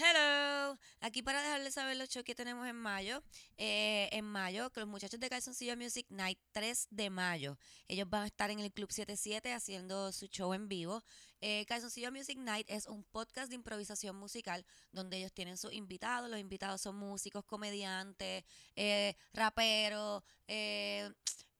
[0.00, 3.20] Hello, aquí para dejarles saber los shows que tenemos en mayo.
[3.56, 7.58] Eh, en mayo, con los muchachos de Calzoncillo Music Night 3 de mayo.
[7.88, 11.02] Ellos van a estar en el Club 77 haciendo su show en vivo.
[11.40, 11.66] Eh,
[12.12, 16.30] Music Night es un podcast de improvisación musical donde ellos tienen sus invitados.
[16.30, 18.44] Los invitados son músicos, comediantes,
[18.76, 21.10] eh, raperos, eh,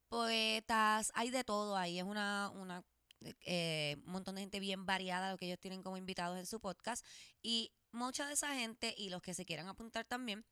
[0.07, 1.11] poetas.
[1.13, 1.99] Hay de todo ahí.
[1.99, 2.85] Es una, una
[3.45, 6.59] eh, un montón de gente bien variada lo que ellos tienen como invitados en su
[6.59, 7.05] podcast.
[7.41, 10.45] Y mucha de esa gente y los que se quieran apuntar también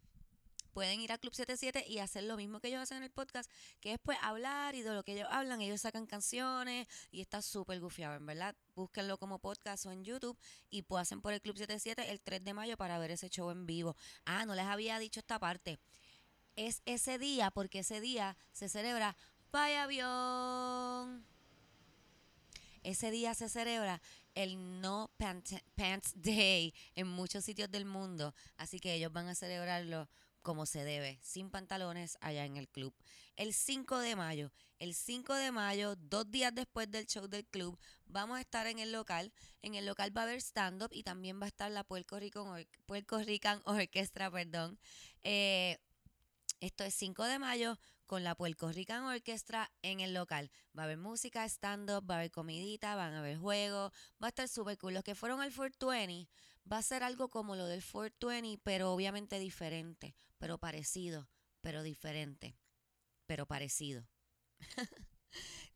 [0.78, 3.50] pueden ir a Club 77 y hacer lo mismo que ellos hacen en el podcast,
[3.80, 7.42] que es pues hablar y de lo que ellos hablan, ellos sacan canciones y está
[7.42, 8.56] súper gufiado, en verdad.
[8.76, 10.38] Búsquenlo como podcast o en YouTube
[10.70, 13.66] y pasen por el Club 77 el 3 de mayo para ver ese show en
[13.66, 13.96] vivo.
[14.24, 15.80] Ah, no les había dicho esta parte.
[16.56, 19.18] Es ese día, porque ese día se celebra
[19.52, 21.26] Vaya Avión.
[22.84, 24.00] Ese día se celebra
[24.44, 28.34] el No Pant- Pants Day en muchos sitios del mundo.
[28.56, 30.08] Así que ellos van a celebrarlo
[30.44, 32.94] como se debe, sin pantalones allá en el club.
[33.36, 37.78] El 5 de mayo, el 5 de mayo, dos días después del show del club,
[38.06, 39.34] vamos a estar en el local.
[39.62, 42.66] En el local va a haber stand-up y también va a estar la Puerto Rican,
[42.86, 44.80] Puerto Rican Orchestra, perdón.
[45.24, 45.78] Eh,
[46.62, 47.78] esto es 5 de mayo
[48.08, 50.50] con la Puerto Rican Orchestra en el local.
[50.76, 53.92] Va a haber música, stand-up, va a haber comidita, van a haber juegos,
[54.22, 54.94] va a estar súper cool.
[54.94, 56.28] Los que fueron al 420
[56.72, 61.30] va a ser algo como lo del 420, pero obviamente diferente, pero parecido,
[61.62, 62.58] pero diferente,
[63.26, 64.08] pero parecido.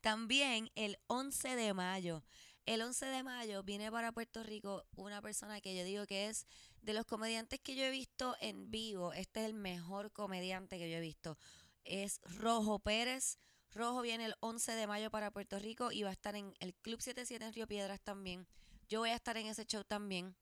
[0.02, 2.24] También el 11 de mayo.
[2.66, 6.46] El 11 de mayo viene para Puerto Rico una persona que yo digo que es
[6.82, 9.14] de los comediantes que yo he visto en vivo.
[9.14, 11.38] Este es el mejor comediante que yo he visto.
[11.84, 13.38] Es Rojo Pérez.
[13.72, 16.74] Rojo viene el 11 de mayo para Puerto Rico y va a estar en el
[16.76, 18.48] Club 77 en Río Piedras también.
[18.90, 20.36] Yo voy a estar en ese show también.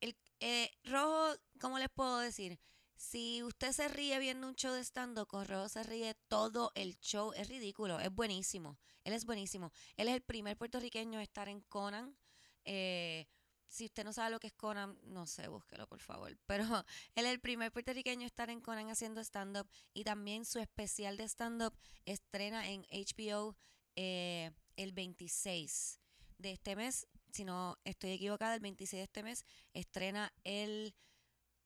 [0.00, 2.58] El, eh, Rojo, ¿cómo les puedo decir?
[2.96, 6.98] Si usted se ríe viendo un show de stand-up, con Rojo se ríe todo el
[7.00, 7.32] show.
[7.34, 8.78] Es ridículo, es buenísimo.
[9.04, 9.72] Él es buenísimo.
[9.96, 12.16] Él es el primer puertorriqueño a estar en Conan.
[12.64, 13.26] Eh,
[13.72, 16.36] si usted no sabe lo que es Conan, no sé, búsquelo por favor.
[16.46, 16.84] Pero
[17.14, 19.66] él es el primer puertorriqueño a estar en Conan haciendo stand-up.
[19.94, 21.72] Y también su especial de stand-up
[22.04, 23.56] estrena en HBO
[23.96, 26.00] eh, el 26
[26.36, 27.08] de este mes.
[27.32, 30.94] Si no estoy equivocada, el 26 de este mes estrena el,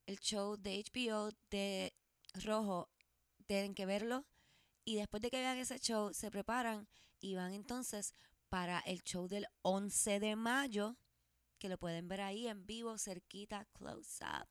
[0.06, 1.92] el show de HBO de
[2.34, 2.88] Rojo.
[3.46, 4.24] Tienen que verlo.
[4.84, 6.86] Y después de que vean ese show, se preparan
[7.20, 8.14] y van entonces
[8.48, 10.96] para el show del 11 de mayo,
[11.58, 14.48] que lo pueden ver ahí en vivo, cerquita, close up.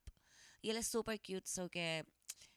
[0.62, 2.06] Y él es súper cute, so que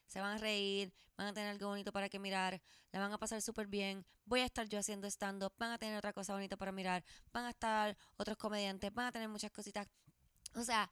[0.07, 2.61] se van a reír, van a tener algo bonito para que mirar,
[2.91, 4.05] la van a pasar súper bien.
[4.25, 7.45] Voy a estar yo haciendo stand-up, van a tener otra cosa bonita para mirar, van
[7.45, 9.87] a estar otros comediantes, van a tener muchas cositas.
[10.55, 10.91] O sea,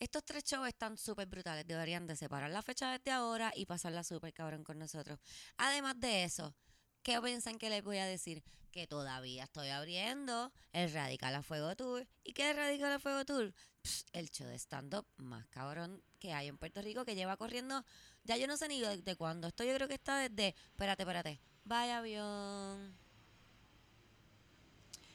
[0.00, 1.66] estos tres shows están súper brutales.
[1.66, 5.20] Deberían de separar la fecha desde ahora y pasarla súper cabrón con nosotros.
[5.58, 6.54] Además de eso,
[7.02, 8.42] ¿qué piensan que les voy a decir?
[8.72, 12.06] Que todavía estoy abriendo el Radical a Fuego Tour.
[12.24, 13.52] ¿Y qué es Radical a Fuego Tour?
[14.12, 17.82] El show de stand-up más cabrón que hay en Puerto Rico que lleva corriendo,
[18.24, 19.48] ya yo no sé ni de, de cuándo.
[19.48, 22.94] Esto yo creo que está desde, espérate, espérate, vaya avión.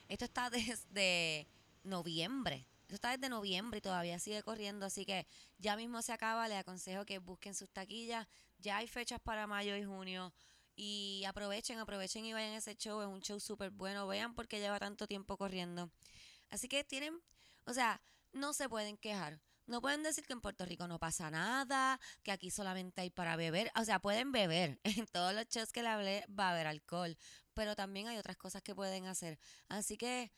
[0.07, 1.47] Esto está desde
[1.83, 2.67] noviembre.
[2.81, 5.25] Esto está desde noviembre y todavía sigue corriendo, así que
[5.57, 6.47] ya mismo se acaba.
[6.47, 8.27] Les aconsejo que busquen sus taquillas.
[8.59, 10.33] Ya hay fechas para mayo y junio.
[10.75, 13.01] Y aprovechen, aprovechen y vayan a ese show.
[13.01, 14.07] Es un show súper bueno.
[14.07, 15.89] Vean porque lleva tanto tiempo corriendo.
[16.49, 17.21] Así que tienen,
[17.65, 18.01] o sea,
[18.33, 19.39] no se pueden quejar.
[19.67, 23.35] No pueden decir que en Puerto Rico no pasa nada, que aquí solamente hay para
[23.35, 23.71] beber.
[23.75, 24.79] O sea, pueden beber.
[25.05, 27.17] En todos los shows que le hablé va a haber alcohol.
[27.53, 29.39] Pero también hay otras cosas que pueden hacer.
[29.67, 30.31] Así que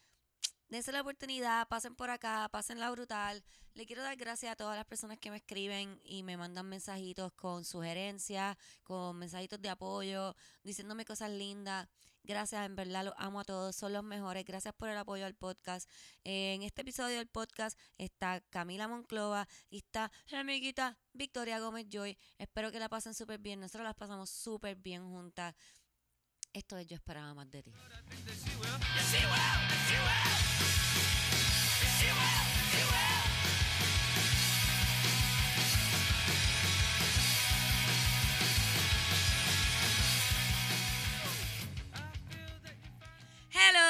[0.69, 3.43] dense la oportunidad, pasen por acá, pasen la brutal.
[3.73, 7.31] Le quiero dar gracias a todas las personas que me escriben y me mandan mensajitos
[7.33, 11.87] con sugerencias, con mensajitos de apoyo, diciéndome cosas lindas.
[12.23, 14.43] Gracias, en verdad los amo a todos, son los mejores.
[14.43, 15.89] Gracias por el apoyo al podcast.
[16.25, 21.85] Eh, en este episodio del podcast está Camila Monclova y está mi amiguita Victoria Gómez
[21.89, 22.17] Joy.
[22.37, 23.59] Espero que la pasen súper bien.
[23.61, 25.55] Nosotros las pasamos súper bien juntas.
[26.51, 27.71] Esto es Yo Esperaba Más de Ti.
[43.59, 43.89] Hello.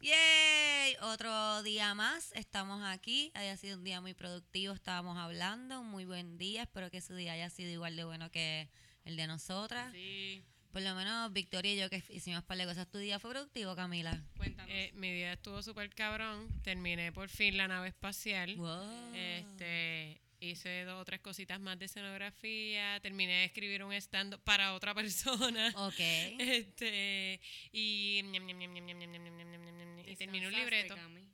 [0.00, 0.96] Yay.
[1.02, 2.32] Otro día más.
[2.32, 3.30] Estamos aquí.
[3.34, 4.74] Haya sido un día muy productivo.
[4.74, 5.80] Estábamos hablando.
[5.80, 6.62] Un muy buen día.
[6.62, 8.68] Espero que su día haya sido igual de bueno que
[9.04, 9.92] el de nosotras.
[9.92, 10.42] Sí.
[10.72, 12.90] Por lo menos Victoria y yo que hicimos par de cosas.
[12.90, 14.20] ¿Tu día fue productivo, Camila?
[14.36, 14.68] Cuéntanos.
[14.70, 16.48] Eh, mi día estuvo súper cabrón.
[16.62, 18.56] Terminé por fin la nave espacial.
[18.56, 19.14] Wow.
[19.14, 24.74] Este, hice dos o tres cositas más de escenografía, terminé de escribir un stand para
[24.74, 25.72] otra persona.
[25.76, 25.98] Ok.
[25.98, 27.40] Este,
[27.72, 28.22] y, y
[30.16, 30.94] terminé un libreto.
[30.94, 31.28] Cami?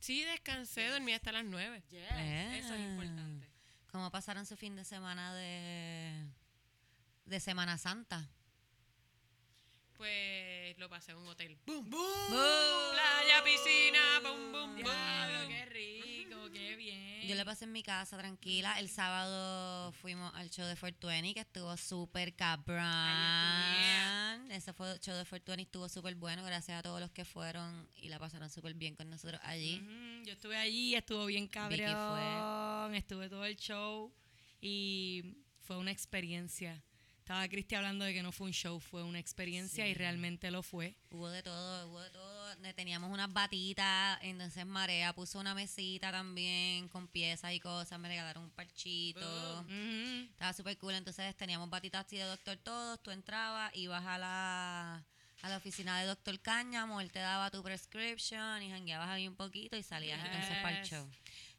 [0.00, 1.82] Sí, descansé, dormí hasta las nueve.
[1.90, 2.58] Yeah.
[2.58, 3.48] Eso es importante.
[3.90, 6.26] ¿Cómo pasaron su fin de semana de,
[7.24, 8.28] de Semana Santa?
[9.96, 11.56] Pues lo pasé en un hotel.
[11.66, 11.88] ¡Bum!
[11.88, 12.00] ¡Bum!
[12.30, 15.48] Playa, piscina, bum, bum, Diablo, bum.
[15.48, 17.28] qué rico, qué bien.
[17.28, 18.78] Yo le pasé en mi casa tranquila.
[18.78, 22.84] El sábado fuimos al show de Fortuny, que estuvo súper cabrón.
[24.50, 26.44] Ese fue el show de Fortuny, estuvo súper bueno.
[26.44, 29.80] Gracias a todos los que fueron y la pasaron súper bien con nosotros allí.
[30.24, 34.12] Yo estuve allí, estuvo bien Vicky cabrón, estuve todo el show
[34.60, 36.82] y fue una experiencia.
[37.24, 40.62] Estaba Cristi hablando de que no fue un show, fue una experiencia y realmente lo
[40.62, 40.94] fue.
[41.08, 42.54] Hubo de todo, hubo de todo.
[42.76, 47.98] Teníamos unas batitas, entonces Marea puso una mesita también con piezas y cosas.
[47.98, 49.60] Me regalaron un parchito.
[49.60, 50.28] Ujú.
[50.32, 50.92] Estaba súper cool.
[50.92, 53.02] Entonces teníamos batitas así de Doctor Todos.
[53.02, 55.02] Tú entrabas, ibas a la,
[55.40, 59.34] a la oficina de Doctor Cáñamo, él te daba tu prescription y jangueabas ahí un
[59.34, 61.10] poquito y salías entonces para el show.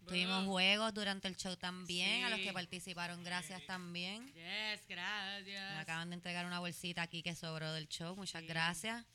[0.05, 4.25] Tuvimos juegos durante el show también, a los que participaron, gracias también.
[4.33, 5.73] Yes, gracias.
[5.73, 9.05] Me acaban de entregar una bolsita aquí que sobró del show, muchas gracias.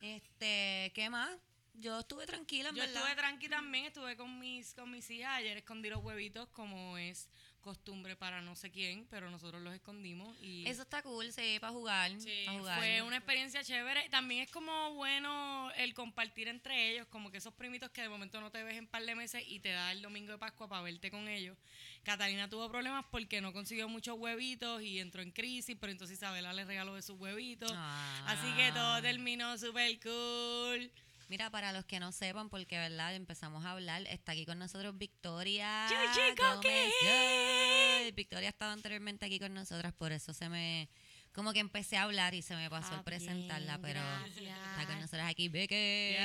[0.00, 1.30] Este, ¿qué más?
[1.74, 2.96] Yo estuve tranquila, en Yo verdad.
[3.02, 5.32] estuve tranqui también, estuve con mis, con mis hijas.
[5.36, 7.28] Ayer escondí los huevitos como es
[7.60, 11.72] costumbre para no sé quién, pero nosotros los escondimos y Eso está cool, sí, para
[11.72, 12.20] jugar.
[12.20, 12.78] Sí, jugar.
[12.78, 14.08] fue una experiencia chévere.
[14.08, 18.40] También es como bueno el compartir entre ellos, como que esos primitos que de momento
[18.40, 20.82] no te ves en par de meses y te da el domingo de Pascua para
[20.82, 21.56] verte con ellos.
[22.02, 26.52] Catalina tuvo problemas porque no consiguió muchos huevitos y entró en crisis, pero entonces Isabela
[26.52, 27.72] le regaló de sus huevitos.
[27.74, 28.24] Ah.
[28.26, 30.90] Así que todo terminó súper cool.
[31.30, 34.98] Mira, para los que no sepan, porque verdad empezamos a hablar, está aquí con nosotros
[34.98, 35.86] Victoria.
[35.88, 36.92] Yuyi Gómez.
[37.04, 38.10] Yay.
[38.10, 40.88] Victoria ha estado anteriormente aquí con nosotras, por eso se me.
[41.32, 44.58] Como que empecé a hablar y se me pasó Ah, el presentarla, bien, pero gracias.
[44.72, 46.16] está con nosotras aquí Vicky.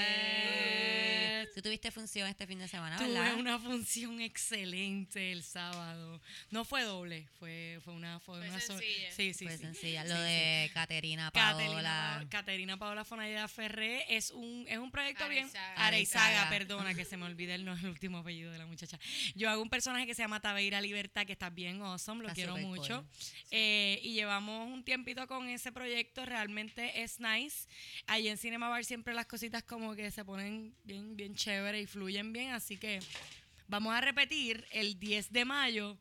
[1.53, 3.35] Tú tuviste función este fin de semana, Tuve ¿verdad?
[3.35, 6.21] una función excelente el sábado.
[6.51, 9.11] No fue doble, fue, fue una fue, Fue una so- sencilla.
[9.11, 9.63] Sí, sí, Fue sí.
[9.63, 10.03] sencilla.
[10.05, 10.21] Lo sí.
[10.21, 11.31] de Caterina Caterina,
[11.73, 12.17] Paola.
[12.23, 15.45] Pa- Caterina Paola Fonalleda Ferré es un, es un proyecto bien.
[15.45, 15.85] Areizaga.
[15.87, 16.49] Areizaga, Areizaga.
[16.49, 18.99] perdona, que se me olvida el, no- el último apellido de la muchacha.
[19.35, 22.35] Yo hago un personaje que se llama Tabeira Libertad, que está bien awesome, lo Está
[22.35, 23.01] quiero mucho.
[23.03, 23.09] cool.
[23.51, 27.67] Eh, y llevamos un tiempito con ese proyecto, realmente es nice.
[28.07, 31.85] Allí en Cinema Bar siempre las cositas como que se ponen bien, bien chévere y
[31.85, 32.99] fluyen bien, así que
[33.67, 35.97] vamos a repetir el 10 de mayo.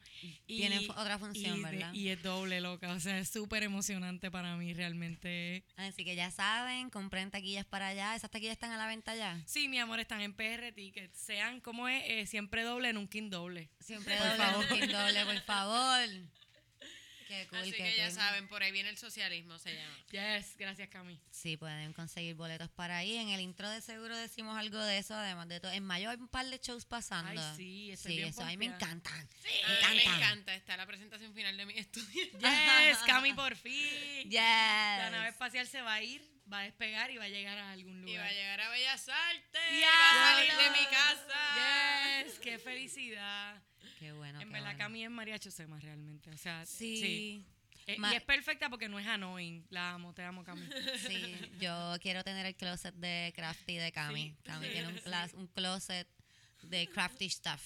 [0.47, 1.93] Y, Tienen fu- otra función, y de- ¿verdad?
[1.95, 5.65] y es doble, loca, o sea, es súper emocionante para mí realmente.
[5.77, 8.15] Así que ya saben, compren taquillas para allá.
[8.17, 9.41] Esas taquillas están a la venta ya.
[9.47, 11.19] Sí, mi amor, están en PR Tickets.
[11.19, 13.71] Sean como es, eh, siempre doble, nunca doble.
[13.81, 14.69] Siempre Por doble, favor.
[14.69, 16.09] booking doble, por favor.
[17.29, 19.97] Qué cool, Así qué que ya saben, por ahí viene el socialismo, se llama.
[20.11, 21.19] Yes, gracias, Cami.
[21.31, 23.17] Sí, pueden conseguir boletos para ahí.
[23.17, 25.73] En el intro de seguro decimos algo de eso, además de todo.
[25.73, 27.31] En mayo hay un par de shows pasando.
[27.41, 29.29] Ay, sí, estoy Sí, bien eso a mí me encantan.
[29.44, 30.17] Mí me me encanta.
[30.17, 30.55] encanta.
[30.55, 32.25] Está la presentación final de mi estudio.
[32.38, 34.25] Yes, Cami, por fin.
[34.25, 34.35] Yes.
[34.35, 37.73] La nave espacial se va a ir, va a despegar y va a llegar a
[37.73, 38.26] algún Y va lugar.
[38.29, 39.62] a llegar a Bellas Artes.
[39.73, 42.25] Y Ya, va a salir de mi casa.
[42.26, 43.62] Yes, qué felicidad.
[43.99, 44.40] Qué bueno.
[44.40, 44.78] en qué verdad, bueno.
[44.78, 46.30] Cami es María Chusema realmente.
[46.30, 46.97] O sea, sí.
[47.00, 47.47] Sí.
[47.87, 49.66] Eh, Ma- y es perfecta porque no es annoying.
[49.71, 50.66] La amo, te amo, Cami.
[51.07, 54.35] Sí, yo quiero tener el closet de Crafty de Cami.
[54.42, 54.88] Cami tiene
[55.35, 56.09] un closet
[56.62, 57.62] de crafty stuff.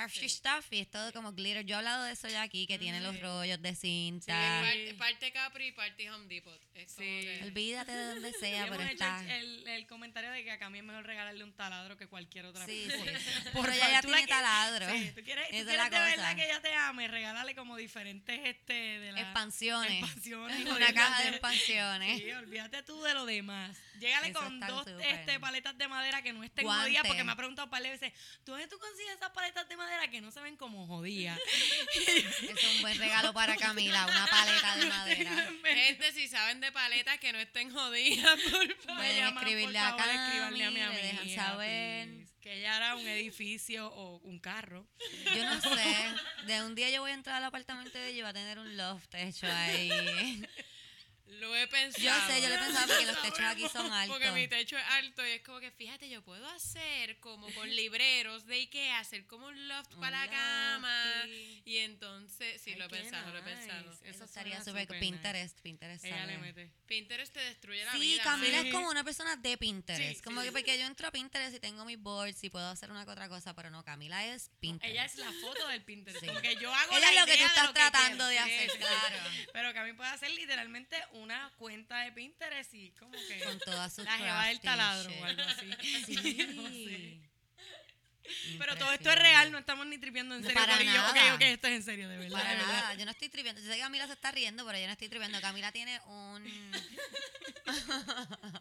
[0.00, 1.64] Crafty stuff y es todo como glitter.
[1.64, 4.34] Yo he hablado de eso ya aquí, que tiene los rollos de cinta.
[4.62, 6.60] Parte, parte Capri y parte Home Depot.
[6.74, 7.20] Es como Sí.
[7.26, 9.36] que- Olvídate de donde sea, pero hecho está.
[9.36, 12.64] el, el comentario de que a Cami es mejor regalarle un taladro que cualquier otra
[12.66, 13.18] Sí, persona.
[13.18, 13.26] sí.
[13.80, 14.90] Ella ya tiene que- taladro.
[14.90, 18.40] Sí, tú quieres, tú quieres la de verdad que ella te ame, regálale como diferentes
[18.44, 19.92] este de la Expansiones.
[20.02, 20.66] expansiones.
[20.66, 22.18] Una caja de expansiones.
[22.20, 23.76] Sí, olvídate tú de lo demás.
[23.98, 27.36] Llégale Eso con dos este, paletas de madera que no estén jodidas, porque me ha
[27.36, 28.12] preguntado un par de veces,
[28.44, 31.38] ¿tú dónde tú consigues esas paletas de madera que no se ven como jodidas?
[31.94, 35.50] Es un buen regalo para Camila, una paleta de madera.
[35.64, 38.66] Gente, si saben de paletas que no estén jodidas, por favor.
[38.68, 42.08] Me Pueden llaman, escribirle por a favor, escríbanle a mi Cami, le dejan amiga, saber.
[42.40, 44.86] Que ella hará un edificio o un carro.
[45.34, 45.94] Yo no sé.
[46.46, 48.58] De un día yo voy a entrar al apartamento de ella y va a tener
[48.58, 49.90] un loft hecho ahí.
[51.38, 52.04] Lo he pensado.
[52.04, 54.16] Yo sé, yo lo he pensado porque los techos aquí son altos.
[54.18, 57.68] Porque mi techo es alto y es como que, fíjate, yo puedo hacer como con
[57.76, 61.24] libreros de Ikea, hacer como un loft Un para la cama.
[61.64, 63.54] Y entonces, sí, Ay, lo he pensado, lo he nice.
[63.56, 63.92] pensado.
[63.92, 66.04] Eso Eso estaría súper Pinterest, Pinterest.
[66.04, 66.70] Ella le mete.
[66.86, 68.22] Pinterest te destruye la Sí, vida.
[68.24, 70.16] Camila es como una persona de Pinterest.
[70.16, 72.90] Sí, como que porque yo entro a Pinterest y tengo mis boards y puedo hacer
[72.90, 74.90] una que otra cosa, pero no, Camila es Pinterest.
[74.92, 76.20] Ella es la foto del Pinterest.
[76.20, 76.26] Sí.
[76.26, 78.70] Como que yo hago Ella la es lo que tú idea estás tratando de hacer,
[78.78, 79.16] claro.
[79.52, 83.58] Pero que a mí puede hacer literalmente una cuenta de Pinterest y como que Con
[83.60, 85.66] todas sus la jeva del taladro o algo así.
[86.54, 86.70] No sé.
[86.70, 87.22] Sí.
[88.58, 90.62] Pero todo esto es real, no estamos ni tripeando en No, serio.
[90.62, 91.10] para nada.
[91.10, 92.38] Ok, ok, esto es en serio, de verdad.
[92.38, 92.72] Para de verdad.
[92.72, 93.60] nada, yo no estoy triviando.
[93.60, 95.40] Yo sé que Camila se está riendo, pero yo no estoy triviando.
[95.40, 96.44] Camila tiene un.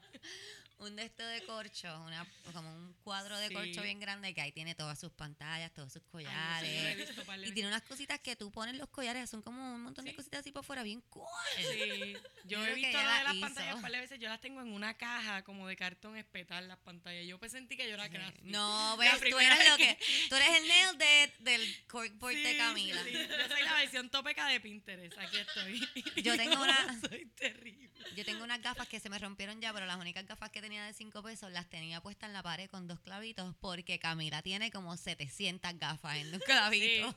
[0.79, 3.53] un de esto de corcho, una, como un cuadro de Sí.
[3.53, 6.97] corcho bien grande que ahí tiene todas sus pantallas, todos sus Ay, no sé, collares.
[6.97, 10.15] visto y tiene unas cositas que tú pones los collares, son como un montón de
[10.15, 11.25] cositas así por fuera, bien cool.
[11.57, 12.13] Sí,
[12.45, 13.41] yo Yo he visto lo de las hizo.
[13.41, 14.19] pantallas par de veces.
[14.19, 17.25] Yo las tengo en una caja como de cartón espetar las pantallas.
[17.27, 18.41] Yo pues sentí que yo era crafty.
[18.49, 19.97] No, ves, tú eres lo que.
[20.29, 23.03] Tú eres el nail de, del corkboard de Camila.
[23.03, 23.11] sí.
[23.13, 25.17] Yo soy la versión tópica de Pinterest.
[25.17, 25.89] Aquí estoy.
[26.23, 27.89] Yo tengo una- Soy terrible.
[28.15, 30.85] Yo tengo unas gafas que se me rompieron ya, pero las únicas gafas que tenía
[30.85, 34.69] de 5 pesos las tenía puestas en la pared con dos clavitos porque Camila tiene
[34.69, 37.15] como 700 gafas en un clavito.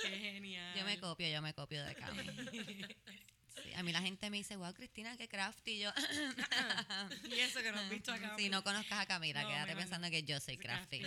[0.00, 0.74] Qué genial.
[0.78, 2.32] Yo me copio, yo me copio de Camila.
[3.62, 5.72] Sí, a mí la gente me dice, wow, Cristina, qué crafty.
[5.72, 5.92] Y yo,
[7.30, 8.34] Y eso que no has visto acá.
[8.38, 9.78] si no conozcas a Camila, No, quédate no.
[9.78, 11.00] pensando que yo soy crafty.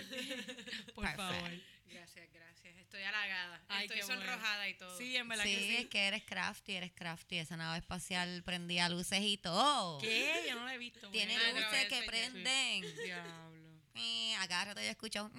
[0.94, 1.16] Por Perfect.
[1.16, 1.50] favor.
[1.88, 2.76] Gracias, gracias.
[2.76, 3.62] Estoy halagada.
[3.68, 4.14] Ay, Estoy bueno.
[4.22, 4.96] sonrojada y todo.
[4.98, 5.76] Sí, en verdad Sí, que sí.
[5.76, 7.38] es que eres crafty, eres crafty.
[7.38, 9.98] Esa nave espacial prendía luces y todo.
[10.00, 10.44] ¿Qué?
[10.48, 11.08] Yo no la he visto.
[11.10, 12.96] Tiene Ah, luces que prenden.
[13.04, 13.66] Diablo.
[13.94, 15.30] Eh, A cada rato yo escucho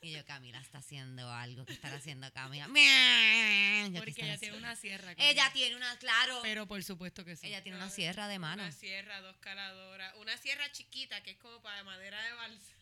[0.00, 1.64] y yo, Camila está haciendo algo.
[1.64, 2.66] ¿Qué estará haciendo Camila?
[2.66, 3.86] "Miau".
[3.88, 5.12] Yo, ¿qué Porque ella tiene una sierra.
[5.18, 6.40] Ella tiene una, claro.
[6.42, 7.46] Pero por supuesto que sí.
[7.46, 8.62] ella tiene una sierra de mano.
[8.64, 10.12] Una sierra, dos caladoras.
[10.16, 12.74] Una sierra chiquita que es como para madera de balsa.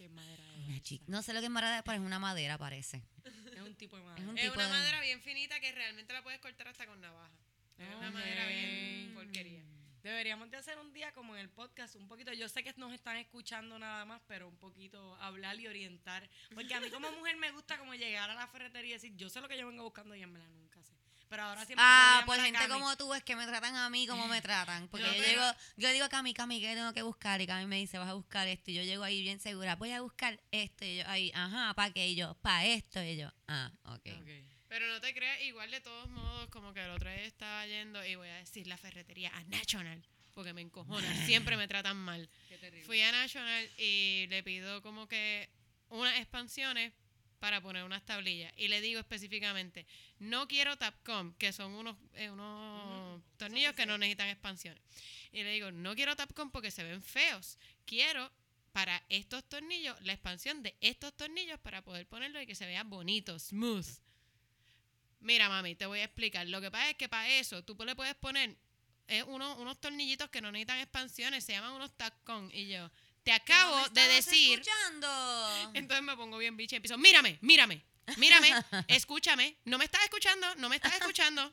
[0.00, 0.82] Qué madera Una es.
[0.82, 3.02] chica- No sé lo que es madera, pero es una madera, parece.
[3.22, 4.22] Es un tipo de madera.
[4.22, 6.86] Es un Es tipo una de- madera bien finita que realmente la puedes cortar hasta
[6.86, 7.30] con navaja.
[7.76, 9.62] Es una madera bien porquería.
[10.02, 12.94] Deberíamos de hacer un día como en el podcast, un poquito, yo sé que nos
[12.94, 16.30] están escuchando nada más, pero un poquito hablar y orientar.
[16.54, 19.28] Porque a mí como mujer me gusta como llegar a la ferretería y decir, yo
[19.28, 20.94] sé lo que yo vengo buscando y en verdad nunca sé.
[21.30, 22.72] Pero ahora siempre Ah, pues gente Cami.
[22.74, 24.88] como tú es que me tratan a mí como me tratan.
[24.88, 25.44] Porque yo pero- llego,
[25.76, 27.40] yo digo a Cami, Cami, ¿qué tengo que buscar?
[27.40, 28.72] Y Cami me dice, vas a buscar esto.
[28.72, 30.84] Y yo llego ahí bien segura, voy a buscar esto.
[30.84, 32.08] Y yo ahí, ajá, ¿para qué?
[32.08, 33.00] Y yo, para esto.
[33.02, 34.08] Y yo, ah, ok.
[34.20, 34.28] Ok.
[34.68, 38.04] Pero no te creas, igual de todos modos, como que el otro día estaba yendo
[38.04, 42.28] y voy a decir la ferretería a National, porque me encojona, siempre me tratan mal.
[42.48, 42.84] Qué terrible.
[42.86, 45.48] Fui a National y le pido como que
[45.88, 46.92] unas expansiones
[47.40, 48.52] para poner unas tablillas.
[48.56, 49.86] Y le digo específicamente,
[50.18, 54.80] no quiero Tapcom, que son unos, eh, unos tornillos que no necesitan expansiones.
[55.32, 57.58] Y le digo, no quiero Tapcom porque se ven feos.
[57.86, 58.30] Quiero
[58.72, 62.84] para estos tornillos la expansión de estos tornillos para poder ponerlo y que se vea
[62.84, 63.86] bonito, smooth.
[65.20, 66.46] Mira, mami, te voy a explicar.
[66.46, 68.56] Lo que pasa es que para eso tú le puedes poner
[69.08, 72.50] eh, unos, unos tornillitos que no necesitan expansiones, se llaman unos Tapcom.
[72.52, 72.90] Y yo,
[73.22, 74.60] te acabo ¿No de decir...
[74.60, 75.70] escuchando?
[75.74, 77.82] Entonces me pongo bien bicha y empiezo, mírame, mírame,
[78.16, 78.50] mírame,
[78.88, 81.52] escúchame, no me estás escuchando, no me estás escuchando.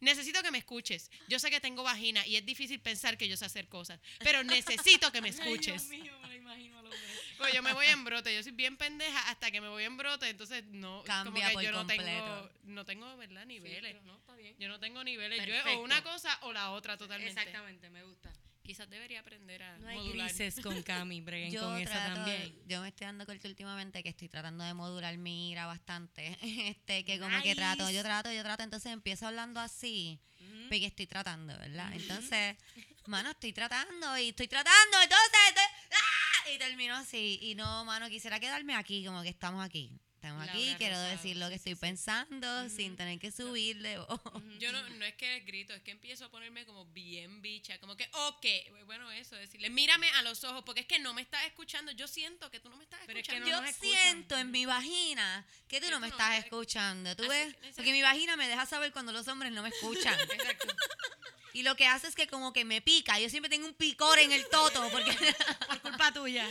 [0.00, 1.10] Necesito que me escuches.
[1.28, 4.42] Yo sé que tengo vagina y es difícil pensar que yo sé hacer cosas, pero
[4.42, 5.88] necesito que me Ay, escuches.
[5.88, 6.98] Dios mío, me lo imagino al hombre.
[7.38, 9.96] Pues yo me voy en brote, yo soy bien pendeja hasta que me voy en
[9.96, 12.52] brote, entonces no, Cambia como que por yo no tengo, completo.
[12.64, 13.46] no tengo, ¿verdad?
[13.46, 13.78] Niveles.
[13.78, 14.56] Sí, pero no, está bien.
[14.58, 15.38] Yo no tengo niveles.
[15.38, 15.78] Yo Perfecto.
[15.78, 17.40] o una cosa o la otra totalmente.
[17.40, 18.32] Exactamente, me gusta.
[18.62, 20.28] Quizás debería aprender a No hay modular.
[20.28, 22.54] grises con Cami, breguen Yo con esa trato, también.
[22.66, 26.36] yo me estoy dando cuenta últimamente que estoy tratando de modular mi ira bastante.
[26.42, 30.62] Este, que como que trato, yo trato, yo trato, entonces empiezo hablando así, Ujú.
[30.68, 31.92] porque estoy tratando, ¿verdad?
[31.94, 32.56] Entonces,
[33.06, 36.50] mano, estoy tratando y estoy tratando, entonces, estoy- ¡ah!
[36.54, 37.38] y termino así.
[37.42, 39.90] Y no, mano, quisiera quedarme aquí, como que estamos aquí.
[40.22, 41.80] Estamos aquí, quiero Rosado, decir lo que sí, estoy sí.
[41.80, 43.98] pensando sin tener que subirle.
[44.08, 44.20] voz.
[44.26, 44.40] Ujú.
[44.60, 47.96] Yo no, no es que grito, es que empiezo a ponerme como bien bicha, como
[47.96, 48.46] que, ok,
[48.86, 52.06] bueno, eso, decirle, mírame a los ojos, porque es que no me estás escuchando, yo
[52.06, 53.60] siento que tú no me estás Pero es que escuchando.
[53.62, 57.30] no Yo siento en mi vagina que tú no me no estás escuchando, ¿tú Así
[57.30, 57.56] ves?
[57.56, 60.16] que Porque mi vagina me deja saber cuando los hombres no me escuchan.
[60.30, 60.72] Exacto.
[61.52, 63.18] Y lo que hace es que como que me pica.
[63.18, 65.10] Yo siempre tengo un picor en el toto porque,
[65.68, 66.48] Por culpa tuya.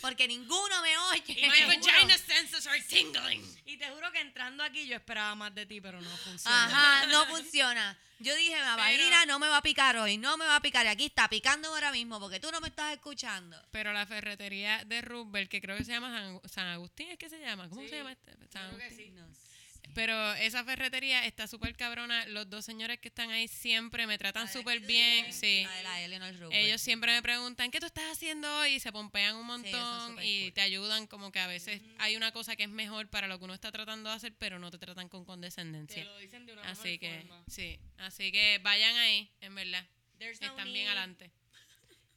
[0.00, 1.48] Porque ninguno me oye.
[1.48, 3.44] My vagina senses are tingling.
[3.66, 6.64] Y te juro que entrando aquí yo esperaba más de ti, pero no funciona.
[6.64, 7.96] Ajá, no funciona.
[8.20, 10.84] Yo dije, la vagina no me va a picar hoy, no me va a picar.
[10.86, 13.56] Y aquí está picando ahora mismo porque tú no me estás escuchando.
[13.70, 17.28] Pero la ferretería de Rubel, que creo que se llama San, San Agustín, ¿es que
[17.28, 17.68] se llama?
[17.68, 18.32] ¿Cómo Sí, se llama este?
[18.52, 19.14] San creo que Agustín.
[19.16, 19.47] sí.
[19.94, 22.26] Pero esa ferretería está súper cabrona.
[22.26, 25.32] Los dos señores que están ahí siempre me tratan súper bien.
[25.32, 25.64] Sí.
[25.82, 26.28] La de la.
[26.52, 28.74] Ellos siempre me preguntan, ¿qué tú estás haciendo hoy?
[28.74, 30.52] Y se pompean un montón y cool.
[30.54, 33.44] te ayudan como que a veces hay una cosa que es mejor para lo que
[33.44, 36.04] uno está tratando de hacer, pero no te tratan con Te condescendencia.
[36.04, 37.44] lo dicen de una Así mejor que, forma.
[37.48, 37.78] sí.
[37.98, 39.86] Así que vayan ahí, en verdad.
[40.18, 40.86] There's no Están bien need.
[40.88, 41.30] adelante.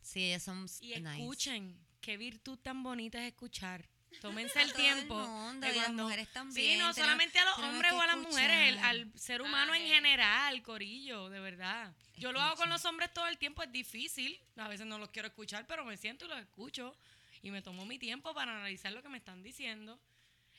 [0.02, 1.10] Sí, ellos son Y nice.
[1.22, 3.88] escuchen, qué virtud tan bonita es escuchar.
[4.20, 5.16] Tómense el tiempo.
[5.16, 8.02] mundo, de y las cuando- mujeres Sí, también, no tenemos- solamente a los hombres o
[8.02, 8.90] a las mujeres, el- escuchar.
[8.90, 11.94] al ser humano en general, corillo, de verdad.
[12.18, 14.40] Yo lo hago con los hombres todo el tiempo, es difícil.
[14.58, 16.96] A veces no los quiero escuchar, pero me siento y los escucho.
[17.42, 20.00] Y me tomo mi tiempo para analizar lo que me están diciendo.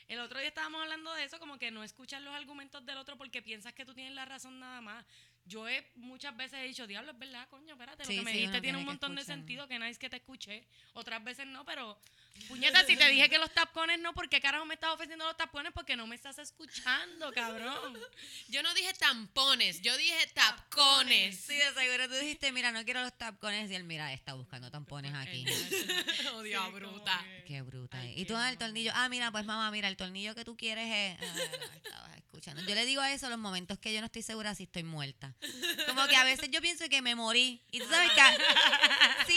[0.09, 3.17] El otro día estábamos hablando de eso, como que no escuchas los argumentos del otro
[3.17, 5.05] porque piensas que tú tienes la razón nada más.
[5.45, 8.31] Yo he muchas veces he dicho, diablo, es verdad, coño, espérate, Sí, lo que me
[8.31, 9.37] sí, dijiste tiene un montón de escuchar.
[9.37, 10.65] sentido, que nadie es que te escuché.
[10.93, 11.97] Otras veces no, pero
[12.47, 15.37] puñeta, si te dije que los tapones no, ¿por qué carajo me estás ofreciendo los
[15.37, 15.71] tapones?
[15.73, 17.97] Porque no me estás escuchando, cabrón.
[18.49, 21.39] Yo no dije tampones, yo dije tapcones.
[21.39, 23.71] Sí, de seguro tú dijiste, mira, no quiero los tapones.
[23.71, 25.45] Y él, mira, está buscando tampones aquí.
[26.35, 27.25] Odio, Sí, bruta.
[27.47, 27.99] Qué bruta.
[27.99, 30.55] Ay, y tú en el tornillo, ah, mira, pues mamá, mira, el tornillo que tú
[30.55, 31.29] quieres es.
[31.29, 32.61] Ah, estabas escuchando.
[32.63, 35.35] Yo le digo a eso los momentos que yo no estoy segura si estoy muerta.
[35.87, 37.61] Como que a veces yo pienso que me morí.
[37.71, 38.21] Y tú sabes que.
[39.27, 39.35] Sí,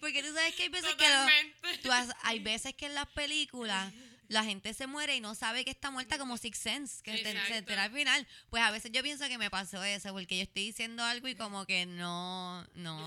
[0.00, 1.78] porque tú sabes que hay veces que.
[1.82, 3.92] tú has- hay veces que en las películas
[4.28, 7.32] la gente se muere y no sabe que está muerta como Six Sense, que te-
[7.46, 8.26] se entera al final.
[8.50, 11.34] Pues a veces yo pienso que me pasó eso, porque yo estoy diciendo algo y
[11.34, 12.98] como que no, no,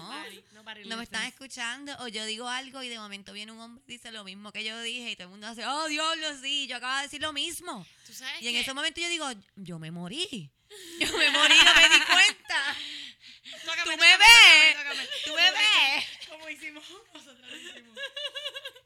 [0.89, 1.95] no me están escuchando.
[1.99, 4.63] O yo digo algo y de momento viene un hombre y dice lo mismo que
[4.63, 7.33] yo dije y todo el mundo hace, oh diablo, sí, yo acabo de decir lo
[7.33, 7.85] mismo.
[8.07, 10.49] Tú sabes Y en que- ese momento yo digo, yo me morí.
[10.99, 12.75] Yo me morí, no me di cuenta.
[13.65, 14.75] Tócame, Tú me ves.
[15.25, 16.05] Tú me ves.
[16.29, 17.97] Como hicimos nosotros hicimos.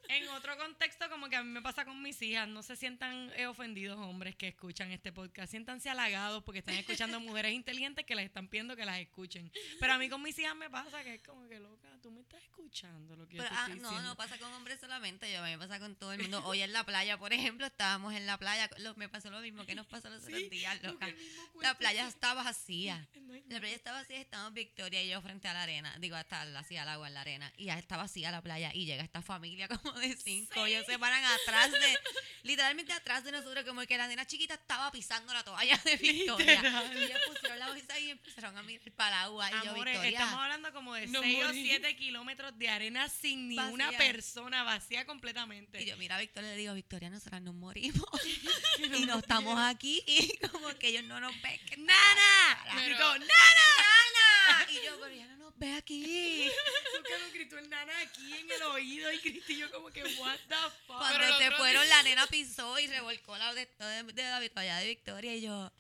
[0.10, 3.32] En otro contexto, como que a mí me pasa con mis hijas, no se sientan
[3.36, 8.16] eh, ofendidos hombres que escuchan este podcast, siéntanse halagados porque están escuchando mujeres inteligentes que
[8.16, 9.52] les están pidiendo que las escuchen.
[9.80, 12.22] Pero a mí con mis hijas me pasa que es como que loca, tú me
[12.22, 14.10] estás escuchando lo que yo Pero, te ah, estoy no, diciendo.
[14.10, 16.44] no pasa con hombres solamente, yo a mí me pasa con todo el mundo.
[16.46, 19.66] Hoy en la playa, por ejemplo, estábamos en la playa, lo- me pasó lo mismo
[19.66, 21.08] que nos pasó los otros días, loca.
[21.08, 21.16] el
[21.62, 23.08] La playa está vacía.
[23.16, 26.42] No La playa está vacía, estamos Victoria y yo frente a la arena, digo, hasta
[26.58, 29.22] así al agua en la arena, y ya está vacía la playa y llega esta
[29.22, 32.00] familia como de cinco, ellos se paran atrás de,
[32.44, 36.56] literalmente atrás de nosotros, como que la nena chiquita estaba pisando la toalla de Victoria.
[36.56, 36.98] Literal.
[36.98, 40.10] Y ellos pusieron la bolsa y empezaron a mirar para el agua y yo, Victoria,
[40.10, 41.64] estamos hablando como de Nos 6 o morí.
[41.70, 45.82] 7 kilómetros de arena sin ni una persona vacía completamente.
[45.82, 48.06] Y yo, mira, a Victoria le digo, Victoria, nosotras nos morimos
[48.80, 51.60] y no estamos aquí y como que ellos no nos ven.
[51.78, 52.66] ¡Nana!
[52.76, 53.20] Pero- ¡Nana!
[53.20, 54.25] ¡Nana!
[54.70, 56.50] Y yo, pero ya no nos ve aquí.
[56.96, 60.04] Nunca nos gritó el nana aquí en el oído y Cristi y yo como que,
[60.04, 60.56] what the
[60.88, 60.98] fuck.
[60.98, 64.50] Cuando Pero se fueron, día- la nena pisó y revolcó la de, de, de la
[64.50, 65.72] toalla de Victoria y yo,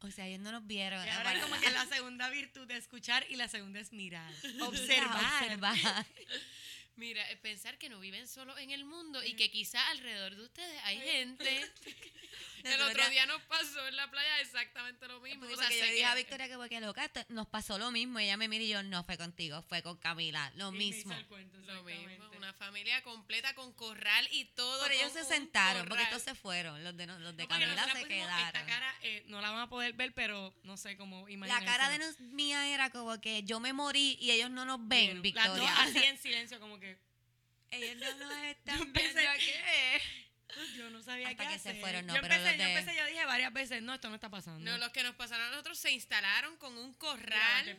[0.00, 1.04] o sea, ellos no nos vieron.
[1.06, 4.32] Y ahora es como que la segunda virtud de escuchar y la segunda es mirar.
[4.60, 5.42] Observar.
[5.42, 6.06] Observar.
[7.00, 10.42] Mira, eh, pensar que no viven solo en el mundo y que quizá alrededor de
[10.42, 11.72] ustedes hay gente.
[12.62, 15.40] El otro día nos pasó en la playa exactamente lo mismo.
[15.40, 17.78] Porque O sea, yo sé le dije a que- Victoria que porque loca, nos pasó
[17.78, 18.18] lo mismo.
[18.18, 20.96] Ella me mira y yo, no fue contigo, fue con Camila, lo Y me hizo
[20.98, 21.14] mismo.
[21.14, 22.36] el cuento, Lo mismo, exactamente.
[22.36, 24.82] una familia completa con corral y todo.
[24.82, 27.92] Pero ellos se sentaron, porque estos se fueron, los de, no- los de No, Camila
[27.94, 28.46] se quedaron.
[28.48, 31.64] Esta cara eh, no la van a poder ver, pero no sé cómo La imaginar.
[31.64, 35.06] cara de nos- mía era como que yo me morí y ellos no nos ven,
[35.06, 35.74] Las dos Victoria.
[35.80, 36.89] así en silencio, como que
[37.70, 40.29] ellos no nos están viendo qué.
[40.76, 41.80] Yo no sabía Hasta qué que se hacer.
[41.80, 44.14] fueron, no, yo pero empecé, yo de- empecé, yo dije varias veces, no, esto no
[44.14, 44.60] está pasando.
[44.70, 47.76] No, los que nos pasaron a nosotros se instalaron con un corral.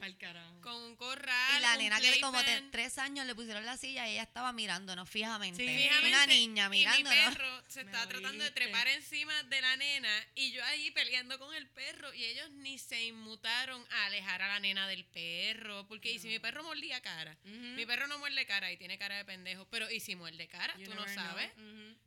[0.62, 1.58] Con un corral.
[1.58, 4.24] Y la un nena que como de tres años le pusieron la silla y ella
[4.24, 5.62] estaba mirándonos fijamente.
[5.64, 7.36] Sí, Fijamente, Una niña Y mi mirándonos.
[7.36, 11.54] perro se estaba tratando de trepar encima de la nena y yo ahí peleando con
[11.56, 15.88] el perro y ellos ni se inmutaron a alejar a la nena del perro.
[15.88, 19.18] Porque y si mi perro mordía cara, mi perro no muerde cara y tiene cara
[19.18, 21.52] de pendejo, pero y si muerde cara, You tú no sabes.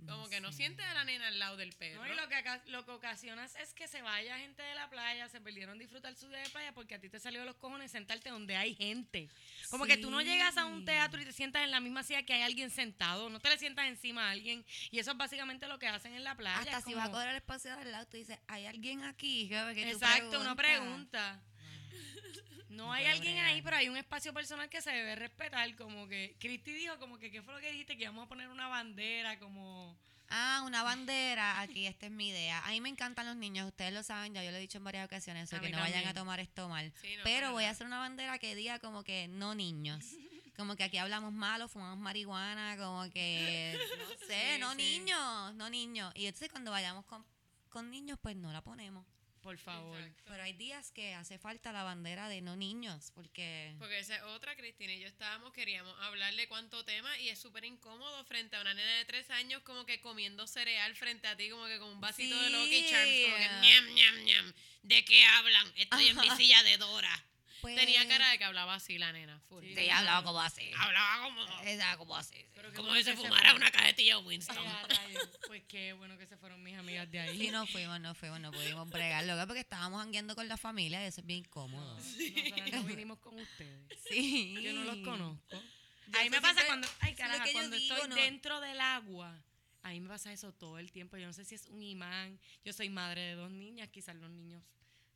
[0.07, 2.05] Como que no sientes a la nena al lado del perro.
[2.05, 5.29] No, y lo que, lo que ocasionas es que se vaya gente de la playa,
[5.29, 7.91] se perdieron disfrutar su día de playa porque a ti te salió de los cojones
[7.91, 9.29] sentarte donde hay gente.
[9.71, 12.23] Como que tú no llegas a un teatro y te sientas en la misma silla
[12.23, 14.65] que hay alguien sentado, no te le sientas encima a alguien.
[14.91, 16.59] Y eso es básicamente lo que hacen en la playa.
[16.59, 19.49] Hasta si vas a coger el espacio de al lado, tú dices, ¿hay alguien aquí?
[19.49, 21.39] Que Exacto, una preguntas.
[21.41, 21.55] pregunta.
[22.75, 25.75] No hay alguien ahí, pero hay un espacio personal que se debe respetar.
[25.77, 27.97] Como que Cristi dijo, como que, ¿qué fue lo que dijiste?
[27.97, 29.97] Que íbamos a poner una bandera, como...
[30.29, 31.61] Ah, una bandera.
[31.61, 32.65] Aquí, esta es mi idea.
[32.67, 34.85] A mí me encantan los niños, ustedes lo saben, ya yo lo he dicho en
[34.85, 36.93] varias ocasiones, A so que no vayan a tomar esto mal.
[37.01, 40.05] Sí, no, Pero voy a hacer una bandera que diga como que no niños.
[40.57, 44.77] Como que aquí hablamos malo, fumamos marihuana, como que, no sé, Sí, no sí.
[44.77, 46.13] niños, no niños.
[46.15, 47.25] Y entonces cuando vayamos con,
[47.71, 49.05] con niños, pues no la ponemos.
[49.45, 50.01] Por favor.
[50.01, 50.23] Exacto.
[50.27, 53.77] Pero hay días que hace falta la bandera de no niños, porque...
[53.79, 57.67] Porque esa es otra, Cristina y yo estábamos, queríamos hablarle cuánto tema y es súper
[57.67, 61.51] incómodo frente a una nena de tres años como que comiendo cereal frente a ti
[61.51, 62.51] como que con un vasito de.
[62.51, 64.53] Lucky Charms, como que ñam, ñam, ñam.
[64.83, 65.73] ¿De qué hablan?
[65.77, 67.25] Estoy en mi silla de Dora.
[67.65, 69.39] Pues, Tenía cara de que hablaba así la nena.
[69.41, 69.63] full.
[69.65, 69.75] Sí.
[69.75, 70.71] Sí, hablaba como así.
[70.79, 72.37] Hablaba como, Ella como así.
[72.55, 73.57] Pero como si se fumara fueron.
[73.57, 74.57] una cajetilla de Winston.
[74.59, 74.89] A.
[75.47, 77.39] Pues qué bueno que se fueron mis amigas de ahí.
[77.39, 81.07] Sí, no fuimos, no fuimos, no pudimos bregarlo, porque estábamos hangueando con la familia y
[81.09, 81.95] eso es bien incómodo.
[81.97, 83.87] Nosotras no vinimos con ustedes.
[84.09, 84.55] Sí.
[84.63, 85.63] Yo no los conozco.
[86.09, 88.15] Yo Ahí me pasa siempre- cuando, ay caraja, cuando digo, estoy no.
[88.17, 89.43] dentro del agua.
[89.83, 91.17] Ahí me pasa eso todo el tiempo.
[91.17, 92.39] Yo no sé si es un imán.
[92.65, 94.63] Yo soy madre de dos niñas, quizás los niños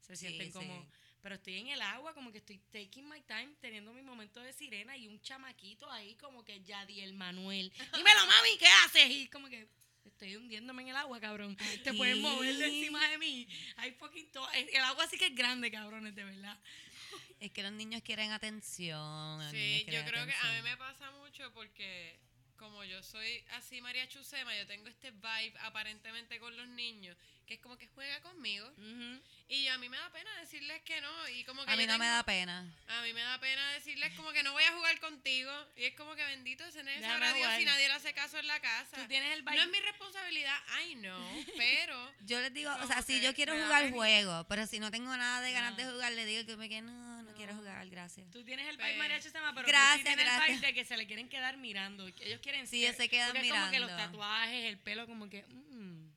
[0.01, 0.87] se Sí, sienten como...
[1.29, 4.51] Pero estoy en el agua, como que estoy taking my time, teniendo mi momento de
[4.55, 7.71] sirena y un chamaquito ahí como que Yadiel Manuel.
[7.95, 9.11] Dímelo, mami, ¿qué haces?
[9.11, 9.69] Y como que
[10.07, 11.55] estoy hundiéndome en el agua, cabrón.
[11.85, 13.47] Te puedes mover de encima de mí.
[13.77, 16.59] Hay fucking to- El agua sí que es grande, cabrones, de verdad.
[17.41, 19.39] Es que los niños quieren atención.
[19.39, 20.65] los Sí, yo creo que a mí atención.
[20.65, 22.19] me pasa mucho porque
[22.57, 27.55] como yo soy así María Chusema, yo tengo este vibe aparentemente con los niños, que
[27.55, 28.67] es como que juega conmigo.
[28.79, 29.21] Ujú.
[29.51, 31.29] Y a mí me da pena decirles que no.
[31.31, 32.71] Y como que A mí no me da pena.
[32.89, 35.51] A mí me da pena decirles como que no voy a jugar contigo.
[35.77, 38.61] Y es como que bendito ese sabrá Dios si nadie le hace caso en la
[38.61, 38.97] casa.
[38.97, 40.55] Tú tienes el No es mi responsabilidad,
[40.87, 44.45] I know, pero Yo les digo, o sea, si yo quiero jugar, juego.
[44.49, 45.93] Pero si no tengo nada de ganas de No.
[45.93, 48.31] jugar, le digo que me que no, no quiero jugar, gracias.
[48.31, 50.57] Tú tienes el Pues, vibe María Chusema, pero gracias, tú sí tienes el gracias.
[50.61, 52.07] vibe de que se le quieren quedar mirando.
[52.07, 54.13] Ellos quieren Sí, ser- se quedan porque es como que los mirando.
[54.19, 55.43] tatuajes, el pelo, como que...
[55.49, 56.08] mm.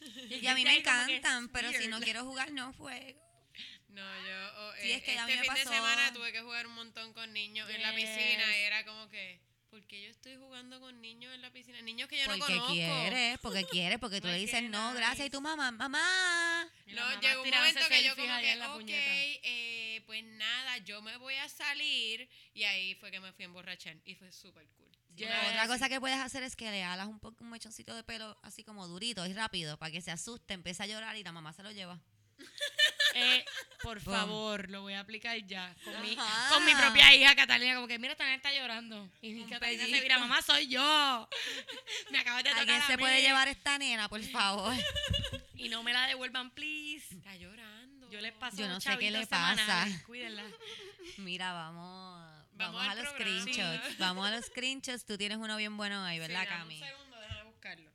[0.42, 3.20] Y a mí me encantan, pero si no quiero jugar, no juego.
[3.88, 6.12] no, yo oh, Sí, eh, es que a mí este me fin pasó- de semana
[6.12, 9.84] tuve que jugar un montón con niños en la piscina y era como que, ¿por
[9.86, 11.80] qué yo estoy jugando con niños en la piscina?
[11.82, 12.72] Niños que yo no Porque conozco.
[12.72, 15.26] quieres, porque quieres, porque tú le dices no, gracias.
[15.26, 16.70] Y tu mamá, mamá.
[16.86, 19.12] No, llegó un momento que yo como que, ok, puñeta.
[19.42, 23.46] eh, pues nada, yo me voy a salir y ahí fue que me fui a
[23.46, 24.89] emborrachar y fue súper cool.
[25.28, 25.48] Yes.
[25.50, 28.38] Otra cosa que puedes hacer es que le alas un poco un mechoncito de pelo
[28.42, 31.52] así como durito y rápido para que se asuste, empiece a llorar y la mamá
[31.52, 31.98] se lo lleva.
[33.12, 33.44] Eh,
[33.82, 34.14] por Boom.
[34.16, 35.74] favor, lo voy a aplicar ya.
[35.84, 39.10] Con mi, con mi propia hija, Catalina, como que, mira, esta nena está llorando.
[39.20, 41.28] Y mi Catalina se mira, mamá, soy yo.
[42.12, 43.00] Me acabas de tocar ¿Alguien a se mí.
[43.00, 44.76] puede llevar esta nena, por favor?
[45.56, 47.12] Y no me la devuelvan, please.
[47.16, 48.08] Está llorando.
[48.10, 49.88] Yo les paso Yo no sé qué le pasa.
[50.06, 50.44] Cuídenla.
[51.18, 52.19] Mira, vamos,
[52.60, 53.40] Vamos a los programa.
[53.42, 53.98] screenshots.
[53.98, 55.04] Vamos a los screenshots.
[55.04, 56.74] Tú tienes uno bien bueno ahí, ¿verdad, Sí, Cami?
[56.74, 57.90] Un segundo, déjame buscarlo.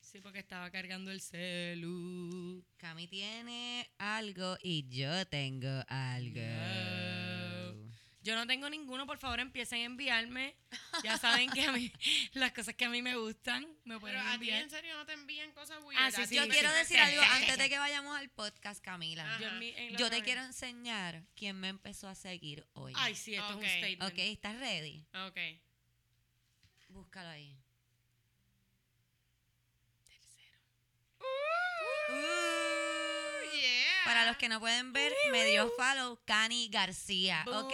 [0.00, 2.64] Sí, porque estaba cargando el celu.
[2.78, 6.40] Cami tiene algo y yo tengo algo.
[8.26, 10.56] Yo no tengo ninguno, por favor empiecen a enviarme.
[11.04, 11.92] Ya saben que a mí,
[12.32, 14.62] las cosas que a mí me gustan, me pueden Pero a ti enviar.
[14.64, 16.12] en serio no te envían cosas Ah, weird.
[16.14, 16.74] sí, A sí, Yo quiero sí.
[16.76, 19.24] decir algo antes de que vayamos al podcast, Camila.
[19.24, 19.40] Ajá.
[19.40, 22.92] Yo, en mi- en la Yo te quiero enseñar quién me empezó a seguir hoy.
[22.96, 23.62] Ay, sí, esto Ok.
[23.62, 24.02] es un statement.
[24.12, 25.06] ok, ¿estás ready?
[25.28, 25.38] Ok.
[26.88, 27.56] Búscalo ahí.
[32.08, 32.45] Uh, yeah.
[34.06, 37.42] Para los que no pueden ver, me dio follow Cani García.
[37.44, 37.66] Boom.
[37.66, 37.72] Ok.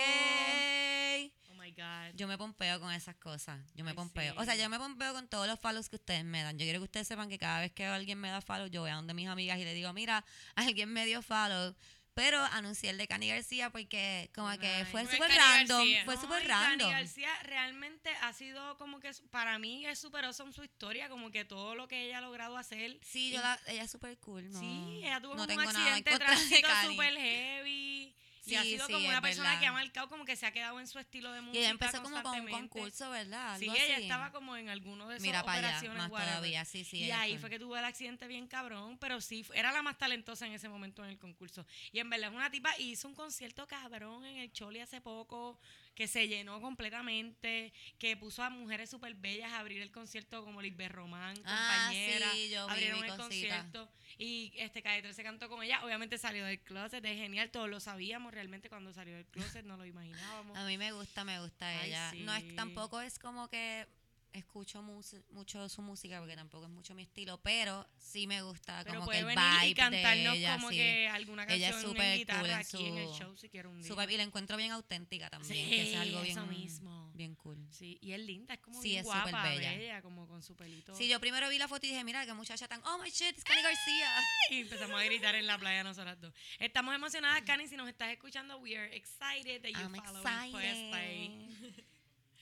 [1.51, 2.15] Oh my God.
[2.15, 3.61] Yo me pompeo con esas cosas.
[3.75, 4.33] Yo me pompeo.
[4.39, 6.59] O sea, yo me pompeo con todos los follows que ustedes me dan.
[6.59, 8.91] Yo quiero que ustedes sepan que cada vez que alguien me da follow, yo voy
[8.91, 11.75] a donde mis amigas y le digo, mira, alguien me dio follow.
[12.15, 14.85] Pero anuncié el de Cani García porque como que Ay.
[14.85, 15.79] fue Fue súper random.
[15.79, 16.05] García.
[16.05, 16.91] Fue súper y Cani random.
[16.91, 21.45] García realmente ha sido como que, para mí es súper awesome su historia, como que
[21.47, 22.99] todo lo que ella ha logrado hacer.
[23.03, 24.51] Sí, yo Y- la, ella es súper cool.
[24.51, 28.15] No, sí, ella tuvo no un accidente de tránsito súper heavy.
[28.45, 29.61] Y ha Sí, sido sí, como una persona verdad.
[29.61, 31.71] que ha marcado como que se ha quedado en su estilo de música Y ella
[31.71, 33.57] empezó como con un concurso, ¿verdad?
[33.59, 34.03] Sí, Algo ella así.
[34.03, 36.35] estaba como en alguno de esos Mira allá, operaciones más whatever.
[36.35, 36.65] todavía.
[36.65, 36.99] Sí, sí.
[36.99, 40.47] y ahí fue que tuvo el accidente bien cabrón, pero sí, era la más talentosa
[40.47, 41.65] en ese momento en el concurso.
[41.93, 45.61] Y en verdad es una tipa, hizo un concierto cabrón en el Choli hace poco,
[45.95, 50.63] que se llenó completamente, que puso a mujeres súper bellas a abrir el concierto como
[50.63, 52.31] Lisbeth Román, Ah, compañera.
[52.33, 53.23] sí, yo vi abrieron mi el cosita.
[53.59, 55.85] concierto y este Calle se cantó con ella.
[55.85, 59.77] Obviamente salió del closet, es genial, todos lo sabíamos realmente cuando salió del closet, no
[59.77, 60.57] lo imaginábamos.
[60.57, 62.13] A mí me gusta, me gusta Ay, ella.
[62.19, 63.87] No es tampoco es como que
[64.33, 68.95] escucho mucho su música porque tampoco es mucho mi estilo, pero sí me gusta Pero
[69.01, 70.77] como puede que el venir vibe y cantarnos de ella, como sí.
[70.77, 73.49] que alguna Ella es canción súper en cool en aquí en el su- show si
[73.51, 73.89] quiero un día.
[73.89, 77.11] Su vibe, y la encuentro bien auténtica también, Sí, que es algo bien eso mismo.
[77.15, 77.59] bien cool.
[77.71, 79.71] Sí, y es linda, es como Sí, bien es guapa, bella.
[79.77, 80.03] bella.
[80.03, 80.95] como con su pelito.
[80.95, 83.37] Sí, yo primero vi la foto y dije, mira, qué muchacha tan, oh my shit,
[83.37, 84.09] es Cani García.
[84.51, 86.33] Y empezamos a gritar en la playa nosotras dos.
[86.59, 91.33] Estamos emocionadas, Cani, si nos estás escuchando, we are excited that you I'm follow excited.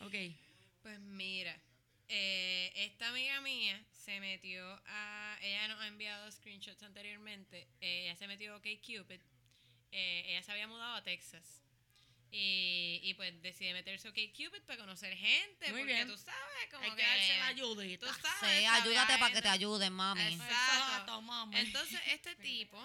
[0.01, 0.37] Ok.
[0.83, 1.61] Pues mira,
[2.11, 5.39] eh, esta amiga mía se metió a.
[5.43, 7.67] Ella nos ha enviado screenshots anteriormente.
[7.81, 9.21] eh, ella se metió a OkCupid.
[9.93, 11.63] Eh, ella se había mudado a Texas.
[12.33, 15.71] Y, y pues decide meterse a OkCupid para conocer gente.
[15.73, 16.09] Muy porque bien.
[16.09, 17.03] tú sabes, como Hay que.
[17.03, 18.07] darse la ayudita.
[18.07, 18.69] Tú Sí, sabes.
[18.69, 20.35] ayúdate para que te ayuden, mami.
[20.35, 21.57] Exacto, mami.
[21.59, 22.79] Entonces, este tipo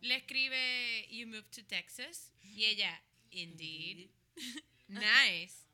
[0.00, 2.32] le escribe, You moved to Texas.
[2.42, 4.10] Y ella, Indeed.
[4.88, 5.66] nice.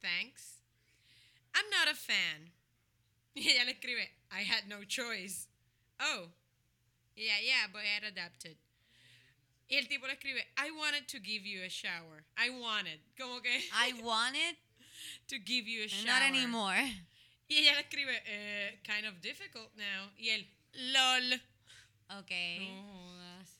[0.00, 0.53] Thanks.
[1.54, 2.50] I'm not a fan.
[3.34, 5.48] Y ella le escribe, I had no choice.
[6.00, 6.28] Oh.
[7.16, 8.56] yeah, yeah, but I had adapted.
[9.70, 12.24] Y el tipo le escribe, I wanted to give you a shower.
[12.36, 13.00] I wanted.
[13.18, 14.56] Como que, I want it,
[15.28, 16.06] to give you a shower.
[16.06, 16.82] not anymore.
[17.48, 20.10] Y ella le escribe, eh, kind of difficult now.
[20.18, 20.44] Y él,
[20.92, 21.40] lol.
[22.18, 22.30] Ok.
[22.60, 23.50] No jodas.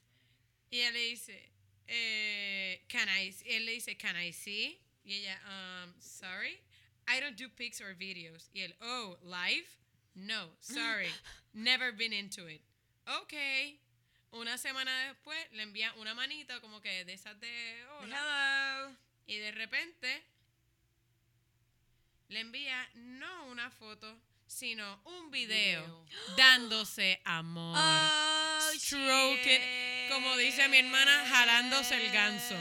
[0.71, 1.51] Y ella le dice,
[1.89, 4.79] eh, can I, él le dice, can I see?
[5.07, 6.61] Y ella, um, sorry,
[7.07, 8.49] I don't do pics or videos.
[8.55, 9.67] Y él, oh, live?
[10.15, 11.09] No, sorry,
[11.55, 12.61] never been into it.
[13.07, 13.35] Ok.
[14.33, 18.17] Una semana después le envía una manita como que de esas de hola.
[18.17, 18.97] Hello.
[19.27, 20.23] Y de repente
[22.29, 26.07] le envía no una foto, sino un video, Video.
[26.37, 27.77] dándose amor.
[27.79, 30.09] Oh, Stroke.
[30.11, 32.57] Como dice mi hermana, jalándose el ganso.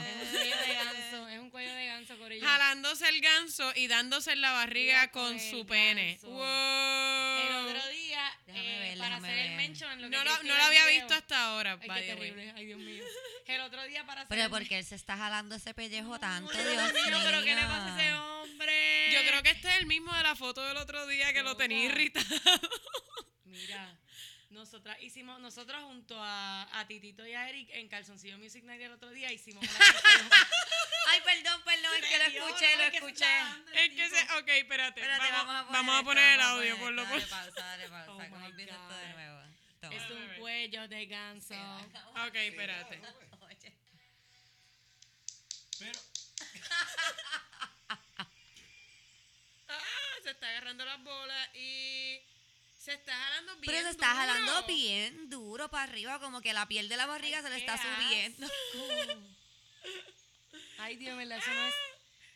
[1.72, 2.18] De ganso.
[2.18, 2.46] Corillo.
[2.46, 6.18] Jalándose el ganso y dándose en la barriga con con el su pene.
[6.22, 6.42] Wow.
[6.42, 9.56] El otro día, Déjame eh, ver, para hacer el ver.
[9.56, 11.00] mention en lo que no lo, no lo el había video.
[11.00, 11.78] visto hasta ahora.
[11.80, 12.52] Ay, qué terrible.
[12.64, 13.04] Dios mío.
[13.46, 16.52] El otro día para hacer Pero el- porque él se está jalando ese pellejo tanto,
[16.52, 16.74] Dios mío.
[17.06, 19.12] mío, pero ¿qué le pasa a ese hombre?
[19.12, 21.56] Yo creo que este es el mismo de la foto del otro día que lo
[21.56, 22.26] tenía irritado.
[23.44, 23.98] Mira,
[24.54, 28.92] nosotras hicimos, nosotros junto a, a Titito y a Eric en Calzoncillo Music Night el
[28.92, 30.30] otro día hicimos una canción.
[31.08, 33.26] Ay, perdón, perdón, es que lo escuché, lo escuché.
[33.74, 34.22] es que se.
[34.38, 35.00] Ok, espérate.
[35.00, 37.10] Espérate, vamos, vamos a poner, vamos a esto, poner el audio, poner por lo por
[37.10, 38.12] Dale pausa, dale pausa.
[38.12, 39.40] Oh ¿Cómo my empieza esto de nuevo?
[39.80, 39.94] Toma.
[39.94, 41.54] Es un cuello de ganso.
[42.26, 43.00] Ok, espérate.
[43.40, 43.76] Oye.
[45.78, 46.00] Pero,
[49.68, 49.80] Ah,
[50.22, 52.20] se está agarrando las bolas y
[52.84, 53.72] se está jalando bien.
[53.72, 54.16] Pero se está duro.
[54.18, 57.78] jalando bien duro para arriba, como que la piel de la barriga se le está
[57.78, 58.46] subiendo.
[60.78, 61.74] Ay, Dios mío, eso no es,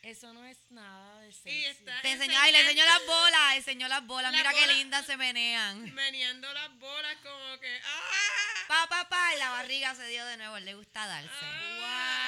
[0.02, 1.50] eso no es nada de sexy.
[1.50, 4.32] Y está Te enseñó, ay, le enseñó las bolas, enseñó las bolas.
[4.32, 5.92] La Mira qué lindas se menean.
[5.94, 8.64] meneando las bolas como que ¡ah!
[8.68, 11.30] Pa, pa, pa, y la barriga se dio de nuevo, él le gusta darse.
[11.30, 12.27] Ah,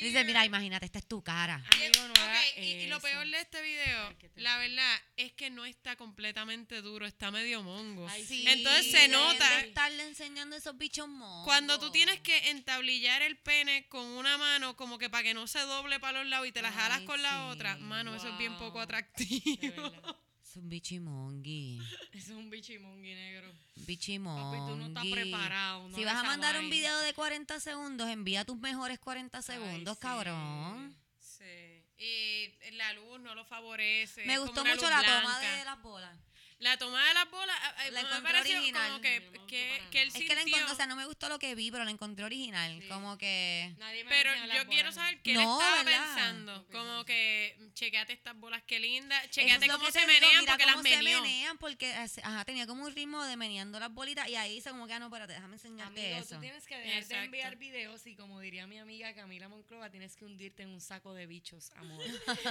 [0.00, 1.54] Dice, mira, imagínate, esta es tu cara.
[1.72, 5.32] Amigo, no Ok, hagas y, y lo peor de este video, Ay, la verdad, es
[5.32, 8.08] que no está completamente duro, está medio mongo.
[8.08, 11.44] Ay, Sí, Entonces se nota de estarle enseñando esos bichos mongos.
[11.44, 15.46] cuando tú tienes que entablillar el pene con una mano, como que para que no
[15.46, 18.28] se doble para los lados y te la jalas Ay, con la otra, mano, eso
[18.28, 19.92] es bien poco atractivo.
[20.54, 21.80] Es un bichimongi.
[22.12, 23.52] Eso es un bichimongui negro.
[23.74, 24.56] Bichimongi.
[24.56, 25.88] Papi, tú no estás preparado.
[25.88, 29.42] no si vas a mandar un video de 40 segundos, envía tus mejores 40 Ay,
[29.42, 30.96] segundos, cabrón.
[31.18, 31.82] Sí.
[31.98, 34.24] Y la luz no lo favorece.
[34.26, 36.16] Me gustó mucho la toma de las bolas.
[36.60, 38.88] La toma de las bolas, a- a- La me encontré pareció original.
[38.88, 40.08] como que, No que, que él.
[40.08, 42.24] Es que la encontré, o sea, no me gustó lo que vi, pero la encontré
[42.24, 42.78] original.
[42.80, 42.88] Sí.
[42.88, 43.74] Como que.
[43.78, 44.94] Nadie me Pero las yo quiero bolas.
[44.94, 46.14] saber qué No, él estaba ¿verdad?
[46.14, 46.66] pensando.
[46.70, 50.74] Como que, chequeate estas bolas, qué es Chequeate lo cómo se digo, menean porque las
[50.76, 51.22] cómo se meneó.
[51.22, 54.86] menean porque ajá, tenía como un ritmo de meneando las bolitas y ahí hice como
[54.86, 56.34] que, ah, no, espérate, déjame enseñarte Amigo, eso.
[56.36, 57.16] tú tienes que dejar Exacto.
[57.16, 60.80] de enviar videos y como diría mi amiga Camila Monclova, tienes que hundirte en un
[60.80, 62.02] saco de bichos, amor,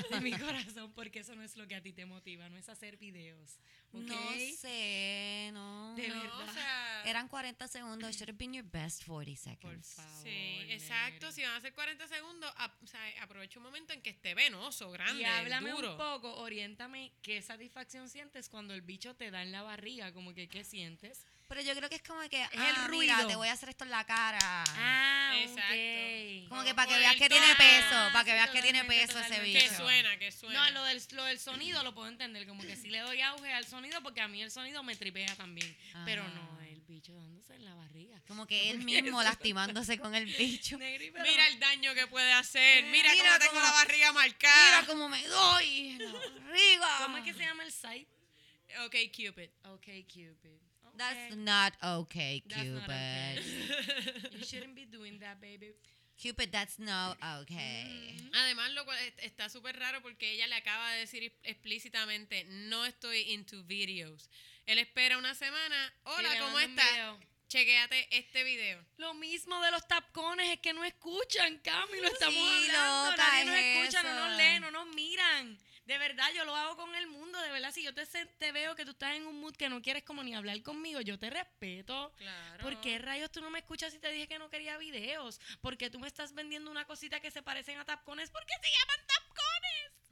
[0.09, 0.31] de mi
[0.77, 3.59] corazón, porque eso no es lo que a ti te motiva, no es hacer videos,
[4.07, 5.93] No sé, no.
[5.95, 6.49] De No, verdad.
[6.49, 8.09] o sea, Eran 40 segundos.
[8.11, 9.93] It should have been your best 40 Por seconds.
[9.95, 10.23] favor.
[10.23, 11.31] Sí, exacto.
[11.31, 14.89] Si van a hacer 40 segundos, o sea, aprovecha un momento en que esté venoso,
[14.91, 15.91] grande, Y háblame duro.
[15.91, 20.33] un poco, oriéntame qué satisfacción sientes cuando el bicho te da en la barriga, como
[20.33, 21.25] que qué sientes.
[21.47, 23.27] Pero yo creo que es como que, el ah, mira, ruido.
[23.27, 24.39] te voy a hacer esto en la cara.
[24.69, 25.73] Ah, Exacto.
[25.73, 26.49] ok.
[26.49, 28.83] como que para que veas el que tiene peso, Ah, para que veas que tiene
[28.85, 29.59] peso ese totalmente.
[29.59, 29.75] Que bicho.
[29.77, 30.65] suena, que suena.
[30.65, 33.53] No, lo del, lo del sonido lo puedo entender, como que sí le doy auge
[33.53, 35.77] al sonido porque a mí el sonido me tripea también.
[36.05, 38.19] Pero no, el bicho dándose en la barriga.
[38.27, 40.77] Como que él mismo lastimándose con el bicho.
[40.77, 42.85] Negri, pero- Mira el daño que puede hacer.
[42.85, 44.65] Mira, Mira cómo tengo la barriga marcada.
[44.81, 46.97] Mira cómo me doy en la barriga.
[47.03, 48.07] ¿Cómo es que se llama el site?
[48.85, 49.49] Ok, Cupid.
[49.65, 50.57] Ok, Cupid.
[50.95, 52.89] That's not okay, That's not Cupid.
[52.89, 53.39] okay.
[54.37, 55.73] You shouldn't be doing that, baby.
[56.17, 58.15] Cupid, that's not okay.
[58.33, 62.85] Además, lo cual es- está súper raro porque ella le acaba de decir explícitamente, no
[62.85, 64.29] estoy into videos.
[64.67, 67.17] Él espera una semana, hola, ¿cómo estás?
[67.49, 68.83] Chequéate este video.
[68.97, 73.11] Lo mismo de los tapcones es que no escuchan, Cami, lo estamos Sí, hablando.
[73.11, 74.27] loca, Nadie nos es escucha, no eso.
[74.27, 75.59] nos leen, no nos miran.
[75.85, 77.71] De verdad, yo lo hago con el mundo, de verdad.
[77.71, 80.33] Si yo te, veo que tú estás en un mood que no quieres como ni
[80.33, 82.13] hablar conmigo, yo te respeto.
[82.17, 82.63] Claro.
[82.63, 85.41] ¿Por qué rayos tú no me escuchas si te dije que no quería videos?
[85.61, 88.29] Porque tú me estás vendiendo una cosita que se parecen a tapcones.
[88.29, 89.33] ¿Por qué se llaman tapcones?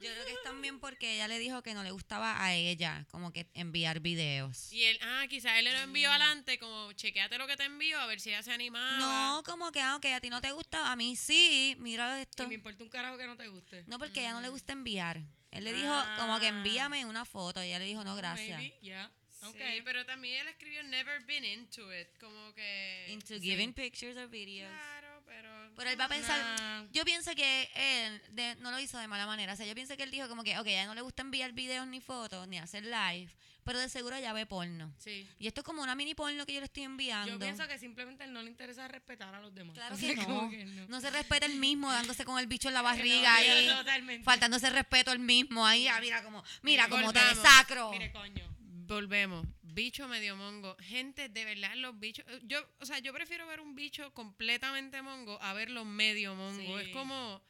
[0.02, 3.06] Yo creo que es también porque ella le dijo que no le gustaba a ella
[3.10, 4.72] como que enviar videos.
[4.72, 8.00] Y él, ah, quizás él le lo envió adelante, como chequeate lo que te envío,
[8.00, 8.98] a ver si ella se animaba.
[8.98, 12.42] No, como que aunque a ti no te gusta, a mí sí, mira esto.
[12.42, 13.84] Y me importa un carajo que no te guste.
[13.86, 15.22] No, porque a ella no le gusta enviar.
[15.52, 18.58] Él le dijo como que envíame una foto y ella le dijo no, gracias.
[18.58, 19.10] Maybe, yeah.
[19.30, 19.56] Sí, Ok.
[19.84, 23.06] pero también él escribió never been into it, como que...
[23.10, 23.40] Into sí.
[23.40, 24.70] giving pictures or videos.
[24.70, 25.72] Claro, pero...
[25.76, 26.86] Pero él va a pensar, Nah.
[26.92, 29.54] yo pienso que él de- no lo hizo de mala manera.
[29.54, 31.52] O sea, yo pienso que él dijo como que, ok, a no le gusta enviar
[31.52, 34.92] videos ni fotos, ni hacer live, pero de seguro ya ve porno.
[34.98, 35.28] Sí.
[35.38, 37.32] Y esto es como una mini porno que yo le estoy enviando.
[37.32, 39.74] Yo pienso que simplemente a él no le interesa respetar a los demás.
[39.74, 40.50] Claro O que no.
[40.50, 41.00] que no.
[41.00, 43.68] se respeta el mismo dándose con el bicho en la No, barriga ahí.
[43.68, 44.24] Totalmente.
[44.24, 45.86] Faltándose respeto el mismo ahí.
[45.88, 47.90] ah, mira como, mira como te desacro.
[47.92, 48.48] Mire, coño.
[48.86, 49.46] Volvemos.
[49.62, 50.76] Bicho medio mongo.
[50.80, 52.24] Gente, de verdad, los bichos.
[52.28, 56.78] eh, Yo, o sea, yo prefiero ver un bicho completamente mongo a verlo medio mongo.
[56.78, 56.86] Sí.
[56.86, 57.40] Es como.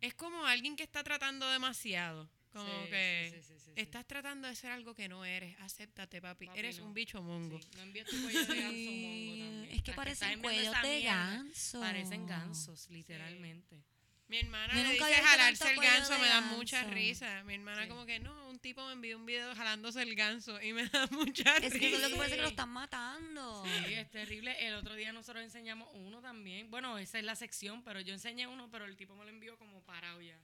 [0.00, 2.28] Es como alguien que está tratando demasiado.
[2.54, 3.42] Como Sí, que.
[3.46, 3.70] sí, sí.
[3.76, 5.54] Estás tratando de ser algo que no eres.
[5.60, 6.46] Acéptate, papi.
[6.46, 6.86] Papi, eres no.
[6.86, 7.58] un bicho mongo.
[7.76, 9.68] No envíes tu cuello de ganso mongo también.
[9.72, 11.80] es que parecen cuellos de ganso.
[11.80, 13.82] Parecen gansos, literalmente.
[14.26, 16.56] Mi hermana Yo le nunca dice jalarse el ganso, me da ganso.
[16.56, 17.42] mucha risa.
[17.44, 17.88] Mi hermana Sí.
[17.90, 21.06] como que no, un tipo me envió un video jalándose el ganso y me da
[21.08, 21.78] mucha Es risa.
[21.78, 23.64] que eso es lo que parece que lo están matando.
[23.66, 24.56] Sí, es terrible.
[24.66, 26.70] El otro día nosotros enseñamos uno también.
[26.70, 29.58] Bueno, esa es la sección, pero yo enseñé uno, pero el tipo me lo envió
[29.58, 30.40] como parado ya.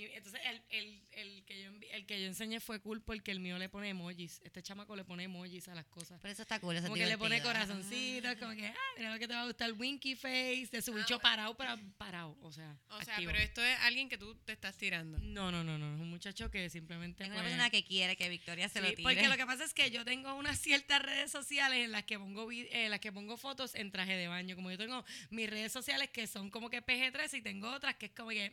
[0.00, 3.40] Y entonces el, el, el, que yo el que yo enseñé fue cool porque el
[3.40, 4.40] mío le pone emojis.
[4.44, 6.18] Este chamaco le pone emojis a las cosas.
[6.22, 9.12] Pero eso está cool, eso es Como que le pone corazoncitos, como que, ah, mira
[9.12, 12.52] lo que te va a gustar, winky face, de su bicho parado, pero parado, o
[12.52, 13.32] sea, O sea, activo.
[13.32, 15.18] pero esto es alguien que tú te estás tirando.
[15.18, 17.24] No, no, no, no, es un muchacho que simplemente...
[17.24, 19.02] Tengo una persona que quiere que Victoria se Sí, lo tire.
[19.02, 22.18] porque lo que pasa es que yo tengo unas ciertas redes sociales en las que
[22.18, 24.56] pongo eh, en las que pongo fotos en traje de baño.
[24.56, 28.06] Como yo tengo mis redes sociales que son como que PG-13 y tengo otras que
[28.06, 28.52] es como que.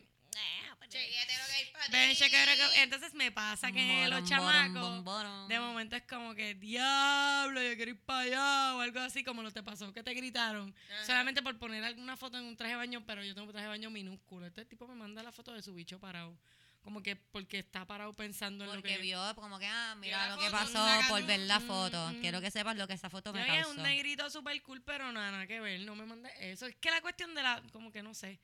[2.76, 8.00] Entonces me pasa que los chamacos de momento es como que diablo, yo quiero ir
[8.02, 11.06] para allá o algo así como lo te pasó que te gritaron Ajá.
[11.06, 13.66] solamente por poner alguna foto en un traje de baño, pero yo tengo un traje
[13.66, 14.46] de baño minúsculo.
[14.46, 16.38] Este tipo me manda la foto de su bicho parado.
[16.84, 20.30] Como que porque está parado pensando en lo Porque que vio como que, ah, mira
[20.30, 22.12] lo que pasó por ver la foto.
[22.12, 22.22] mm.
[22.22, 23.72] Quiero que sepas lo que esa foto me Yo es causó.
[23.72, 26.66] un negrito super cool, pero nada, nada que ver, no me mandes eso.
[26.66, 28.40] Es que la cuestión de la, como que no sé.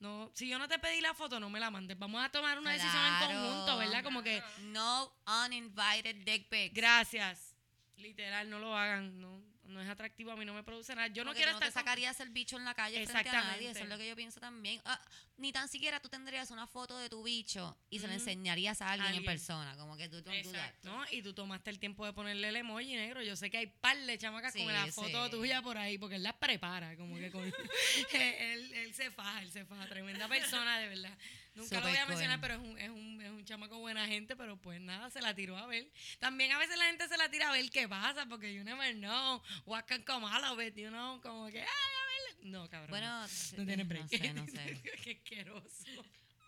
[0.00, 1.98] No, si yo no te pedí la foto, no me la mandes.
[1.98, 4.04] Vamos a tomar una decisión en conjunto, ¿verdad?
[4.04, 5.12] Como que, No
[5.44, 6.72] uninvited dick pics.
[6.74, 7.54] gracias.
[7.96, 9.20] Literal, no lo hagan.
[9.20, 11.08] No, no es atractivo, a mí no me produce nada.
[11.08, 13.28] Yo no quiero tú no te estar con- sacarías el bicho en la calle frente
[13.28, 13.70] a nadie.
[13.70, 14.80] Eso es lo que yo pienso también.
[14.84, 15.00] Ah,
[15.36, 18.90] ni tan siquiera tú tendrías una foto de tu bicho y se la enseñarías a
[18.92, 19.76] alguien, en persona.
[19.76, 20.34] Como que tú that.
[20.34, 20.88] Exacto.
[20.88, 21.04] ¿no?
[21.10, 23.22] Y tú tomaste el tiempo de ponerle el emoji negro.
[23.22, 25.30] Yo sé que hay par de chamacas Sí, con la foto sí.
[25.30, 27.44] tuya por ahí, porque él las prepara, como que con...
[28.12, 29.86] él, él se faja, él se faja.
[29.88, 31.16] Tremenda persona, de verdad.
[31.58, 32.48] Nunca lo voy a mencionar, cool.
[32.48, 35.34] pero es un, es, un, es un chamaco buena gente, pero pues nada, se la
[35.34, 35.90] tiró a ver.
[36.20, 38.94] También a veces la gente se la tira a ver qué pasa, porque you never
[38.94, 42.46] know what can come out of it, you know, como que, ay, a ver.
[42.46, 42.90] No, cabrón.
[42.90, 44.08] Bueno, no tiene no break.
[44.08, 44.80] sé, no sé.
[45.02, 45.84] Qué asqueroso.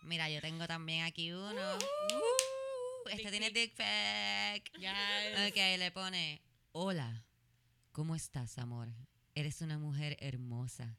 [0.03, 1.51] Mira, yo tengo también aquí uno.
[1.51, 4.79] Uh, este Dick tiene dick pic.
[4.79, 4.95] Ya.
[5.47, 7.25] Ok, le pone, hola,
[7.91, 8.87] ¿cómo estás, amor?
[9.35, 10.97] Eres una mujer hermosa.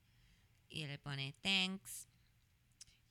[0.68, 2.09] Y le pone, thanks.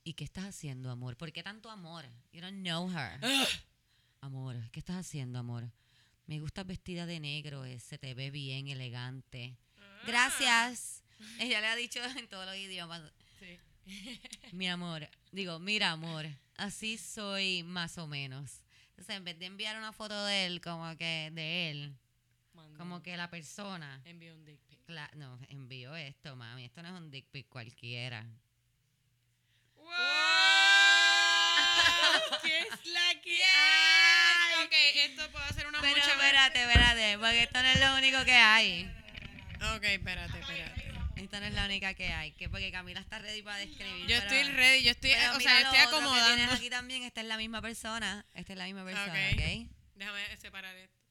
[0.04, 1.16] ¿Y qué estás haciendo, amor?
[1.16, 2.04] ¿Por qué tanto amor?
[2.32, 3.20] You don't know her.
[4.20, 5.70] Amor, ¿qué estás haciendo, amor?
[6.26, 9.56] Me gusta vestida de negro, eh, se te ve bien elegante.
[10.06, 11.02] Gracias.
[11.38, 13.02] Ella le ha dicho en todos los idiomas.
[13.38, 13.58] Sí.
[14.52, 18.62] Mi amor, digo, mira amor, así soy más o menos.
[18.90, 21.96] Entonces, en vez de enviar una foto de él, como que de él,
[22.76, 24.78] como que la persona, Envió un dick pic.
[24.86, 28.24] cla- no, envió esto, mami, esto no es un dick pic cualquiera.
[29.92, 29.98] ¡Wow!
[32.42, 32.66] ¿Qué
[33.22, 33.46] que Yes.
[34.64, 38.24] Ok, esto puedo hacer una Pero mucha espérate, espérate, porque esto no es lo único
[38.24, 38.90] que hay.
[39.76, 40.92] Ok, espérate, espérate.
[41.16, 44.06] Esta no es la única que hay, que porque Camila está ready para describir.
[44.06, 46.34] Yo estoy ready, yo estoy, o sea, lo estoy acomodando.
[46.34, 49.18] tienes aquí también, esta es la misma persona, esta es la misma persona, Ok.
[49.34, 49.68] ¿ok?
[49.94, 51.01] Déjame separar esto.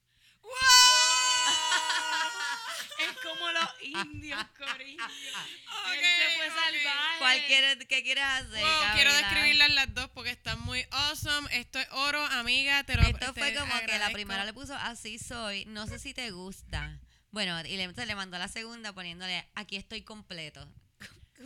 [3.00, 5.04] Es como los indios, corillo.
[5.04, 6.56] Ok, Él se fue ok.
[6.56, 7.18] salvaje.
[7.20, 8.64] ¿Cuál quieres, qué quieres hacer?
[8.64, 11.48] Wow, quiero describirlas las dos porque están muy awesome.
[11.58, 12.84] Esto es oro, amiga.
[12.84, 16.14] Te lo Esto fue como que la primera le puso así soy, no sé si
[16.14, 17.00] te gusta.
[17.32, 20.68] Bueno, y le, entonces le mandó la segunda poniéndole aquí estoy completo.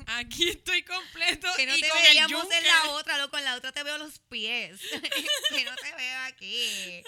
[0.07, 3.37] Aquí estoy completo Que no y te con el veíamos en la otra, loco.
[3.37, 4.79] En la otra te veo los pies.
[5.49, 7.03] que no te veo aquí.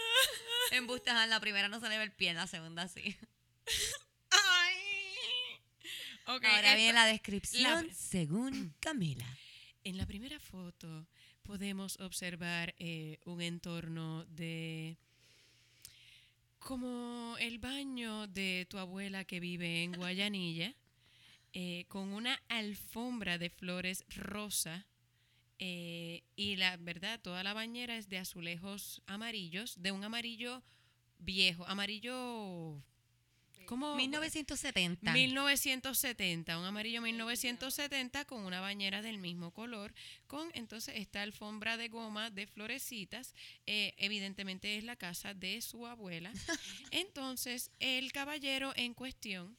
[0.71, 3.15] En Bustajan, en la primera no se le ve el pie, en la segunda sí.
[4.31, 4.75] Ay.
[6.25, 9.25] Ok, Ahora esto- viene la descripción la- según Camila.
[9.83, 11.07] En la primera foto
[11.43, 14.97] podemos observar eh, un entorno de
[16.59, 20.75] como el baño de tu abuela que vive en Guayanilla,
[21.59, 24.85] eh, con una alfombra de flores rosa
[25.57, 30.61] eh, y la verdad toda la bañera es de azulejos amarillos, de un amarillo
[31.17, 32.79] viejo, amarillo
[33.65, 35.11] como 1970.
[35.11, 39.95] 1970, un amarillo 1970 con una bañera del mismo color,
[40.27, 43.33] con entonces esta alfombra de goma de florecitas,
[43.65, 46.31] eh, evidentemente es la casa de su abuela.
[46.91, 49.57] Entonces, el caballero en cuestión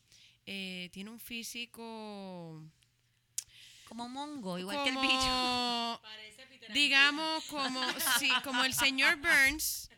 [0.50, 2.62] eh, tiene un físico
[3.86, 6.00] Como mongo, igual que el bicho.
[6.02, 7.80] Parece digamos como
[8.18, 9.90] sí, como el señor Burns,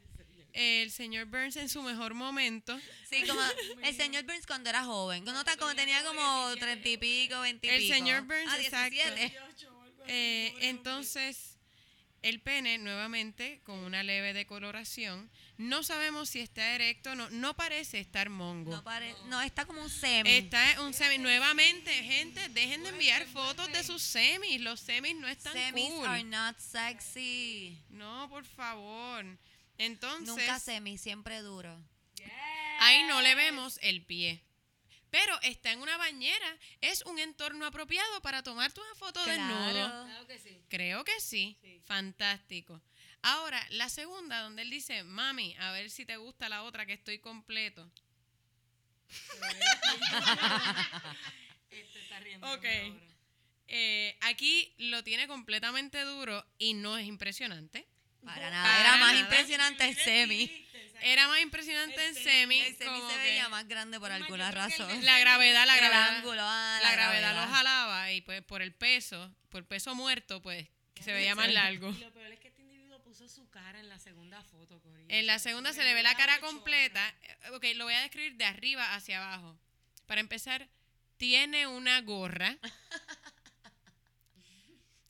[0.53, 2.78] el señor Burns en su mejor momento.
[3.09, 3.40] Sí, como
[3.82, 5.22] el señor Burns cuando era joven.
[5.24, 8.90] Cuando, como tenía como treinta y pico, veinte y El señor Burns, Ah, exacto.
[8.90, 9.38] 17.
[10.09, 11.49] Eh, entonces,
[12.22, 15.30] el pene nuevamente con una leve decoloración.
[15.56, 18.70] No sabemos si está erecto, no, no parece estar mongo.
[18.72, 20.30] No, pare- no, está como un semi.
[20.30, 21.18] Está un semi.
[21.18, 24.60] Nuevamente, gente, dejen de enviar fotos de sus semis.
[24.60, 26.06] Los semis no están Semis cool.
[26.06, 27.78] are not sexy.
[27.90, 29.24] No, por favor.
[29.78, 31.78] Entonces, Nunca semi, siempre duro.
[32.80, 34.42] ahí no le vemos el pie.
[35.11, 36.56] Pero está en una bañera.
[36.80, 39.70] Es un entorno apropiado para tomarte una foto desnudo.
[39.70, 40.04] Claro.
[40.04, 40.62] Claro que sí.
[40.68, 41.56] Creo que sí.
[41.61, 41.80] Sí.
[41.84, 42.80] Fantástico.
[43.22, 46.94] Ahora, la segunda, donde él dice, mami, a ver si te gusta la otra que
[46.94, 47.90] estoy completo.
[51.70, 52.52] Este está riendo.
[52.52, 52.64] Ok.
[53.68, 57.86] Eh, aquí lo tiene completamente duro y no es impresionante.
[58.24, 58.64] Para nada.
[58.64, 60.66] Para era más impresionante el semi.
[61.03, 62.61] Era más impresionante en El semi.
[62.61, 64.88] El semi como se que veía más grande por alguna el razón.
[64.88, 66.16] de- La gravedad, la El gravedad.
[66.16, 70.68] ángulo, ah, la gravedad lo jalaba y pues por el peso, por peso muerto, pues
[70.94, 71.90] que se veía más largo.
[71.90, 75.07] Y lo peor es que este individuo puso su cara en la segunda foto, Corillo.
[75.09, 77.14] En la Se- segunda se se le ve la cara completa.
[77.53, 79.59] Ok, lo voy a describir de arriba hacia abajo.
[80.07, 80.68] Para empezar,
[81.16, 82.57] tiene una gorra.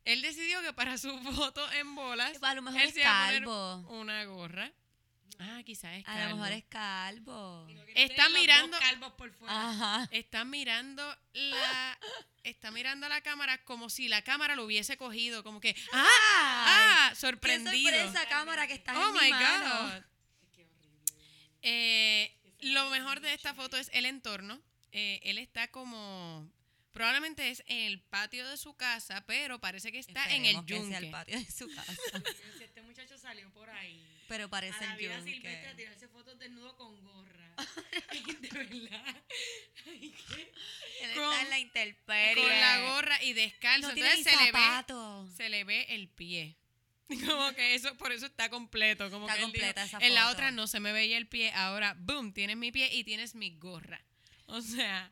[0.05, 1.17] Él decidió que para su
[1.53, 3.77] foto en bolas, A lo mejor él se iba a poner calvo.
[4.01, 4.73] una gorra.
[5.43, 6.37] Ah, quizás es A lo calvo.
[6.37, 7.69] mejor es calvo.
[7.95, 9.71] Está mirando- calvos por fuera.
[9.71, 10.09] Ajá.
[10.13, 11.99] Está mirando la
[12.45, 17.07] está mirando la cámara como si la cámara lo hubiese cogido, como que ah, ah,
[17.11, 17.91] ¡Qué sorprendido.
[17.91, 19.95] sorpresa, cámara, que estás Oh en mi my mano!
[19.95, 20.03] God.
[21.63, 24.61] Eh, lo mejor de esta foto es el entorno.
[24.93, 26.51] Eh, él está como.
[26.93, 30.67] Probablemente es en el patio de su casa, pero parece que está en el Esperemos
[30.67, 31.11] que sea el yunque.
[31.13, 31.93] patio de su casa.
[32.61, 35.75] Este muchacho salió por ahí Pero parece a la vida silvestre a yunque.
[35.77, 37.55] tirarse fotos desnudo con gorra.
[38.41, 39.17] de verdad.
[39.87, 42.43] Él Con- está en la intemperie.
[42.45, 43.89] Con la gorra y descalzo.
[43.89, 46.57] No Entonces se le, ve, se le ve el pie.
[47.27, 49.11] Como que eso, por eso está completo.
[49.11, 50.33] Como Está que él dijo, completa esa En la foto.
[50.35, 51.51] otra no se me veía el pie.
[51.53, 54.05] Ahora, boom, tienes mi pie y tienes mi gorra.
[54.47, 55.11] O sea.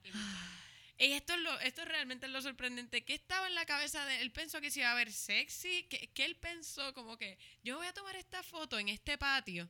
[0.99, 3.05] Y esto es, lo, esto realmente es lo sorprendente.
[3.05, 4.23] ¿Qué estaba en la cabeza de él?
[4.23, 5.85] Él pensó que se iba a ver sexy.
[5.89, 6.93] ¿Qué, qué él pensó?
[6.93, 9.69] Como que yo voy a tomar esta foto en este patio.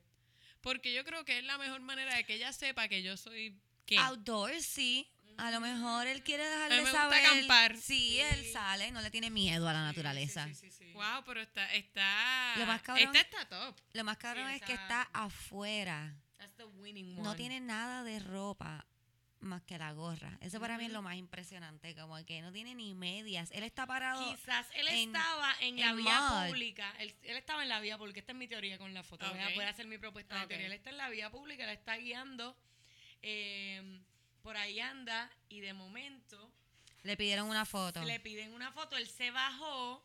[0.62, 3.55] Porque yo creo que es la mejor manera de que ella sepa que yo soy.
[3.87, 3.99] ¿Qué?
[3.99, 5.07] Outdoors, sí.
[5.37, 7.26] A lo mejor él quiere A mí dejarle me gusta saber.
[7.26, 7.76] acampar.
[7.76, 10.47] Sí, él sale, no le tiene miedo a la naturaleza.
[10.49, 10.93] Sí, sí, sí, sí.
[10.95, 11.72] Wow, pero está.
[11.74, 13.76] está Lo más cabrón- Esta está top.
[13.93, 16.12] Lo más cabrón Sí, es que está afuera.
[16.39, 17.22] That's the winning one.
[17.22, 18.85] No tiene nada de ropa
[19.41, 20.36] más que la gorra.
[20.41, 23.51] Eso para mí es lo más impresionante, como que no tiene ni medias.
[23.53, 24.28] Él está parado.
[24.34, 26.47] Quizás él en- estaba en la vía mud.
[26.49, 26.93] pública.
[26.99, 28.20] Él, él estaba en la vía pública.
[28.20, 29.28] Esta es mi teoría con la foto.
[29.30, 29.55] Voy, a, Ok.
[29.55, 30.49] voy a hacer mi propuesta de Ok.
[30.49, 30.66] teoría.
[30.66, 32.57] Él está en la vía pública, él está guiando.
[33.22, 34.01] eh,
[34.43, 36.51] por ahí anda y de momento
[37.03, 38.03] Le pidieron una foto.
[38.05, 38.97] le piden una foto.
[38.97, 40.05] Él se bajó.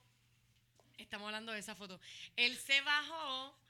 [0.98, 2.00] Estamos hablando de esa foto.
[2.36, 3.56] Él se bajó.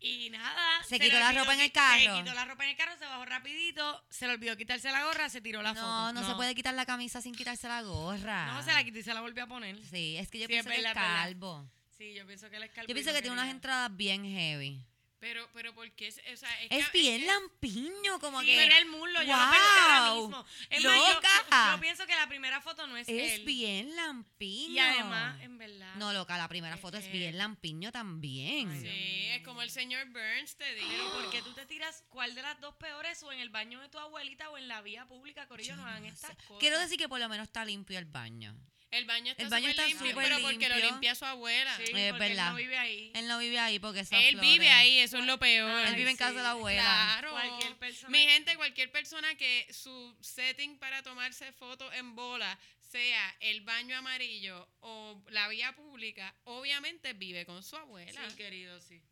[0.00, 0.82] Y, y nada.
[0.84, 2.16] Se quitó la ropa en el carro.
[2.16, 2.95] Se quitó la ropa en el carro,
[3.26, 6.12] rapidito, se le olvidó quitarse la gorra, se tiró la no, foto.
[6.12, 8.46] no, se puede quitar la camisa sin quitarse la gorra.
[8.46, 9.76] No, se la quitó y se la volvió a poner.
[9.84, 10.94] Sí, es que yo Sí, es pienso que es verdad.
[11.24, 11.68] calvo.
[11.96, 14.24] Sí, yo pienso que él es calvo Yo pienso no que tiene unas entradas bien
[14.24, 14.82] heavy.
[15.18, 18.56] Pero, pero porque es, o sea, es, Es que- bien lampiño, como Sí, que.
[18.56, 20.46] pero el muslo, yo lo pensé ahora mismo.
[20.68, 21.72] Es más, yo- ¡Loca!
[21.74, 23.44] yo, pienso que la primera foto no es, Es él.
[23.46, 24.74] bien lampiño.
[24.74, 25.94] Y además, en verdad.
[25.96, 28.70] No, loca, la primera es foto es bien lampiño también.
[28.70, 30.86] Ay, Sí, es como el señor Burns te digo.
[30.88, 33.80] Pero ¿por qué tú te tiras cuál de las dos peores o en el baño
[33.80, 35.48] de tu abuelita o en la vía pública?
[35.48, 36.60] Corillo, no hagan estas cosas.
[36.60, 38.54] Quiero decir que por lo menos está limpio el baño.
[38.96, 41.76] El baño está, El baño está limpio, súper pero porque lo limpia su abuela.
[41.76, 42.50] Sí, Es porque él verdad.
[42.50, 43.10] no vive ahí.
[43.14, 45.70] Él no vive ahí porque Él vive ahí, eso es lo peor.
[45.70, 46.82] Ay, Él vive en casa de la abuela.
[46.82, 47.30] Claro.
[47.32, 53.36] Cualquier persona- Mi gente, cualquier persona que su setting para tomarse fotos en bola sea
[53.40, 58.30] el baño amarillo o la vía pública, obviamente vive con su abuela.
[58.30, 59.02] Sí, querido, sí.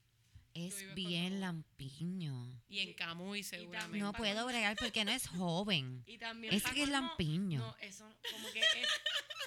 [0.54, 2.53] Es bien lampiño.
[2.74, 3.98] Y en Camuy seguramente.
[3.98, 6.02] No puedo bregar porque no es joven.
[6.08, 7.60] Y también Es pa' que es lampiño.
[7.60, 8.66] No, eso, como que es,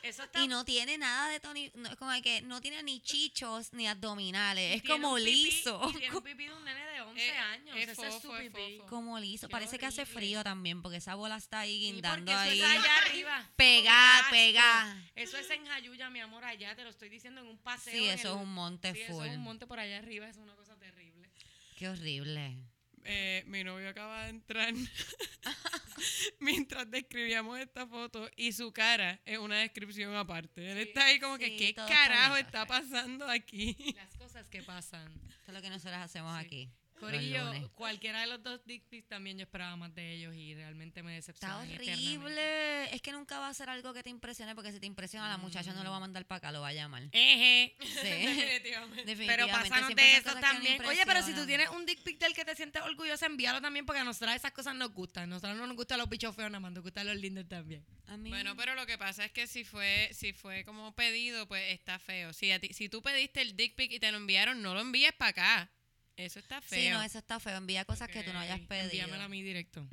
[0.04, 0.42] eso está...
[0.44, 3.88] Y no tiene nada de Tony, no, es como que no tiene ni chichos ni
[3.88, 5.82] abdominales, y es como pipí- liso.
[5.96, 7.76] Y tiene un pipí de un nene de 11 Eh, años.
[7.78, 8.78] es ese es su fofo, es pipí.
[8.78, 8.90] fofo.
[8.90, 10.20] Como liso, Qué parece que hace horrible.
[10.20, 12.60] frío también porque esa bola está ahí guindando ahí.
[12.60, 13.38] Eso es allá arriba.
[13.38, 13.54] Asco.
[14.32, 15.04] pegá.
[15.16, 17.94] Eso es en Jayuya, mi amor, allá te lo estoy diciendo en un paseo.
[17.94, 19.26] Sí, eso el- es un monte sí, eso full.
[19.28, 21.30] es un monte por allá arriba, es una cosa terrible.
[21.78, 22.58] Qué horrible.
[23.10, 24.74] Eh, mi novio acaba de entrar
[26.40, 30.72] mientras describíamos esta foto y su cara es una descripción aparte.
[30.72, 33.76] Él está ahí como que, Sí, ¿qué todo está carajo está pasando aquí?
[33.96, 35.10] Las cosas que pasan.
[35.30, 36.46] Esto es lo que nosotros hacemos Sí.
[36.46, 36.70] aquí.
[36.98, 41.04] Corillo, cualquiera de los dos dick pics también yo esperaba más de ellos y realmente
[41.04, 42.18] me Está decepcionaron eternamente.
[42.18, 42.96] horrible.
[42.96, 45.38] Es que nunca va a ser algo que te impresione porque si te impresiona la
[45.38, 45.94] muchacha no lo Mm.
[45.94, 47.04] va a mandar para acá, lo va a llamar.
[47.12, 47.76] Eje.
[47.80, 47.88] Sí.
[48.64, 49.04] Definitivamente.
[49.04, 50.86] Pero Definitivamente, pásanos siempre de eso también.
[50.86, 53.86] Oye, pero si tú tienes un dick pic del que te sientes orgullosa, envíalo también
[53.86, 55.24] porque a nosotras esas cosas nos gustan.
[55.24, 57.86] A nosotros no nos gustan los bichos feos, nada más nos gustan los lindos también.
[58.08, 61.48] A mí- Bueno, pero lo que pasa es que si fue si fue como pedido,
[61.48, 62.34] pues está feo.
[62.34, 64.82] Si, a ti- si tú pediste el dick pic y te lo enviaron, no lo
[64.82, 65.72] envíes para acá.
[66.18, 66.80] Eso está feo.
[66.80, 67.56] Sí, no, eso está feo.
[67.58, 68.86] Envía cosas que tú no hayas pedido.
[68.86, 69.88] Envíamela a mí directo.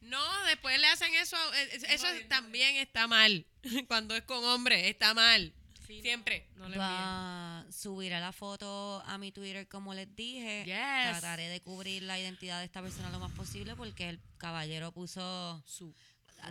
[0.00, 1.36] No, después le hacen eso.
[1.36, 3.46] a- eh, Eso también está mal.
[3.88, 5.52] Cuando es con hombre, está mal.
[5.86, 6.46] Sí, Siempre.
[6.56, 6.78] No, no.
[6.78, 10.62] Va, subiré la foto a mi Twitter como les dije.
[10.64, 11.10] Yes.
[11.10, 15.62] Trataré de cubrir la identidad de esta persona lo más posible porque el caballero puso
[15.66, 15.94] Su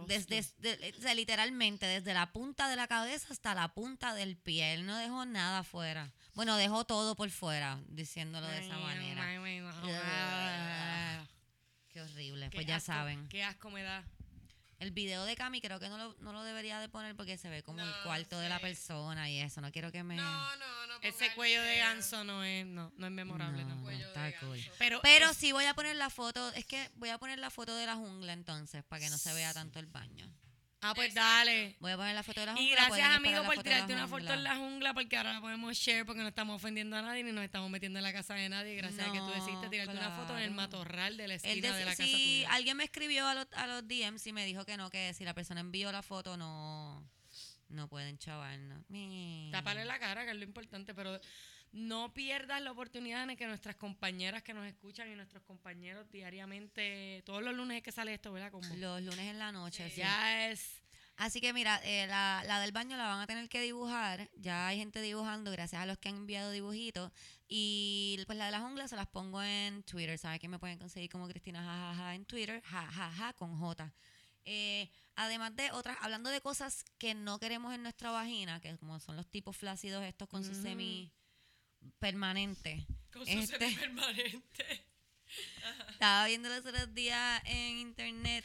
[0.07, 4.37] desde, de- o sea, literalmente desde la punta de la cabeza hasta la punta del
[4.37, 4.73] pie.
[4.73, 6.11] Él no dejó nada fuera.
[6.35, 9.23] Bueno, dejó todo por fuera, diciéndolo de esa manera.
[11.89, 12.49] Qué horrible.
[12.49, 13.27] Qué Pues ya asco, saben.
[13.29, 14.03] Qué asco me da.
[14.79, 17.49] El video de Cami creo que no lo, no lo debería de poner porque se
[17.49, 19.59] ve como el cuarto de la persona y eso.
[19.59, 20.15] No quiero que me...
[20.15, 20.99] No, no, no.
[21.01, 23.65] Ese cuello de ganso no es, no, no es memorable.
[23.65, 24.57] No, No, Cuello está de cool.
[24.77, 27.49] Pero, Pero es- sí voy a poner la foto, es que voy a poner la
[27.49, 30.31] foto de la jungla entonces, para que no se vea tanto el baño.
[30.81, 31.29] Ah, pues Exacto.
[31.29, 31.75] dale.
[31.79, 32.67] Voy a poner la foto de la jungla.
[32.67, 36.05] Y gracias, amigo, por tirarte una foto en la jungla, porque ahora la podemos share
[36.05, 38.75] porque no estamos ofendiendo a nadie ni nos estamos metiendo en la casa de nadie.
[38.75, 41.75] Gracias a que tú decidiste No, tirarte una foto en el matorral de la esquina
[41.75, 42.49] de la casa tuya.
[42.53, 45.25] alguien me escribió a los, a los DMs y me dijo que no, que si
[45.25, 47.03] la persona envió la foto no,
[47.67, 48.81] no pueden chavarnos.
[48.89, 51.19] Mi- Tápale la cara, que es lo importante, pero
[51.71, 57.21] no pierdas la oportunidad de que nuestras compañeras que nos escuchan y nuestros compañeros diariamente,
[57.25, 58.51] todos los lunes es que sale esto, ¿verdad?
[58.51, 59.97] Como Los lunes en la noche, sí.
[59.97, 60.81] ya es
[61.19, 64.29] Así que mira, eh, la, la del baño la van a tener que dibujar.
[64.35, 67.11] Ya hay gente dibujando, gracias a los que han enviado dibujitos.
[67.45, 70.17] Y pues la de la jungla se las pongo en Twitter.
[70.17, 72.61] ¿Sabes que me pueden conseguir como Cristina Jajaja en Twitter?
[72.63, 73.93] Jajaja con J.
[74.45, 78.97] Eh, además de otras, hablando de cosas que no queremos en nuestra vagina, que como
[79.01, 80.61] son los tipos flácidos estos con su Ujú.
[80.61, 81.11] semi
[81.99, 82.85] permanente.
[83.11, 84.85] Con su Este- semipermanente.
[85.89, 88.43] Estaba viendo los otros días en internet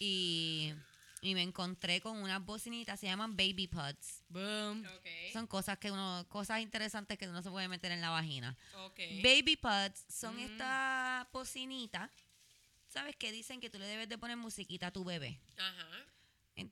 [0.00, 0.72] y,
[1.20, 4.22] y me encontré con unas bocinitas, se llaman baby pods.
[4.28, 4.84] boom.
[4.96, 5.06] Ok.
[5.32, 8.56] Son cosas que uno, cosas interesantes que uno se puede meter en la vagina.
[8.86, 8.98] Ok.
[9.22, 10.40] Baby pods son Mm.
[10.40, 12.10] estas bocinitas,
[12.88, 13.14] ¿sabes?
[13.16, 15.38] Que dicen que tú le debes de poner musiquita a tu bebé.
[15.58, 15.88] Ajá.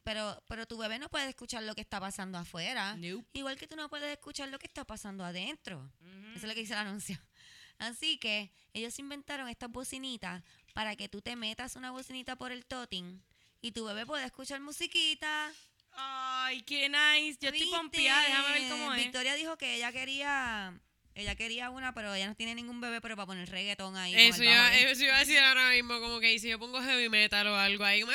[0.03, 2.97] Pero, pero tu bebé no puede escuchar lo que está pasando afuera.
[2.97, 3.27] Nope.
[3.35, 5.93] Igual que tú no puedes escuchar lo que está pasando adentro.
[6.35, 7.19] Eso es lo que dice el anuncio.
[7.79, 12.65] Así que ellos inventaron estas bocinitas para que tú te metas una bocinita por el
[12.65, 13.23] toting
[13.61, 15.53] y tu bebé pueda escuchar musiquita.
[15.93, 17.39] Ay, qué nice.
[17.41, 19.03] Yo estoy pompeada, déjame ver cómo es.
[19.03, 20.81] Victoria dijo que ella quería
[21.15, 24.15] ella quería una, pero ella no tiene ningún bebé, pero para poner reggaetón ahí.
[24.17, 27.47] Eso iba, eso iba a decir ahora mismo, como que si yo pongo heavy metal
[27.47, 28.15] o algo ahí, me...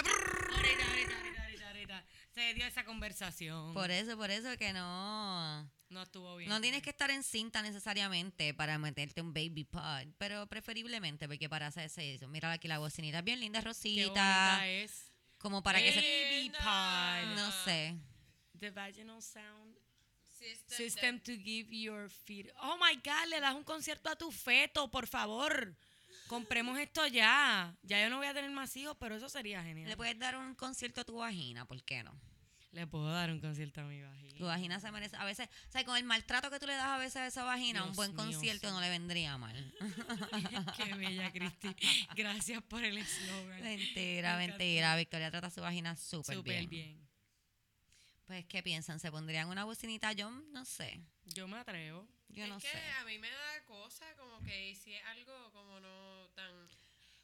[2.40, 3.74] Se dio esa conversación.
[3.74, 5.70] Por eso, por eso que no.
[5.90, 6.50] no estuvo bien.
[6.50, 11.50] No tienes que estar en cinta necesariamente para meterte un baby pod, pero preferiblemente porque
[11.50, 12.30] para hacerse eso.
[12.30, 15.12] Mira aquí la bocinita, bien linda, Qué rosita, bonita es.
[15.38, 16.00] como para que se...
[16.00, 17.36] Baby pod.
[17.36, 17.98] No sé.
[18.58, 19.78] The vaginal sound
[20.68, 22.50] System to give your feet.
[22.62, 25.76] Oh my God, le das un concierto a tu feto, por favor.
[26.30, 27.76] Compremos esto ya.
[27.82, 29.90] Ya yo no voy a tener más hijos, pero eso sería genial.
[29.90, 32.14] Le puedes dar un concierto a tu vagina, ¿por qué no?
[32.72, 34.46] Le puedo dar un concierto a mi Tu vagina.
[34.46, 36.98] vagina se merece, a veces, o sea, con el maltrato que tú le das a
[37.00, 38.74] veces a esa vagina, un buen mío, concierto sí.
[38.76, 39.74] no le vendría mal.
[40.78, 41.76] Qué bella, Cristi.
[42.16, 43.64] Gracias por el eslogan.
[43.64, 44.96] mentira, Me mentira.
[44.98, 47.09] Victoria trata su vagina súper Súper bien.
[48.30, 49.00] Pues, ¿qué piensan?
[49.00, 50.14] ¿Se pondrían una bocinita?
[50.14, 51.02] Yo no sé.
[51.26, 52.08] Yo me atrevo.
[52.28, 52.78] Yo es no que sé.
[53.00, 56.70] a mí me da cosa como que si es algo como no tan...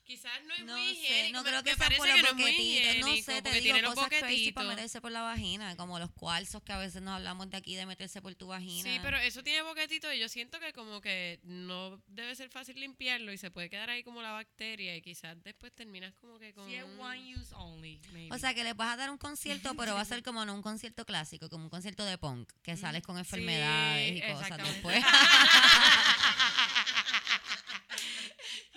[0.05, 1.37] Quizás no es No muy sé, higiénico.
[1.39, 2.95] no creo que sea por los no boquetitos.
[2.99, 4.65] No sé, te porque digo cosas crazy para boquetitos.
[4.67, 7.87] meterse por la vagina, como los cuarzos que a veces nos hablamos de aquí de
[7.87, 8.83] meterse por tu vagina.
[8.87, 12.79] Sí, pero eso tiene boquetito y yo siento que como que no debe ser fácil
[12.79, 16.53] limpiarlo y se puede quedar ahí como la bacteria y quizás después terminas como que
[16.53, 16.69] con...
[16.71, 18.31] Es un- one use only, maybe.
[18.31, 20.53] O sea, que les vas a dar un concierto, pero va a ser como no
[20.53, 25.03] un concierto clásico, como un concierto de punk, que sales con enfermedades y cosas después.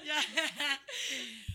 [0.05, 0.24] Ya.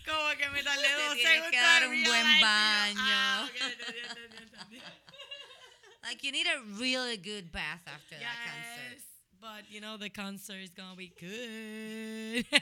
[0.04, 1.50] Como que me tardé dos segundos.
[1.50, 3.00] que dar un buen baño.
[3.00, 3.48] ah,
[6.02, 8.92] like, you need a really good bath after that concert.
[8.92, 9.02] Yes,
[9.40, 12.44] but you know the concert is gonna be good.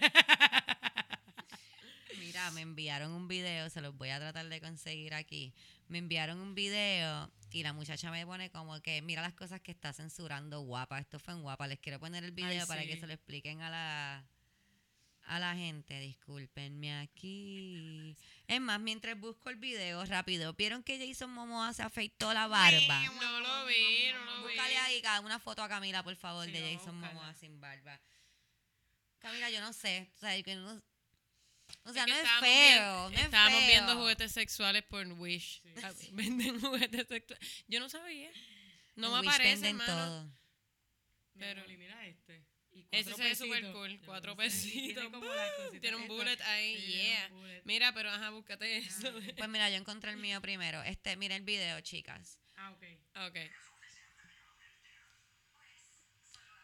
[2.19, 5.53] Mira, me enviaron un video, se los voy a tratar de conseguir aquí.
[5.89, 9.73] Me enviaron un video y la muchacha me pone como que, mira las cosas que
[9.73, 10.99] está censurando guapa.
[10.99, 11.67] Esto fue en guapa.
[11.67, 14.25] Les quiero poner el video Ay, para que se lo expliquen a la
[15.37, 15.99] a la gente.
[16.01, 18.17] Discúlpenme aquí.
[18.47, 23.03] Es más, mientras busco el video rápido, ¿vieron que Jason Momoa se afeitó la barba?
[23.05, 24.55] No lo vi, no lo vi.
[24.55, 26.99] Búscale ahí una foto a Camila, por favor, Sí, de Jason.
[27.01, 28.01] Momoa sin barba.
[29.19, 30.11] Camila, yo no sé.
[30.17, 30.83] O sea, que no,
[31.85, 32.69] o sea, que no es estábamos feo.
[32.69, 33.69] viendo- no es estábamos feo.
[33.69, 35.63] viendo juguetes sexuales por Wish.
[35.83, 37.65] Ah, Venden juguetes sexuales.
[37.69, 38.31] Yo no sabía.
[38.97, 40.07] No En me Wish aparece, venden hermano.
[40.07, 40.33] todo.
[41.39, 42.45] Pero- Pero mira este.
[42.75, 45.05] Y Ese cuatro se ve súper cool, Yo cuatro y pesitos.
[45.81, 46.09] Tiene un estas.
[46.17, 47.27] bullet ahí, Sí, tiene yeah.
[47.31, 47.63] un bullet.
[47.65, 49.13] Mira, pero ajá, búscate eso.
[49.37, 50.83] Pues mira, yo encontré el mío primero.
[50.83, 52.39] Este, mira el video, chicas.
[52.57, 52.85] Ah, ok.
[53.29, 53.37] ok.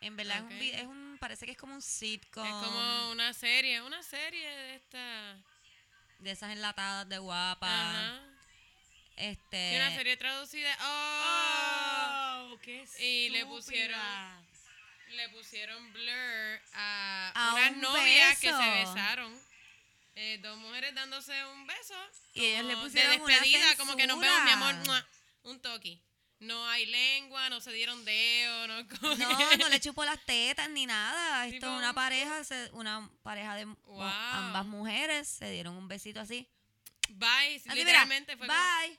[0.01, 2.47] En verdad es un vi- es un, parece que es como un sitcom.
[2.47, 5.43] Es como una serie, una serie de esta.
[6.21, 7.67] de esas enlatadas de guapa.
[7.69, 8.23] Ajá.
[9.17, 9.71] Este.
[9.71, 10.77] Sí, una serie traducida.
[10.81, 12.53] ¡Oh!
[12.55, 13.99] Oh, qué Y le pusieron-
[15.11, 19.37] Le pusieron blur a, A unas un novias que se besaron.
[20.15, 21.95] Eh, dos mujeres dándose un beso.
[22.35, 24.75] Y ellos le como pusieron De una despedida, como que nos vemos, mi amor.
[25.45, 26.01] Un toque.
[26.41, 28.75] No hay lengua, no se dieron dedo, no.
[29.19, 31.47] No, no le chupó las tetas ni nada.
[31.47, 34.03] Esto es una un- pareja, se- una pareja de Wow.
[34.03, 36.49] ambas mujeres se dieron un besito así.
[37.11, 37.57] Bye.
[37.57, 38.99] Así, mira, literalmente fue como- bye.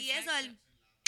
[0.00, 0.56] Y eso el-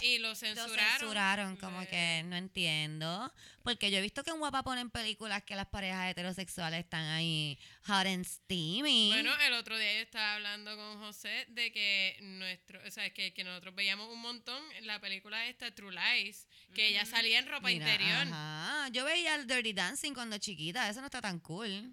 [0.02, 0.90] Y lo Lo censuraron.
[0.98, 3.32] censuraron, como Eh, que no entiendo.
[3.66, 7.58] Porque yo he visto que en Guapa ponen películas que las parejas heterosexuales están ahí
[7.82, 9.08] hot and steamy.
[9.08, 13.34] Bueno, el otro día yo estaba hablando con José de que nuestro, o sea, que,
[13.34, 16.46] que nosotros veíamos un montón la película esta True Lies,
[16.76, 18.28] que ella salía en ropa Mira, interior.
[18.32, 18.88] Ajá.
[18.90, 20.88] Yo veía el Dirty Dancing cuando chiquita.
[20.88, 21.92] Eso no está tan cool.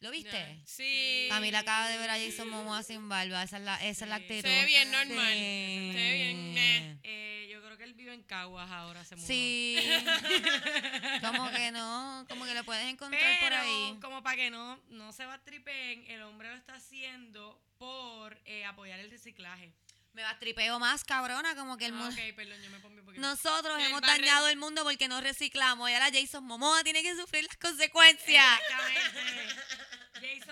[0.00, 0.60] ¿Lo viste?
[0.64, 1.26] Sí.
[1.28, 3.42] Camila acaba de ver a Jason Momoa sin barba.
[3.42, 4.42] Esa es la, esa es la actitud.
[4.48, 5.32] Se ve bien normal.
[5.34, 5.90] Sí.
[5.92, 7.00] Se ve bien.
[7.02, 9.26] Eh, yo creo que él vive en Caguas ahora, se mudó.
[9.26, 9.76] Sí.
[11.20, 12.24] como que no.
[12.28, 13.98] Como que lo puedes encontrar por ahí.
[14.00, 18.64] como para que no, no se va tripen, el hombre lo está haciendo por eh,
[18.66, 19.72] apoyar el reciclaje.
[20.14, 21.54] Me va tripeo más, cabrona.
[21.54, 22.14] Como que el Ah, mundo.
[22.20, 23.20] ok, perdón, yo me pongo un poquito.
[23.20, 25.88] Nosotros hemos dañado el mundo porque no reciclamos.
[25.90, 28.44] Y ahora Jason Momoa tiene que sufrir las consecuencias.
[28.60, 29.47] Exactamente.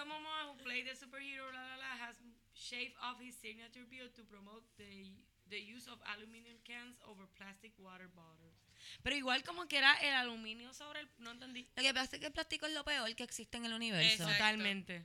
[0.07, 2.17] Momoa, who played the superhero, la, la, la, has
[2.55, 5.13] shaved off his signature bill to promote the,
[5.51, 8.55] the use of aluminum cans over plastic water bottles.
[9.03, 11.09] Pero igual como que era el aluminio sobre el...
[11.19, 11.67] No entendí.
[11.77, 14.23] Lo que pasa es que el plástico es lo peor que existe en el universo.
[14.23, 14.33] Exacto.
[14.33, 15.05] Totalmente.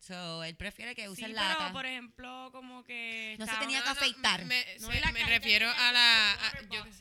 [0.00, 1.72] So, él prefiere que Sí, usen pero lata.
[1.72, 3.36] por ejemplo, como que...
[3.38, 4.44] No se tenía No, que no, afeitar.
[4.44, 6.32] Me, No, las me refiero a la...
[6.32, 6.92] a- yo, cool.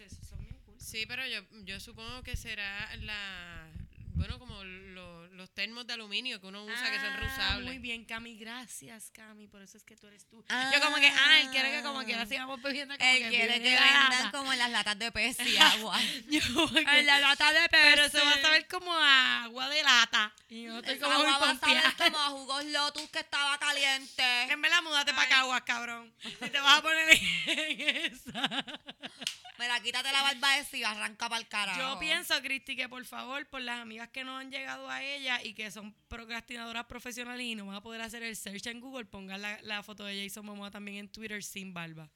[0.80, 3.68] sí, pero yo, yo supongo que será la...
[4.16, 7.66] Bueno, como lo- los termos de aluminio que uno usa que son Ah, reusables.
[7.66, 10.44] Muy bien, Cami, gracias, Cami, por eso es que tú eres tú.
[10.50, 10.70] Ah.
[10.74, 13.30] Yo como que, ah, él quiere que como que la sigamos bebiendo como Él que
[13.30, 16.00] quiere que vendan como en las latas de pez y agua.
[16.30, 17.82] En la lata de pez.
[17.96, 20.34] pero se va a saber como a agua de lata.
[20.50, 24.44] Y yo estoy como agua va a saber como a jugos Lotus que estaba caliente.
[24.44, 26.14] En verdad, múdate para Caguas, cabrón.
[26.22, 27.10] Si te vas a poner
[27.48, 27.82] en
[28.14, 28.66] esa.
[29.62, 31.80] Mira, quítate la barba esa y arranca para el carajo.
[31.80, 35.40] Yo pienso, Cristi, que por favor, por las amigas que no han llegado a ella
[35.44, 39.06] y que son procrastinadoras profesionales y no van a poder hacer el search en Google,
[39.06, 42.10] pongan la, la foto de Jason Momoa también en Twitter sin barba.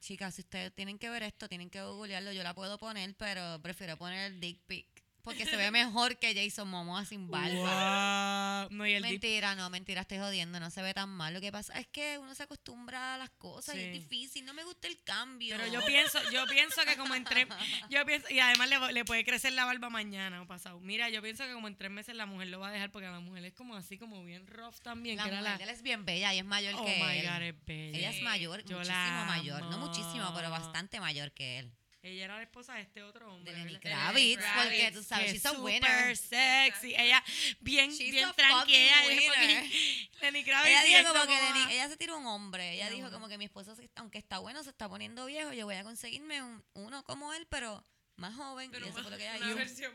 [0.00, 2.32] Chicas, si ustedes tienen que ver esto, tienen que googlearlo.
[2.32, 4.86] Yo la puedo poner, pero prefiero poner el dick pic.
[5.22, 8.66] Porque se ve mejor que Jason Momoa sin barba.
[8.68, 8.76] Wow.
[8.76, 11.32] No, y el dip- Mentira, no, mentira, estoy jodiendo, no se ve tan mal.
[11.32, 14.52] Lo que pasa es que uno se acostumbra a las cosas y es difícil, no
[14.54, 15.56] me gusta el cambio.
[15.56, 17.46] Pero yo pienso, yo pienso que como en tres,
[17.88, 20.80] yo pienso, y además le, le puede crecer la barba mañana o pasado.
[20.80, 23.06] Mira, yo pienso que como en tres meses la mujer lo va a dejar porque
[23.08, 25.16] la mujer es como así, como bien rough también.
[25.18, 27.18] la que mujer la, de él es bien bella y es mayor oh que my
[27.18, 27.26] él.
[27.28, 27.98] God, es bella.
[27.98, 29.62] Ella es mayor, Yo muchísimo mayor.
[29.66, 31.72] No muchísimo, pero bastante mayor que él.
[32.02, 33.52] Ella era la esposa de este otro hombre.
[33.52, 33.78] De Lenny.
[33.78, 36.16] Kravitz, Kravitz, porque tú sabes, que she's a super winner.
[36.16, 36.94] sexy.
[36.96, 37.22] Ella
[37.60, 39.04] bien, She's bien tranquila.
[39.06, 39.62] ella.
[40.22, 41.32] Lenny Kravitz Ella y dijo como que.
[41.38, 42.72] Lenny- ella se tiró un hombre.
[42.74, 42.96] Ella No.
[42.96, 45.52] dijo como que mi esposo, aunque está bueno, se está poniendo viejo.
[45.52, 47.84] Yo voy a conseguirme un- uno como él, pero
[48.16, 48.70] más joven.
[48.72, 49.38] Pero y eso más- fue lo que ella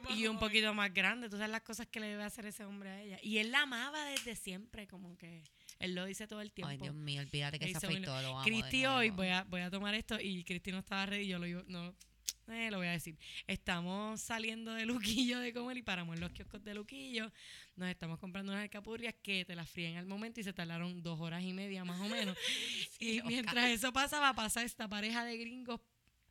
[0.01, 1.29] más y un poquito más grande.
[1.29, 3.19] Tú sabes las cosas que le debe hacer ese hombre a ella.
[3.21, 5.43] Y él la amaba desde siempre, como que
[5.79, 6.69] él lo dice todo el tiempo.
[6.69, 8.43] Ay, Dios mío, olvídate que se afeitó, lo amo.
[8.43, 11.45] Cristi hoy, voy a, voy a tomar esto y Cristi no estaba ready, yo lo
[11.45, 11.93] iba, no,
[12.47, 13.17] eh, lo voy a decir.
[13.45, 17.31] Estamos saliendo de Luquillo de comer y paramos en los kioscos de Luquillo.
[17.75, 21.19] Nos estamos comprando unas alcapurrias que te las fríen al momento y se tardaron dos
[21.19, 22.37] horas y media más o menos.
[22.99, 25.81] y mientras eso pasaba, pasa esta pareja de gringos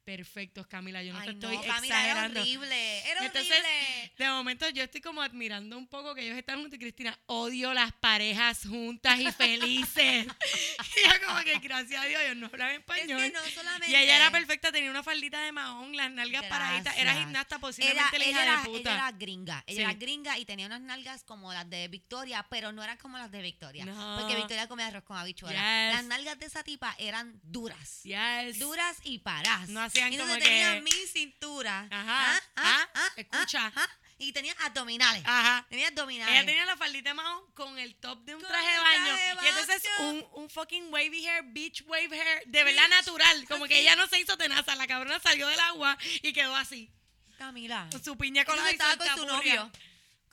[0.07, 1.03] perfectos, Camila.
[1.03, 2.41] Yo no Ay, te estoy no, Camila, era exagerando.
[2.41, 2.99] horrible.
[3.11, 4.13] Era Entonces, horrible.
[4.17, 7.75] De momento yo estoy como admirando un poco que ellos están juntos y Cristina, odio
[7.75, 10.27] las parejas juntas y felices.
[10.97, 13.21] y yo como que gracias a Dios ellos no hablan Es español.
[13.21, 13.91] que no solamente.
[13.91, 17.25] y ella era perfecta, tenía una faldita de mahón, las nalgas paraditas, era Gracias.
[17.25, 18.79] gimnasta Era, posiblemente la ella, hija era, de puta.
[18.79, 19.83] ella era gringa, ella Sí.
[19.83, 23.31] era gringa y tenía unas nalgas como las de Victoria, pero no eran como las
[23.33, 24.19] de Victoria, No.
[24.21, 25.59] porque Victoria comía arroz con habichuela.
[25.89, 25.97] Yes.
[25.97, 28.61] Las nalgas de esa tipa eran duras, Yes.
[28.61, 29.69] duras y parás.
[29.69, 33.73] No hacían y entonces como que- tenía mi cintura, Ajá, ah, ah, escucha.
[33.75, 33.89] ah,
[34.19, 35.67] y tenía abdominales, Ajá.
[35.69, 36.35] tenía abdominales.
[36.35, 39.15] Ella tenía la faldita mahón con el top de un Con traje de baño.
[39.43, 43.47] y entonces un, un fucking wavy hair, beach wave hair, de verdad natural.
[43.49, 44.75] Como que ella no se hizo tenaza.
[44.77, 46.91] La cabrona salió del agua y quedó así.
[47.37, 47.87] Camila.
[47.93, 49.71] Con su piña Entonces y estaba con su novio.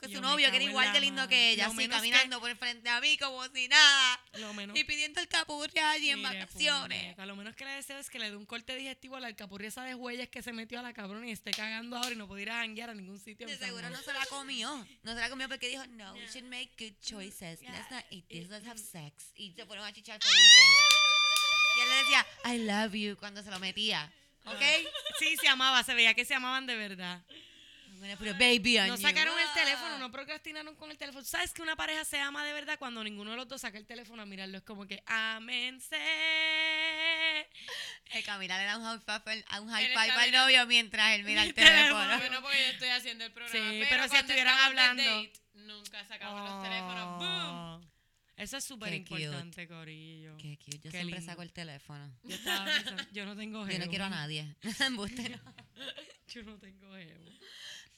[0.08, 2.56] Yo su novio, que era igual de lindo que ella, así que- caminando por el
[2.56, 4.20] frente a mí como si nada.
[4.34, 4.76] Lo menos.
[4.76, 6.98] Y pidiendo el capurria allí en vacaciones.
[7.00, 9.28] puñeta, Lo menos que le deseo es que le dé un corte digestivo a la
[9.28, 12.16] alcapurria esa de huellas que se metió a la cabrona y esté cagando ahora y
[12.16, 13.46] no puede ir a janguear a ningún sitio.
[13.46, 14.86] De seguro no se la comió.
[15.02, 17.60] No se la comió porque dijo, no, we should make good choices.
[17.62, 19.32] Let's not eat this, let's have sex.
[19.36, 20.64] Y se fueron a chichar felices.
[21.76, 24.12] Y él le decía, I love you cuando se lo metía.
[24.46, 24.60] ¿Ok?
[25.18, 27.22] Sí, se amaba, se veía que se amaban de verdad.
[28.12, 29.54] A baby No sacaron el Ah.
[29.54, 31.22] teléfono, no procrastinaron con el teléfono.
[31.22, 33.78] ¿Tú ¿Sabes que una pareja se ama de verdad cuando ninguno de los dos saca
[33.78, 34.58] el teléfono a mirarlo?
[34.58, 35.96] Es como que, amense.
[38.12, 41.48] El Camila le da un high five, un high al novio mientras él mira el
[41.48, 42.16] El teléfono.
[42.18, 43.70] Bueno, porque yo estoy haciendo el programa.
[43.70, 45.02] Sí, pero, pero si estuvieran hablando.
[45.02, 47.18] date, nunca sacamos los teléfonos.
[47.18, 47.54] ¡Boom!
[47.56, 47.80] Oh.
[48.36, 50.36] Eso es súper importante, Corillo.
[50.38, 50.78] Qué cute.
[50.78, 51.26] Yo Qué siempre lindo.
[51.32, 52.12] saco el teléfono.
[52.24, 53.90] Yo, estaba pensando, yo no tengo Yo no jevo.
[53.90, 54.56] quiero a nadie.
[56.26, 57.24] Yo no tengo jevo.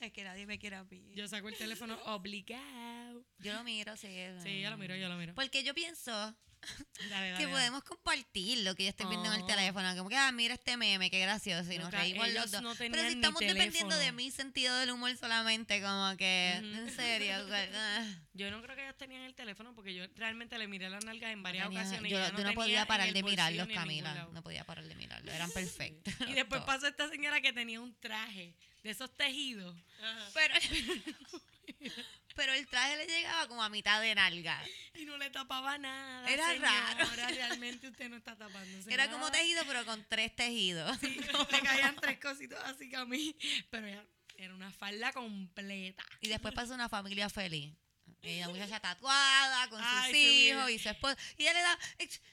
[0.01, 1.03] Es que nadie me quiere a mí.
[1.14, 3.24] Yo saco el teléfono obligado.
[3.38, 4.09] Yo lo miro, sí.
[4.42, 5.34] Sí, yo lo miro, yo lo miro.
[5.34, 6.12] Porque yo pienso
[7.11, 9.47] Dale, dale, que podemos compartir lo que yo estoy viendo en el Oh.
[9.47, 9.94] teléfono.
[9.97, 11.70] Como que, ah, mira este meme, qué gracioso.
[11.72, 12.61] Y nos reímos los dos.
[12.62, 17.34] no Pero si estamos dependiendo de mi sentido del humor solamente, como que, en serio.
[17.74, 18.05] ah.
[18.32, 21.32] Yo no creo que ellos tenían el teléfono porque yo realmente le miré las nalgas
[21.32, 22.11] en varias Tenía- ocasiones.
[22.12, 24.28] yo, no tenía podía parar de mirarlos, Camila.
[24.32, 25.34] No podía parar de mirarlos.
[25.34, 26.12] Eran perfectos.
[26.28, 28.55] Y después pasó esta señora que tenía un traje
[28.87, 29.76] de esos tejidos.
[30.01, 30.30] Ajá.
[30.34, 30.55] Pero,
[32.37, 34.62] pero el traje le llegaba como a mitad de nalga.
[34.95, 36.30] Y no le tapaba nada.
[36.30, 36.95] Era señora.
[36.95, 37.11] raro.
[37.16, 38.93] Realmente usted no está tapándose.
[38.93, 40.97] Era como tejido, pero con tres tejidos.
[41.01, 41.20] Sí,
[41.51, 43.37] le caían tres cositos así que a mí.
[43.70, 44.05] Pero ya
[44.39, 46.05] era una falda completa.
[46.20, 47.74] Y después pasó una familia feliz.
[48.22, 51.16] Y la muchacha tatuada con sus Ay, hijos y su esposo.
[51.36, 51.78] Y ella le da.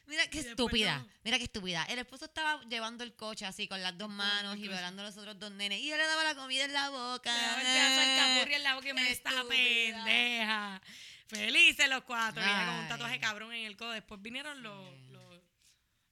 [0.07, 0.97] Mira qué estúpida.
[0.97, 1.07] no.
[1.23, 1.83] Mira qué estúpida.
[1.85, 5.17] El esposo estaba llevando el coche así con las dos manos y violando a los
[5.17, 5.79] otros dos nenes.
[5.79, 7.31] Y ella le daba la comida en la boca.
[7.31, 10.81] Le daba el pedazo del capurri en la boca y me esta pendeja.
[11.27, 12.41] Felices los cuatro.
[12.41, 13.91] Ella con un tatuaje cabrón en el codo.
[13.91, 15.41] Después vinieron los, los,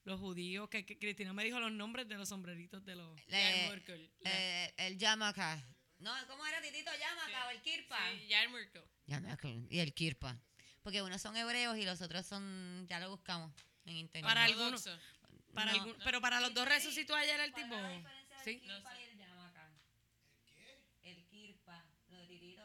[0.04, 3.20] los judíos que, que Cristina me dijo los nombres de los sombreritos de los.
[3.28, 4.10] Le- Yarmulke.
[4.24, 5.60] eh, el Yamaka.
[6.02, 7.96] No, ¿cómo era Titito Yamaka o el Kirpa?
[8.10, 8.82] Sí, Yarmulke.
[9.06, 10.36] Yamaka y el Kirpa.
[10.82, 12.86] Porque unos son hebreos y los otros son.
[12.88, 13.52] Ya lo buscamos
[13.84, 14.28] en internet.
[14.28, 14.52] Para No.
[14.52, 14.84] algunos.
[15.54, 15.78] Para No.
[15.82, 17.68] algún- pero para los dos resucitó ayer el tipo.
[17.68, 18.60] ¿Cuál es la diferencia del Sí.
[18.60, 19.70] Kirpa y el Yamaka?
[21.04, 22.62] El Kirpa, lo de Titito.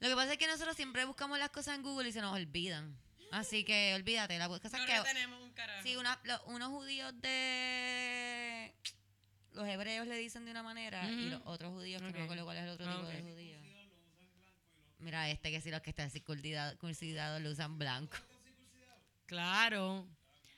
[0.00, 2.34] Lo que pasa es que nosotros siempre buscamos las cosas en Google y se nos
[2.34, 2.98] olvidan.
[3.32, 5.82] Así que olvídate, la cosa No es que tenemos un carajo.
[5.82, 8.74] si una- lo- unos judíos de
[9.52, 12.44] los hebreos le dicen de una manera y los otros judíos que no me acuerdo
[12.44, 13.58] cuál es el otro tipo de judío.
[14.98, 18.16] Mira este que si los que están circuncidados, lo usan blanco.
[19.26, 20.06] Claro.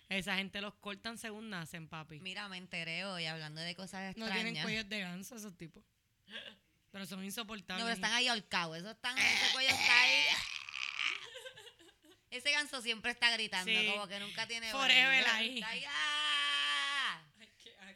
[0.09, 2.20] Esa gente los cortan según nacen, papi.
[2.20, 4.34] Mira, me enteré hoy hablando de cosas No extrañas.
[4.45, 5.82] tienen cuellos de ganso esos tipos.
[6.90, 7.84] Pero son No, insoportables.
[7.84, 8.76] pero están ahí ahorcados.
[8.78, 10.24] Esos están, ese cuello está ahí.
[12.30, 13.86] Ese ganso siempre está gritando, Sí.
[13.93, 15.57] como que nunca tiene Forever ahí.
[15.57, 16.12] Está ahí, ¡ah!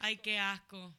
[0.00, 0.96] Ay, qué asco.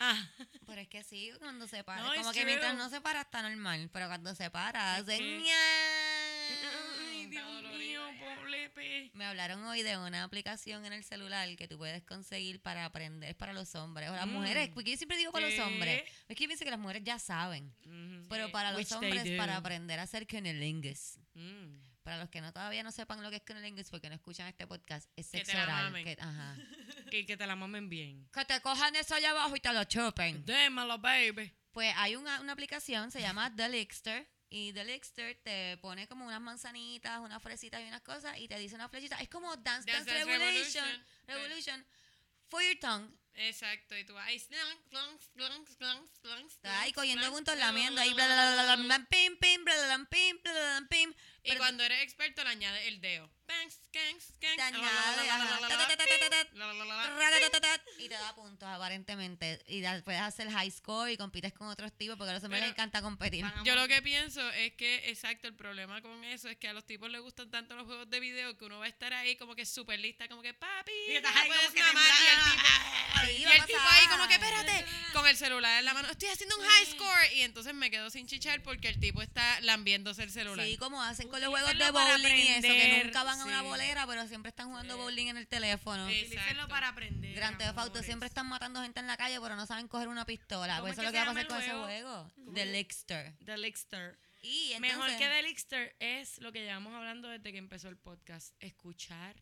[0.00, 0.28] Ah,
[0.66, 2.02] Pero es que sí, cuando se para.
[2.02, 3.88] No, como que mientras no se para está normal.
[3.92, 5.52] Pero cuando se para, hace que-.
[7.10, 9.10] Ay, Dios mío, pobre pe.
[9.14, 13.34] Me hablaron hoy de una aplicación en el celular que tú puedes conseguir para aprender
[13.36, 14.32] para los hombres o las Mm.
[14.32, 14.68] mujeres.
[14.74, 15.56] Porque yo siempre digo para ¿Qué?
[15.56, 16.02] los hombres.
[16.28, 17.74] Es que yo pienso que las mujeres ya saben.
[18.28, 21.18] Pero para los Which hombres, para aprender a hacer cunnilingus.
[21.34, 21.87] Mm.
[22.08, 24.66] Para los que no todavía no sepan lo que es cunnilingus porque no escuchan este
[24.66, 25.84] podcast, es Que sexo te la oral.
[25.84, 26.04] mamen.
[26.06, 26.56] Que, ajá.
[27.10, 28.26] Que, que te la mamen bien.
[28.32, 30.42] que te cojan eso allá abajo y te lo chupen.
[30.46, 31.52] Démalo, baby.
[31.70, 34.26] Pues hay una, una aplicación, se llama The Lickster.
[34.48, 38.58] Y The Lickster te pone como unas manzanitas, unas fresitas y unas cosas y te
[38.58, 39.20] dice una flechita.
[39.20, 40.84] Es como Dance Dance, Dance Dance Revolution.
[41.26, 41.26] Revolution.
[41.26, 41.86] Revolution.
[42.46, 43.10] For your tongue.
[43.34, 48.00] Exacto, y tú vas ahí, slunk, slunk, slunk, slunk, slunk, Está ahí cogiendo puntos, lamiendo
[48.00, 48.12] ahí.
[48.12, 48.86] Bla, bla, bla, bla, slunk.
[48.86, 51.14] bla, pim, pim, bla, bla, bla, pim, bla, bla, bla, pim.
[51.48, 53.30] Y Pero cuando eres experto le añades el dedo.
[57.98, 59.62] Y te da puntos aparentemente.
[59.66, 62.60] Y da- puedes hacer high score y compites con otros tipos porque a los hombres
[62.60, 63.46] les encanta competir.
[63.64, 66.84] Yo lo que pienso es que, exacto, el problema con eso es que a los
[66.84, 69.54] tipos les gustan tanto los juegos de video que uno va a estar ahí como
[69.54, 73.44] que súper lista, como que papi, Y estás ya ahí como puedes que mamar", y
[73.44, 76.64] el tipo, ahí como que espérate, con el celular en la mano, estoy haciendo un
[76.64, 80.66] high score y entonces me quedo sin chichar porque el tipo está lambiéndose el celular.
[80.66, 83.62] Sí, como hacen con los juegos de bowling y eso, que nunca van a una
[83.62, 85.00] bolera, pero siempre están jugando Sí.
[85.00, 86.06] bowling en el teléfono.
[86.08, 86.12] Sí.
[86.14, 86.68] Utilícenlo Exacto.
[86.68, 87.34] para aprender.
[87.34, 88.06] Grand Theft Auto amores.
[88.06, 90.74] siempre están matando gente en la calle, pero no saben coger una pistola.
[90.76, 92.32] ¿Cómo Pues es eso es lo que va a pasar llama con el ese juego?
[92.54, 93.34] The Lickster.
[93.44, 94.18] The Lickster.
[94.42, 97.96] Y entonces, Mejor que The Lickster es lo que llevamos hablando desde que empezó el
[97.96, 98.54] podcast.
[98.60, 99.34] Escuchar.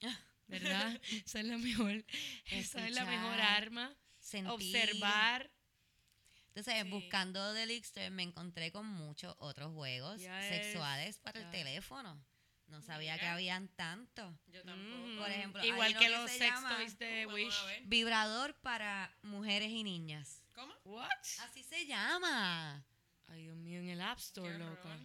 [0.48, 1.00] ¿Verdad?
[1.24, 2.04] Esa es la mejor.
[2.50, 3.94] Esa es la mejor arma.
[4.18, 4.50] sentir.
[4.52, 5.50] Observar.
[6.54, 6.88] Entonces, Sí.
[6.90, 10.30] buscando The Lickster, me encontré con muchos otros juegos Yes.
[10.48, 12.24] sexuales para el teléfono.
[12.68, 14.34] No sabía que habían tantos.
[14.46, 15.18] Yo Mm.
[15.18, 17.54] Por ejemplo, Igual que que los se sex llama- toys de Wish.
[17.84, 20.42] Vibrador para mujeres y niñas.
[20.54, 20.72] ¿Cómo?
[20.84, 21.08] What?
[21.40, 22.84] Así se llama.
[23.28, 24.80] Ay, Dios mío, en el App Store, loca.
[24.88, 24.98] horror.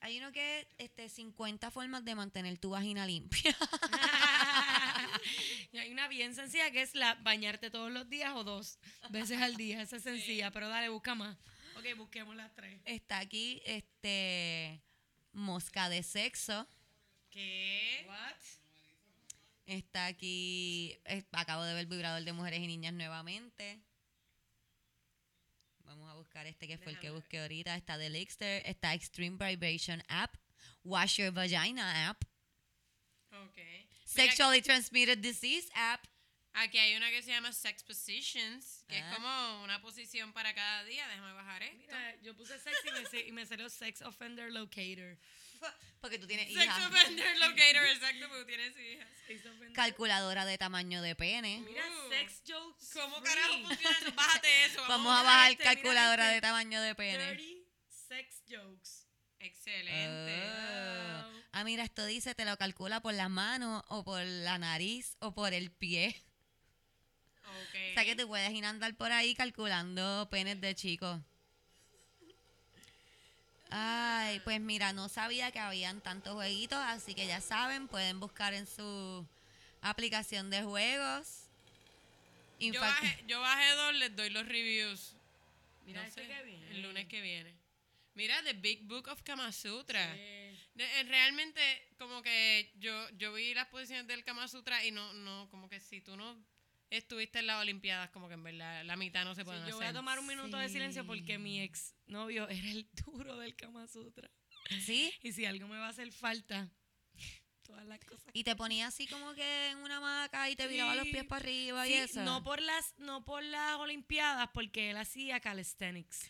[0.00, 3.54] Hay uno que este 50 formas de mantener tu vagina limpia.
[5.72, 8.78] y hay una bien sencilla que es la bañarte todos los días o dos
[9.10, 9.82] veces al día.
[9.82, 11.36] Esa es sencilla, pero dale, busca más.
[11.76, 12.80] Ok, busquemos las tres.
[12.84, 14.82] Está aquí este
[15.32, 16.68] mosca de sexo.
[17.30, 18.04] ¿Qué?
[18.08, 18.34] What?
[19.66, 23.80] Está aquí eh, acabo de ver vibrador de mujeres y niñas nuevamente.
[25.84, 27.20] Vamos a buscar este que fue el que ver.
[27.20, 27.76] busqué ahorita.
[27.76, 30.34] Está The Lickster, está Extreme Vibration App,
[30.84, 32.24] Wash Your Vagina App,
[33.32, 33.58] Ok.
[34.08, 36.04] Sexually Transmitted Disease App.
[36.54, 39.08] Aquí hay una que se llama Sex Positions, que Ah.
[39.10, 41.06] es como una posición para cada día.
[41.06, 41.76] Déjame bajar esto.
[41.78, 45.18] Mira, yo puse sex y me, sa- y me salió Sex Offender Locator.
[46.00, 46.86] Porque tú tienes Sex hijas.
[46.90, 49.08] Offender Locator, exacto, porque tú tienes hijas.
[49.28, 49.72] Sex Offender.
[49.74, 51.60] Calculadora de tamaño de pene.
[51.66, 52.08] Mira, Uh.
[52.10, 52.90] sex jokes.
[52.94, 53.24] ¿Cómo free.
[53.34, 54.10] carajo funciona?
[54.16, 54.82] Bájate eso.
[54.88, 56.34] Vamos a bajar este, calculadora este.
[56.36, 57.26] de tamaño de pene.
[57.34, 57.64] Dirty
[58.08, 59.06] sex jokes.
[59.38, 60.42] Excelente.
[60.46, 61.30] Ah.
[61.52, 65.32] Ah, mira, esto dice, te lo calcula por la mano o por la nariz o
[65.32, 66.14] por el pie.
[67.44, 67.74] Ok.
[67.90, 71.20] O sea que tú puedes ir a andar por ahí calculando penes de chicos.
[73.70, 78.54] Ay, pues mira, no sabía que habían tantos jueguitos, así que ya saben, pueden buscar
[78.54, 79.26] en su
[79.82, 81.44] aplicación de juegos.
[82.58, 85.12] yo, bajé, yo bajé dos, les doy los reviews.
[85.84, 86.70] Mira No este sé, que viene.
[86.70, 87.54] El lunes que viene.
[88.14, 90.14] Mira, The Big Book of Kama Sutra.
[90.16, 90.47] Eh,
[91.06, 91.60] realmente,
[91.98, 95.80] como que yo, yo vi las posiciones del Kama Sutra y no, no, como que
[95.80, 96.36] si tú no
[96.90, 99.76] estuviste en las Olimpiadas, como que en verdad la mitad no se sí, pueden yo
[99.76, 99.96] voy a hacer.
[99.98, 101.38] tomar un minuto de silencio porque Sí.
[101.38, 104.30] mi ex novio era el duro del Kama Sutra.
[104.84, 105.12] ¿Sí?
[105.22, 106.68] Y si algo me va a hacer falta,
[107.62, 108.30] todas las cosas.
[108.32, 111.24] Y te ponía así como que en una hamaca y te viraba los Sí, pies
[111.26, 112.22] para arriba y Sí, eso.
[112.22, 116.28] no por las no por las olimpiadas porque él hacía calisthenics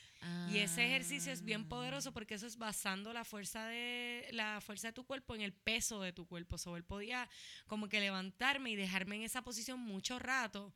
[0.50, 1.68] y ese ejercicio es bien Ah.
[1.68, 5.52] poderoso porque eso es basando la fuerza de la fuerza de tu cuerpo en el
[5.52, 7.28] peso de tu cuerpo so, él podía
[7.66, 10.74] como que levantarme y dejarme en esa posición mucho rato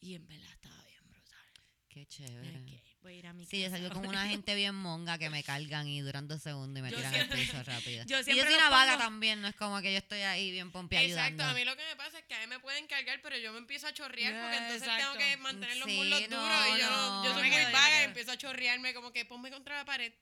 [0.00, 1.48] y en verdad estaba bien brutal
[1.88, 2.82] Qué chévere.
[3.04, 5.44] Voy a ir a mi Sí, yo salgo con una gente bien monga que me
[5.44, 8.04] cargan y duran dos segundos y me Yo tiran siempre- al piso rápido.
[8.06, 10.50] yo y yo soy una vaga pongo- también, no es como que yo estoy ahí
[10.50, 11.44] bien pompia Exacto, ayudando.
[11.44, 13.52] a mí lo que me pasa es que a mí me pueden cargar, pero yo
[13.52, 15.04] me empiezo a chorrear porque entonces Exacto.
[15.04, 17.24] tengo que mantener los Sí, muslos no, duros y yo, no.
[17.24, 20.12] yo soy muy me vaga y empiezo a chorrearme como que ponme contra la pared.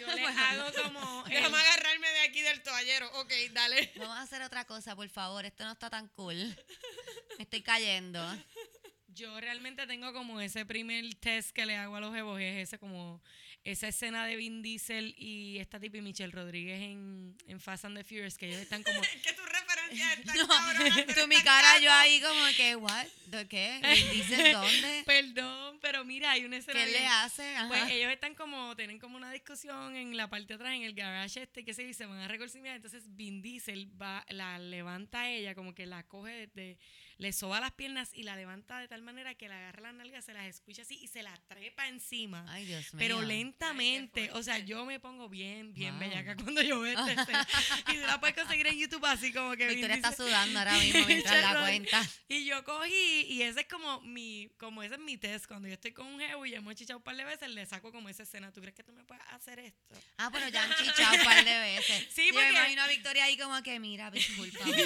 [0.00, 1.24] Yo le hago como...
[1.26, 3.06] el- Déjame agarrarme de aquí del toallero.
[3.20, 3.92] Ok, dale.
[3.96, 5.44] Vamos a hacer otra cosa, por favor.
[5.44, 6.36] Esto no está tan cool.
[7.36, 8.18] Me estoy cayendo.
[9.14, 12.78] Yo realmente tengo como ese primer test que le hago a los jevos, es ese
[12.78, 13.22] como
[13.64, 17.96] esa escena de Vin Diesel y esta tipa y Michelle Rodríguez en, en Fast and
[17.96, 19.00] the Furious, que ellos están como...
[19.02, 20.36] Es que tus referencias están
[21.08, 23.06] No, tú mi cara, yo ahí como que, ¿what?
[23.26, 23.78] ¿De qué?
[23.82, 25.02] ¿Me dices dónde?
[25.06, 26.84] Perdón, pero mira, hay una escena...
[26.84, 27.56] ¿Qué le hace?
[27.56, 27.68] Ajá.
[27.68, 30.94] Pues ellos están como, tienen como una discusión en la parte de atrás, en el
[30.94, 32.76] garage este, que se dice, van a reconciliar.
[32.76, 36.78] Entonces Vin Diesel va, la levanta a ella, como que la coge de,
[37.20, 40.24] le soba las piernas y la levanta de tal manera que le agarra las nalgas,
[40.24, 42.44] se las escucha así y se la trepa encima.
[42.48, 42.98] Ay, Dios mío.
[42.98, 46.00] pero lentamente, Ay, o sea, yo me pongo bien, bien Wow.
[46.08, 47.46] bellaca cuando yo veo esta escena.
[47.88, 51.04] Y tú la puedes conseguir en YouTube así como que Victoria está sudando ahora mismo
[51.06, 52.02] mientras la cuenta.
[52.28, 55.46] y yo cogí, y ese es como mi, como ese es mi test.
[55.46, 57.92] Cuando yo estoy con un jevo y hemos chichado un par de veces, le saco
[57.92, 58.50] como esa escena.
[58.50, 59.94] ¿Tú crees que tú me puedes hacer esto?
[60.16, 62.08] Ah, pero ya han chichado un par de veces.
[62.14, 64.84] Sí, Yo porque- me imagino a Victoria ahí como que, mira, discúlpame.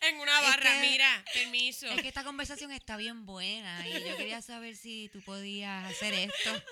[0.00, 1.01] En una Es barra, que- mira,
[1.32, 1.86] permiso.
[1.86, 6.14] Es que esta conversación está bien buena y yo quería saber si tú podías hacer
[6.14, 6.62] esto.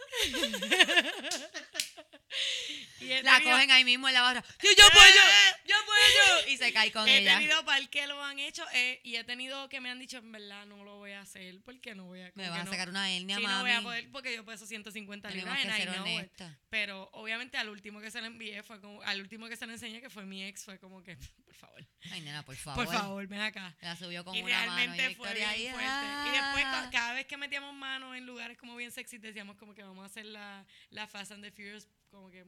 [3.01, 4.45] Y he La tenido- cogen ahí mismo en la barra.
[4.63, 5.23] ¡Yo, yo puedo!
[5.65, 6.49] ¡Yo puedo!
[6.49, 7.39] Y se cae con He ella.
[7.39, 10.31] tenido par que lo han hecho eh, y he tenido que me han dicho, en
[10.31, 12.25] verdad, no lo voy a hacer porque no voy a...
[12.35, 13.55] Me que a no- sacar una hernia, Sí, mami.
[13.57, 15.89] no voy a poder porque yo peso 150 Tenemos libras que it.
[15.99, 16.57] honestas.
[16.69, 19.73] Pero obviamente al último que se le envié fue como, al último que se le
[19.73, 21.17] enseñé que fue mi ex, fue como que,
[21.47, 22.85] por favor, Ay, nena, por favor.
[22.85, 23.75] por favor, ven acá.
[23.81, 24.77] La subió con y una mano.
[24.77, 26.29] realmente y fue bien ahí, fuerte.
[26.29, 26.83] Y después ah.
[26.85, 30.03] ca- cada vez que metíamos manos en lugares como bien sexy decíamos como que vamos
[30.03, 32.45] a hacer la, la Fast and the Furious como que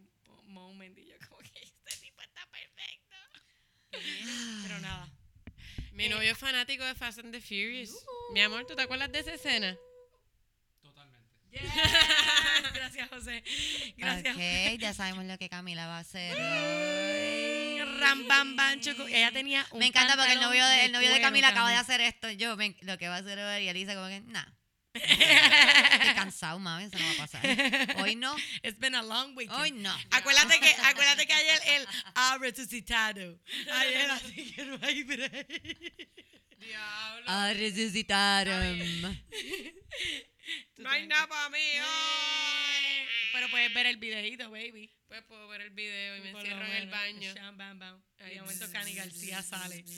[0.47, 3.17] moment y yo como que este tipo está perfecto.
[4.63, 5.09] Pero nada.
[5.93, 7.93] Mi novio es fanático de Fast and the Furious.
[8.33, 9.77] Mi amor, ¿tú te acuerdas de esa escena?
[10.81, 11.29] Totalmente.
[11.51, 11.63] Yes.
[12.75, 13.45] Gracias, José.
[13.97, 14.35] Gracias.
[14.37, 16.35] Ok, ya sabemos lo que Camila va a hacer.
[18.01, 19.07] Ram, bam, bam, choco.
[19.07, 21.77] Ella tenía un Me encanta porque el novio de, el novio de Camila acaba de
[21.77, 22.31] hacer esto.
[22.31, 24.47] Yo, me- lo que va a hacer hoy, y él dice como que, nah.
[24.95, 27.97] Estoy cansado, mami, eso no va a pasar.
[28.03, 29.59] Hoy no, It's been a long weekend.
[29.61, 29.95] hoy no.
[30.11, 33.39] Acuérdate que, acuérdate que ayer el ha resucitado.
[33.73, 36.09] Ayer así que no hay break.
[36.59, 37.25] Diablo.
[37.27, 38.79] A resucitaron.
[40.77, 41.59] no hay nada para mí.
[41.59, 43.07] ay.
[43.33, 44.91] Pero puedes ver el videito, baby.
[45.09, 47.33] Pues puedo ver el video y me Por encierro en el baño.
[47.35, 48.03] Sham, bam, bam.
[48.21, 49.85] Y Ay, de momento Cani García sale.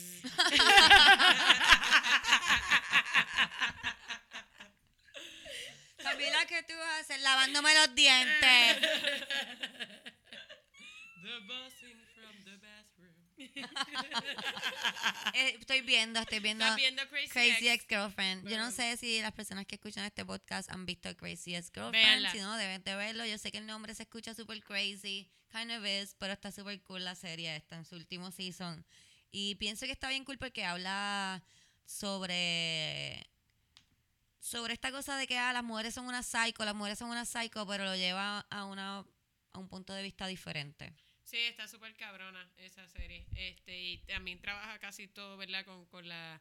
[6.05, 7.19] Camila, ¿qué tú vas a hacer?
[7.21, 8.77] Lavándome los dientes.
[11.23, 13.15] The buzzing from the bathroom.
[15.33, 17.83] Eh, estoy viendo, estoy viendo ¿Estás viendo Crazy, Crazy Ex?
[17.83, 18.47] Ex-Girlfriend.
[18.47, 22.05] Yo no sé si las personas que escuchan este podcast han visto Crazy Ex-Girlfriend.
[22.05, 22.31] Véanla.
[22.31, 23.25] Si no, deben de verlo.
[23.25, 25.29] Yo sé que el nombre se escucha súper crazy.
[25.51, 28.85] Kind of is, pero está súper cool la serie esta en su último season.
[29.31, 31.43] Y pienso que está bien cool porque habla
[31.85, 33.27] sobre
[34.45, 37.25] sobre esta cosa de que ah, las mujeres son una psycho, las mujeres son una
[37.25, 39.03] psycho, pero lo lleva a una
[39.53, 40.93] a un punto de vista diferente.
[41.23, 43.25] Sí, está súper cabrona esa serie.
[43.35, 45.65] Este, y también trabaja casi todo, ¿verdad?
[45.65, 46.39] Con, con, la,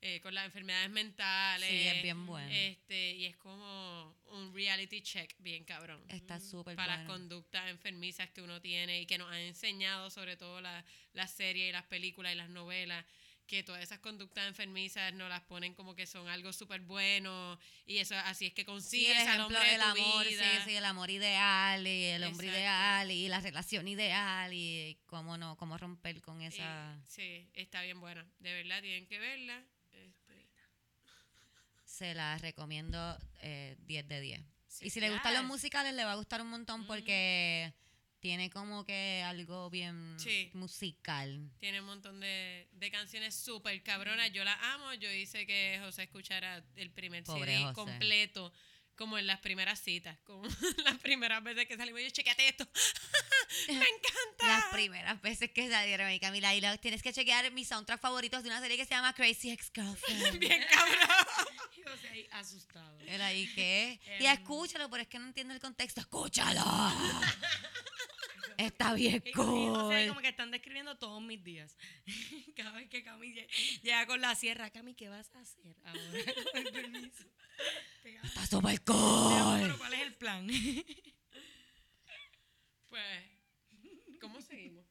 [0.00, 1.68] eh, con las enfermedades mentales.
[1.68, 2.50] Sí, es bien bueno.
[2.50, 6.02] Este, y es como un reality check bien cabrón.
[6.08, 10.36] Está súper Para las conductas enfermizas que uno tiene y que nos han enseñado, sobre
[10.36, 13.04] todo la- las series y las películas y las novelas,
[13.46, 17.98] que todas esas conductas enfermizas nos las ponen como que son algo súper bueno y
[17.98, 20.42] eso así es que Sí, consigues el al ejemplo, de el tu amor, vida.
[20.44, 22.60] sí, sí, el amor ideal y el hombre Exacto.
[22.60, 26.98] ideal y la relación ideal y cómo no, cómo romper con Y, esa...
[27.08, 28.26] sí, está bien buena.
[28.40, 29.62] De verdad, tienen que verla.
[29.92, 30.46] Este,
[31.84, 34.40] Se la recomiendo eh, 10 de 10.
[34.82, 37.72] y si le gustan los musicales, le va a gustar un montón porque
[38.26, 40.50] tiene como que algo bien Sí.
[40.52, 41.48] musical.
[41.60, 44.32] Tiene un montón de, de canciones súper cabronas.
[44.32, 44.92] Yo las amo.
[44.94, 47.74] Yo hice que José escuchara el primer Pobre CD José.
[47.74, 48.52] completo,
[48.96, 50.42] como en las primeras citas, como
[50.84, 52.00] las primeras veces que salimos.
[52.02, 52.68] Yo, chequeate esto.
[53.68, 54.46] Me encanta.
[54.48, 58.42] Las primeras veces que salieron y Camila, y lo- tienes que chequear mis soundtrack favoritos
[58.42, 60.38] de una serie que se llama Crazy Ex-Girlfriend.
[60.40, 61.26] Bien cabrón.
[61.76, 62.98] Y José ahí asustado.
[63.06, 64.00] Él ahí, ¿qué?
[64.18, 64.32] Y Em.
[64.32, 66.00] escúchalo, pero es que no entiendo el contexto.
[66.00, 66.64] ¡Escúchalo!
[68.58, 70.08] Está bien Y- y José ahí cool.
[70.08, 71.76] como que están describiendo todos mis días.
[72.56, 73.48] Cada vez que Cami lle-
[73.82, 76.00] llega con la sierra, Cami, ¿qué vas a hacer ahora?
[76.52, 77.24] Con el permiso.
[78.22, 79.78] ¡Está súper amor, pero cool!
[79.78, 80.46] ¿cuál es el plan?
[82.88, 83.24] Pues,
[84.20, 84.84] ¿cómo seguimos?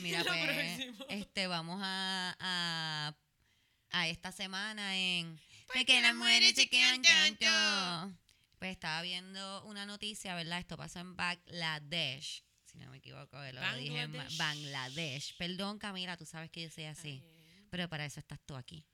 [0.00, 1.06] Mira, Lo pues, próximo.
[1.08, 3.16] este, vamos a, a,
[3.90, 5.40] a esta semana en...
[5.72, 7.02] Porque las mujeres chequean.
[8.58, 10.58] Pues estaba viendo una noticia, ¿verdad?
[10.60, 12.44] Esto pasó en Bangladesh.
[12.78, 15.36] Si no me equivoco, lo dije en Bangladesh.
[15.36, 17.22] Perdón, Camila, tú sabes que yo soy así.
[17.70, 18.84] Pero para eso estás tú aquí.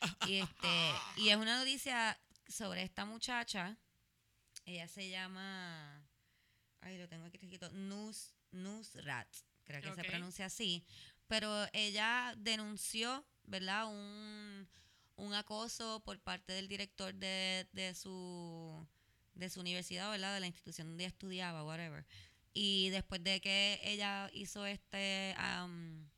[0.28, 3.78] Y, este, y es una noticia sobre esta muchacha.
[4.66, 6.06] Ella se llama.
[6.82, 7.70] Ay, lo tengo aquí escrito.
[7.70, 9.28] Nus, Nusrat.
[9.64, 10.84] Creo que se pronuncia así.
[11.26, 13.86] Pero ella denunció, ¿verdad?
[13.86, 14.68] Un,
[15.16, 18.86] un acoso por parte del director de, de su
[19.34, 20.34] de su universidad, ¿verdad?
[20.34, 22.04] De la institución donde ella estudiaba, whatever.
[22.54, 26.08] Y después de que ella hizo este am,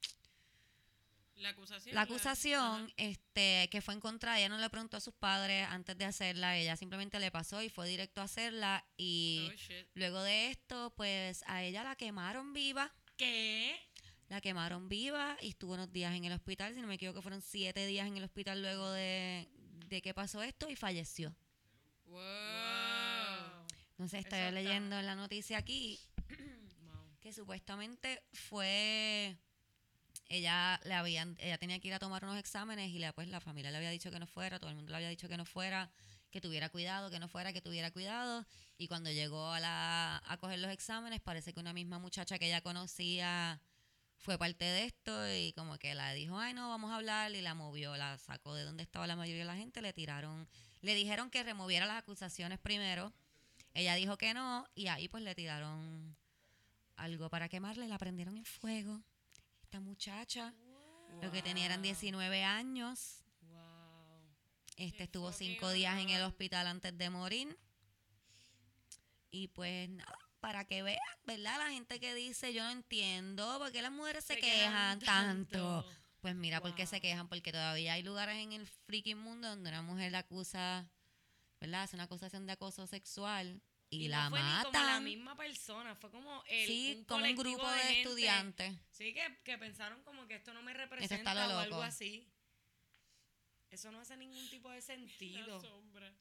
[1.37, 1.95] La acusación.
[1.95, 5.97] la acusación, este, que fue en contra, ella no le preguntó a sus padres antes
[5.97, 10.51] de hacerla, ella simplemente le pasó y fue directo a hacerla y Oh, luego de
[10.51, 13.75] esto, pues a ella la quemaron viva, ¿Qué?
[14.29, 17.41] la quemaron viva y estuvo unos días en el hospital, si no me equivoco fueron
[17.41, 19.49] siete días en el hospital luego de,
[19.89, 21.35] de que pasó esto y falleció.
[22.07, 22.21] Wow.
[23.99, 25.99] Eso estoy está- leyendo en la noticia aquí.
[27.27, 29.37] Que supuestamente fue
[30.29, 33.41] ella le habían ella tenía que ir a tomar unos exámenes y la pues la
[33.41, 35.45] familia le había dicho que no fuera todo el mundo le había dicho que no
[35.45, 35.91] fuera
[36.31, 38.47] que tuviera cuidado que no fuera que tuviera cuidado.
[38.79, 42.47] Y cuando llegó a la a coger los exámenes parece que una misma muchacha que
[42.47, 43.61] ella conocía
[44.19, 47.41] fue parte de esto y como que la dijo ay no vamos a hablar y
[47.43, 50.49] la movió la sacó de donde estaba la mayoría de la gente le tiraron
[50.81, 53.13] le dijeron que removiera las acusaciones primero.
[53.75, 56.17] Ella dijo que no y ahí pues le tiraron
[56.97, 59.01] algo para quemarle, la prendieron en fuego.
[59.63, 60.55] Esta muchacha,
[61.23, 64.23] lo que tenía eran 19 años, Wow.
[64.77, 67.59] este Qué estuvo cinco días en el hospital antes de morir.
[69.31, 71.59] Y pues nada, para que vean, ¿verdad?
[71.59, 75.47] La gente que dice, yo no entiendo, ¿por qué las mujeres se, Se quejan quejan
[75.49, 75.83] tanto?
[75.83, 75.97] tanto.
[76.21, 77.03] Pues mira, ¿por qué se Wow.
[77.03, 77.29] quejan?
[77.29, 80.89] Porque todavía hay lugares en el freaking mundo donde una mujer la acusa,
[81.61, 81.83] ¿verdad?
[81.83, 83.61] Hace una acusación de acoso sexual
[83.91, 84.73] y, la no fue matan.
[84.73, 88.03] ni como la misma persona, fue como el, sí, un como un grupo de, gente,
[88.03, 88.75] estudiantes.
[88.91, 92.27] Sí, que, que pensaron como que esto no me está representa lo o algo así.
[93.71, 95.61] Eso no hace ningún tipo de La sentido.
[95.61, 96.13] sombra.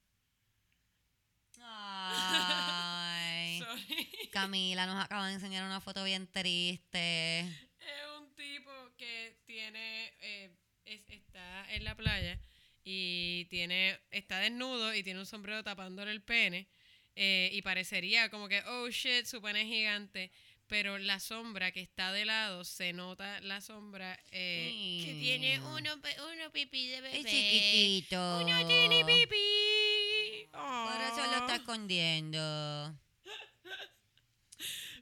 [1.61, 3.59] Ay.
[3.65, 4.29] Sorry.
[4.31, 7.39] Camila nos acaba de enseñar una foto bien triste.
[7.41, 10.51] Es un tipo que tiene, eh,
[10.85, 12.39] es- está en la playa
[12.83, 16.67] y tiene, está desnudo y tiene un sombrero tapándole el pene
[17.15, 20.31] eh, y parecería como que, oh shit, su pene es gigante,
[20.67, 25.65] pero la sombra que está de lado, se nota la sombra eh, que tiene Mm.
[25.73, 27.19] uno, pe- uno pipí de bebé.
[27.19, 28.39] Es chiquitito.
[28.43, 30.47] Uno tiene pipí.
[30.51, 32.97] Por eso lo está escondiendo.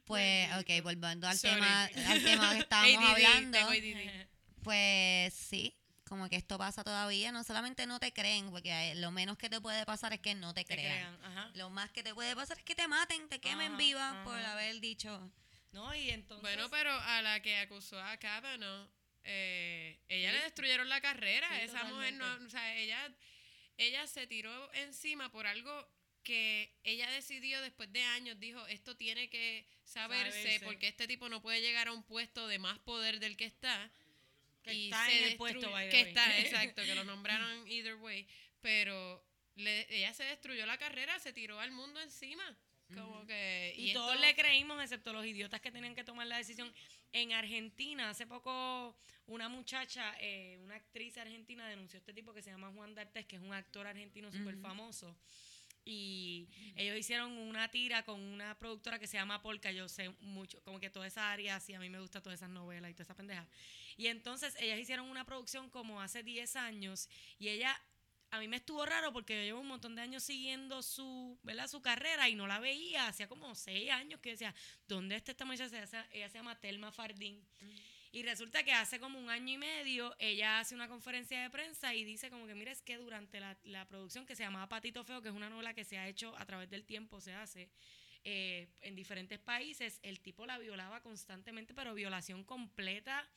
[0.04, 1.54] Pues, ok, volviendo al Sorry.
[1.54, 3.58] tema, al tema que estábamos ADD, hablando.
[3.58, 4.26] tengo ADD.
[4.62, 5.74] Pues sí,
[6.04, 7.32] como que esto pasa todavía.
[7.32, 10.34] No solamente no te creen, porque eh, lo menos que te puede pasar es que
[10.34, 11.16] no te Te crean.
[11.16, 11.50] crean, ajá.
[11.54, 14.38] Lo más que te puede pasar es que te maten, te quemen Ajá, viva por
[14.38, 15.30] haber dicho.
[15.72, 16.42] No, y entonces.
[16.42, 18.88] Bueno, pero a la que acusó a Kavanaugh,
[19.24, 21.48] eh, ella le destruyeron la carrera.
[21.58, 23.12] Sí, Esa mujer no, o sea, ella,
[23.76, 25.88] ella se tiró encima por algo
[26.22, 30.64] que ella decidió después de años, dijo, esto tiene que saberse, Saberse.
[30.64, 33.90] porque este tipo no puede llegar a un puesto de más poder del que está.
[34.64, 36.08] Que y está se en el puesto, by the Que way.
[36.08, 38.26] está, exacto, que lo nombraron either way.
[38.60, 39.24] Pero
[39.56, 42.44] le- ella se destruyó la carrera, se tiró al mundo encima.
[42.94, 43.74] Como que...
[43.76, 46.72] Y, todos le creímos, excepto los idiotas que tenían que tomar la decisión.
[47.12, 48.96] En Argentina, hace poco,
[49.26, 53.26] una muchacha, eh, una actriz argentina, denunció a este tipo que se llama Juan D'Artes,
[53.26, 55.16] que es un actor argentino súper famoso.
[55.84, 59.70] Y ellos hicieron una tira con una productora que se llama Polka.
[59.70, 62.50] Yo sé mucho, como que toda esa área, sí, a mí me gustan todas esas
[62.50, 63.46] novelas y toda esa pendeja.
[63.96, 67.08] Y entonces ellas hicieron una producción como hace 10 años
[67.38, 67.78] y ella
[68.30, 71.68] a mí me estuvo raro porque yo llevo un montón de años siguiendo su, ¿verdad?
[71.68, 73.06] su carrera y no la veía.
[73.06, 74.52] Hacía como seis años que decía,
[74.88, 75.76] ¿dónde está esta muchacha?
[75.76, 77.40] Ella se, ella se llama Telma Fardín.
[78.14, 81.96] Y resulta que hace como un año y medio ella hace una conferencia de prensa
[81.96, 85.02] y dice como que, mira, es que durante la, la producción que se llamaba Patito
[85.02, 87.68] Feo, que es una novela que se ha hecho a través del tiempo, se hace
[88.22, 93.28] eh, en diferentes países, el tipo la violaba constantemente, pero violación completa.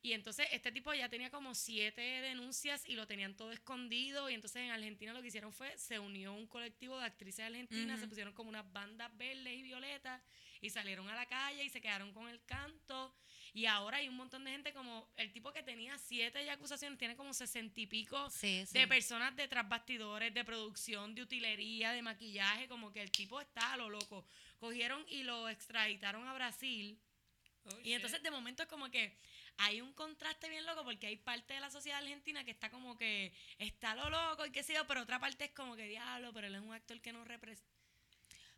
[0.00, 4.30] Y entonces este tipo ya tenía como siete denuncias y lo tenían todo escondido.
[4.30, 7.98] Y entonces en Argentina lo que hicieron fue, se unió un colectivo de actrices argentinas,
[7.98, 10.22] se pusieron como unas bandas verdes y violetas
[10.60, 13.12] y salieron a la calle y se quedaron con el canto.
[13.54, 16.98] Y ahora hay un montón de gente como el tipo que tenía siete ya acusaciones,
[16.98, 18.78] tiene como sesenta y pico Sí, sí.
[18.78, 23.72] de personas detrás bastidores, de producción, de utilería, de maquillaje, como que el tipo está
[23.72, 24.24] a lo loco.
[24.60, 27.00] Cogieron y lo extraditaron a Brasil.
[27.64, 29.16] Oh, Y entonces de momento es como que
[29.58, 32.96] hay un contraste bien loco porque hay parte de la sociedad argentina que está como
[32.96, 36.32] que está lo loco y qué sé yo, pero otra parte es como que diablo,
[36.32, 37.68] pero él es un actor que no representa.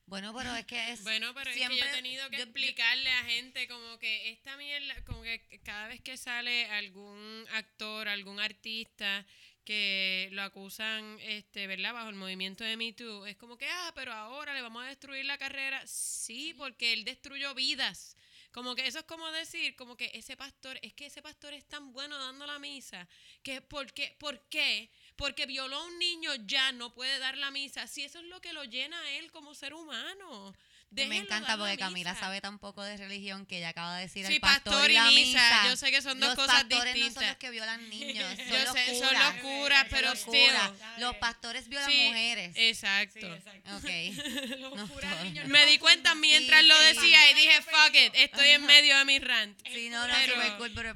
[0.06, 1.02] Bueno, pero es que es.
[1.04, 4.30] Bueno, pero es que siempre- yo he tenido que yo- explicarle a gente como que
[4.30, 9.24] esta mierda, como que cada vez que sale algún actor, algún artista
[9.64, 11.92] que lo acusan, este, ¿verdad?
[11.92, 14.88] Bajo el movimiento de Me Too, es como que, ah, pero ahora le vamos a
[14.88, 15.86] destruir la carrera.
[15.86, 18.16] Sí, porque él destruyó vidas.
[18.52, 21.64] Como que eso es como decir, como que ese pastor, es que ese pastor es
[21.66, 23.08] tan bueno dando la misa,
[23.42, 24.16] que ¿por qué?
[24.18, 24.90] ¿Por qué?
[25.16, 27.86] Porque violó a un niño ya no puede dar la misa.
[27.86, 30.54] Si eso es lo que lo llena a él como ser humano.
[30.90, 34.34] Me encanta porque Camila sabe tan poco de religión que ella acaba de decir Sí,
[34.34, 36.90] el pastor, pastor y la misa, yo sé que son dos los cosas pastores no
[36.90, 37.28] son distintas.
[37.28, 39.34] los que violan niños, son Yo los sé, son curas.
[39.34, 40.70] los curas, pero Los curas.
[40.98, 42.52] Los pastores violan Sí, mujeres.
[42.56, 43.20] Exacto.
[43.20, 43.76] Sí, exacto.
[43.76, 43.84] Ok.
[44.58, 45.24] Los No, curas todo.
[45.24, 46.84] niños no Me di cuenta mientras Sí, lo sí.
[46.84, 49.58] decía y dije, fuck it, estoy en medio de mi rant.
[49.72, 50.94] Sí, no, no, Pero- me culpo, pero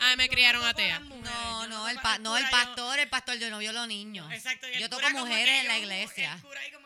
[0.00, 0.98] Ah, me criaron atea.
[1.00, 4.30] No, no, el, pa- no, el pastor, el pastor, yo no violo niños.
[4.32, 4.66] Exacto.
[4.78, 6.34] Yo toco mujeres en la iglesia.
[6.34, 6.85] El cura ahí como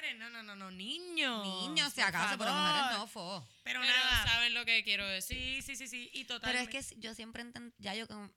[0.00, 0.18] mujeres.
[0.18, 1.44] No, no, no, no, niños.
[1.46, 3.46] Niños, si acaso, pero mujeres no, fo.
[3.64, 4.24] Pero, Pero nada.
[4.26, 5.62] saben lo que quiero decir.
[5.62, 6.10] Sí, sí, sí, sí.
[6.12, 6.78] Y Pero totalmente.
[6.78, 8.30] es que yo siempre entiendo, ya yo como,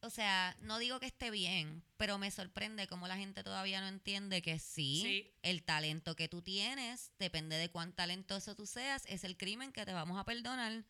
[0.00, 3.86] o sea, no digo que esté bien, pero me sorprende cómo la gente todavía no
[3.88, 5.30] entiende que sí, Sí.
[5.42, 9.84] el talento que tú tienes, depende de cuán talentoso tú seas, es el crimen que
[9.84, 10.84] te vamos a perdonar.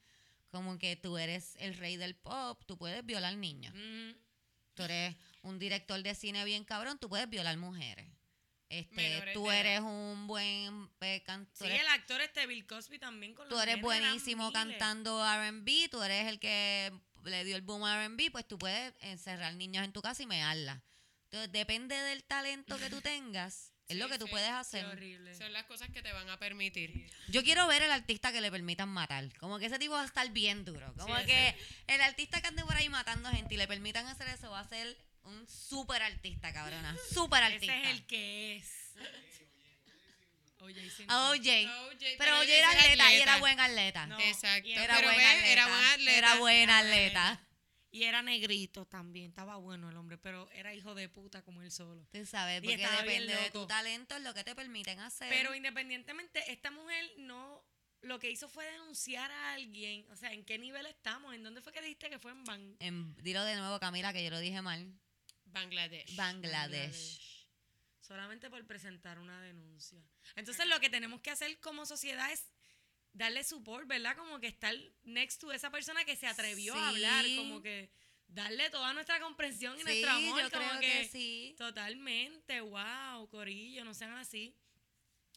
[0.50, 3.74] Como que tú eres el rey del pop, tú puedes violar niños.
[3.74, 4.12] Mm,
[4.74, 8.09] Tú eres un director de cine bien cabrón, tú puedes violar mujeres.
[8.72, 9.60] Este, Menores tú edad.
[9.60, 13.54] eres un buen eh, can- tú Sí, el actor este Bill Cosby también con tú
[13.54, 16.90] los eres buenísimo cantando R&B, tú eres el que
[17.24, 20.26] le dio el boom a R&B, pues tú puedes encerrar niños en tu casa y
[20.26, 20.80] mearlas.
[21.24, 24.54] Entonces, depende del talento que tú tengas, es Sí, lo que tú sí, puedes Qué
[24.54, 24.86] hacer.
[24.86, 25.34] horrible.
[25.34, 27.10] Son las cosas que te van a permitir.
[27.28, 29.28] Yo quiero ver el artista que le permitan matar.
[29.38, 30.94] Como que ese tipo va a estar bien duro.
[30.96, 31.54] Como Sí, que
[31.88, 34.68] el artista que ande por ahí matando gente y le permitan hacer eso va a
[34.68, 36.96] ser un super artista, cabrona.
[37.12, 37.76] Super artista.
[37.76, 38.92] Ese es el que es.
[40.60, 41.38] Oye, sí, A OJ.
[41.38, 44.06] OJ, Pero OJ era atleta y era buen atleta.
[44.06, 44.68] No, Exacto.
[44.68, 45.48] Era Pero buen ve, atleta.
[45.52, 46.18] era buen atleta.
[46.18, 47.46] Era buen atleta.
[47.90, 49.30] Y era negrito también.
[49.30, 52.06] Estaba bueno el hombre, pero era hijo de puta como él solo.
[52.12, 55.28] Tú sabes, Y porque depende de tu talento, es lo que te permiten hacer.
[55.30, 57.64] Pero independientemente, esta mujer no.
[58.00, 60.04] Lo que hizo fue denunciar a alguien.
[60.10, 61.34] O sea, ¿en qué nivel estamos?
[61.34, 64.24] ¿En dónde fue que dijiste que fue en Ban En- dilo de nuevo, Camila, que
[64.24, 64.92] yo lo dije mal.
[65.52, 66.16] Bangladesh.
[66.16, 67.46] Bangladesh.
[68.00, 70.02] Solamente por presentar una denuncia.
[70.34, 72.50] Entonces, lo que tenemos que hacer como sociedad es
[73.12, 74.16] darle support, ¿verdad?
[74.16, 74.74] Como que estar
[75.04, 77.90] next to esa persona que se atrevió a hablar, como que
[78.26, 80.42] darle toda nuestra comprensión y Sí, nuestro amor.
[80.42, 81.54] yo como creo que, sí.
[81.58, 84.56] Totalmente, wow, Corillo, no sean así.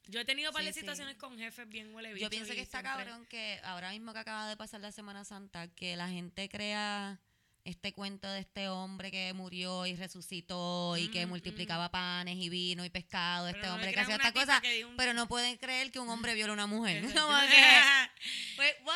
[0.07, 0.81] Yo he tenido Sí, varias sí.
[0.81, 4.19] situaciones con jefes bien huele Yo pienso que está siempre- cabrón que ahora mismo que
[4.19, 7.19] acaba de pasar la Semana Santa, que la gente crea
[7.65, 12.47] este cuento de este hombre que murió y resucitó y que Mm, multiplicaba panes y
[12.47, 15.57] vino y pescado, Pero este no hombre que hacía esta cosa, un- pero no pueden
[15.57, 17.03] creer que un hombre viola a una mujer.
[18.55, 18.95] Pues, what?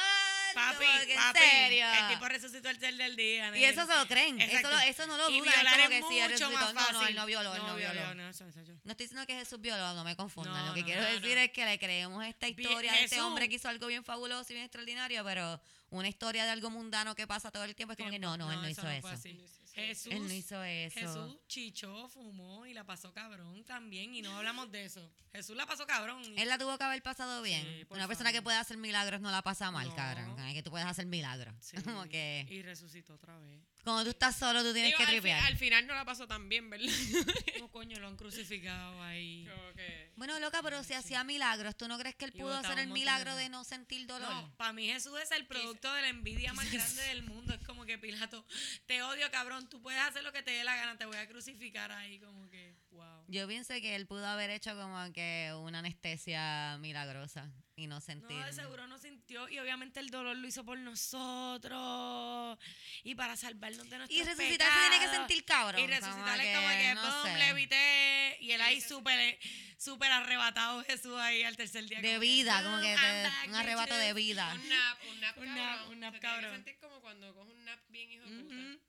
[0.56, 1.86] Papi, en serio.
[2.02, 3.56] el tipo resucitó el ser del día.
[3.56, 6.50] Y eso se lo creen, eso, lo- eso no lo dudan, es que sí, resucitó.
[6.52, 7.16] más No, no, él fácil.
[7.16, 7.94] no violó, él no, violó.
[7.94, 8.72] violó, no, eso, eso, eso.
[8.84, 10.66] No estoy diciendo que Jesús violó, no me confundan.
[10.68, 13.28] Lo que quiero decir es que le creemos esta Bien, historia de este Jesús.
[13.28, 17.16] hombre que hizo algo bien fabuloso y bien extraordinario, pero una historia de algo mundano
[17.16, 19.08] que pasa todo el tiempo es como que no, no, él no hizo eso.
[19.08, 19.40] así.
[19.74, 21.00] Jesús, Él no hizo eso.
[21.00, 24.14] Jesús chichó, fumó y la pasó cabrón también.
[24.14, 25.10] Y no hablamos de eso.
[25.32, 26.22] Jesús la pasó cabrón.
[26.26, 27.62] y- Él la tuvo que haber pasado bien.
[27.64, 29.96] Sí, Una persona que puede hacer milagros no la pasa mal, No.
[29.96, 30.36] cabrón.
[30.54, 31.54] Que tú puedes hacer milagros.
[31.62, 33.62] Sí, Como que Y resucitó otra vez.
[33.84, 36.28] Cuando tú estás solo, tú tienes Digo, que al, fi- al final no la pasó
[36.28, 36.86] tan bien, ¿verdad?
[37.60, 39.48] No, coño, lo han crucificado ahí.
[39.50, 42.56] Como que- Bueno, loca, pero si hacía milagros, ¿tú no crees que él Y pudo
[42.56, 43.44] botaba hacer el un montón de milagro gente.
[43.44, 44.30] de no sentir dolor?
[44.30, 47.54] No, para mí Jesús es el producto de la envidia más grande del mundo.
[47.54, 48.46] Es como que Pilato,
[48.86, 49.68] te odio, cabrón.
[49.70, 50.98] Tú puedes hacer lo que te dé la gana.
[50.98, 52.20] Te voy a crucificar ahí.
[52.20, 53.19] Como que, wow.
[53.32, 58.36] Yo pienso que él pudo haber hecho como que una anestesia milagrosa y no sentir.
[58.38, 59.48] No, de seguro no sintió.
[59.50, 62.58] Y obviamente el dolor lo hizo por nosotros.
[63.04, 65.82] Y para salvarnos de nuestros Y resucitar se tiene que sentir cabrón.
[65.82, 68.38] Y resucitar es como que, no pum, levité.
[68.42, 69.38] Y él ahí súper
[69.78, 72.02] súper arrebatado Jesús ahí al tercer día.
[72.02, 74.26] De como que, vida, como que "Boom, te- I'm back, un arrebato de bitches".
[74.36, 74.54] vida.
[74.56, 75.56] Un nap, un nap Un cabrón.
[75.56, 76.56] nap, un nap Se tiene que cabrón.
[76.66, 78.84] sentir como cuando coges un nap bien hijo de puta.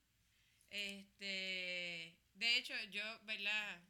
[0.71, 3.81] Este, de hecho, yo, ¿verdad?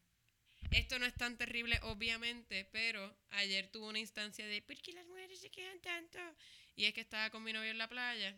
[0.70, 5.06] Esto no es tan terrible, obviamente, pero ayer tuve una instancia de ¿por qué las
[5.06, 6.18] mujeres se quedan tanto?
[6.76, 8.36] Y es que estaba con mi novio en la playa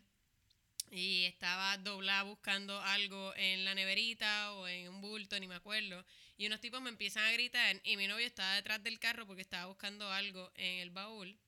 [0.91, 6.05] y estaba doblada buscando algo en la neverita o en un bulto, ni me acuerdo.
[6.37, 9.43] Y unos tipos me empiezan a gritar y mi novio estaba detrás del carro porque
[9.43, 11.39] estaba buscando algo en el baúl.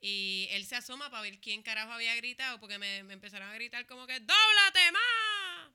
[0.00, 3.54] Y él se asoma para ver quién carajo había gritado porque me, me empezaron a
[3.54, 5.72] gritar como que ¡Dóblate más!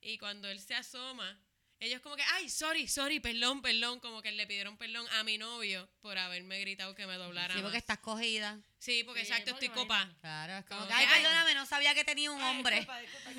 [0.00, 1.40] Y cuando él se asoma,
[1.80, 5.38] ellos como que, ay, sorry, sorry, perdón, perdón, como que le pidieron perdón a mi
[5.38, 7.82] novio por haberme gritado que me doblara Sí, porque más.
[7.82, 8.60] estás cogida.
[8.78, 10.10] Sí, porque Sí, exacto, estoy copa.
[10.20, 12.86] Claro, es como Como que, que, ay, perdóname, no sabía que tenía un hombre.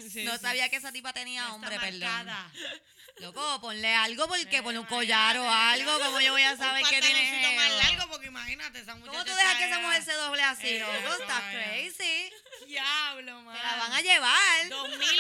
[0.10, 0.40] Sí, no sí.
[0.40, 2.28] sabía que esa tipa tenía Ya está hombre, perdón.
[3.18, 6.84] Loco, ponle algo porque ponle un Eh, collar o algo, como yo voy a saber
[6.84, 7.22] un que tiene.
[7.22, 9.12] pantaloncito más largo porque imagínate esa muchacha.
[9.12, 11.22] ¿Cómo tú dejas que esa mujer se doble así, Eh, loco?
[11.22, 12.30] Estás crazy.
[12.68, 13.56] Diablo, man.
[13.58, 14.70] Te la van a llevar.
[14.70, 15.20] 2000,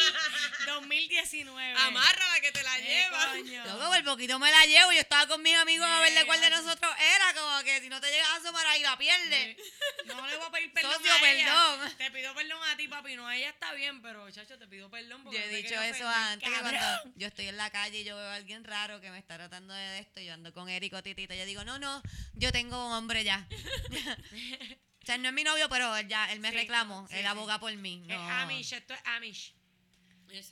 [0.65, 1.79] 2019.
[1.81, 3.65] Amárrala que te la Eh, lleva.
[3.65, 4.91] Loco, por poquito me la llevo.
[4.91, 7.33] Yo estaba con mis amigos a ver de cuál de nosotros era.
[7.33, 9.57] Como que si no te llegas a asomar ahí, la pierdes.
[10.05, 11.45] No le voy a pedir perdón Socio, a ella.
[11.45, 11.97] perdón.
[11.97, 13.15] Te pido perdón a ti, papi.
[13.15, 16.49] No, ella está bien, pero, chacho, te pido perdón porque Yo he dicho eso antes,
[16.49, 16.79] que cuando
[17.15, 19.73] yo estoy en la calle y yo veo a alguien raro que me está tratando
[19.73, 22.01] de esto, y yo ando con Eric o Titita, yo digo, no, no,
[22.33, 23.47] yo tengo un hombre ya.
[25.03, 27.21] o sea, no es mi novio, pero él ya, él me Sí, reclamó, sí, él
[27.21, 27.25] sí.
[27.27, 28.01] aboga por mí.
[28.07, 28.29] Es No.
[28.29, 29.53] Amish, esto es Amish.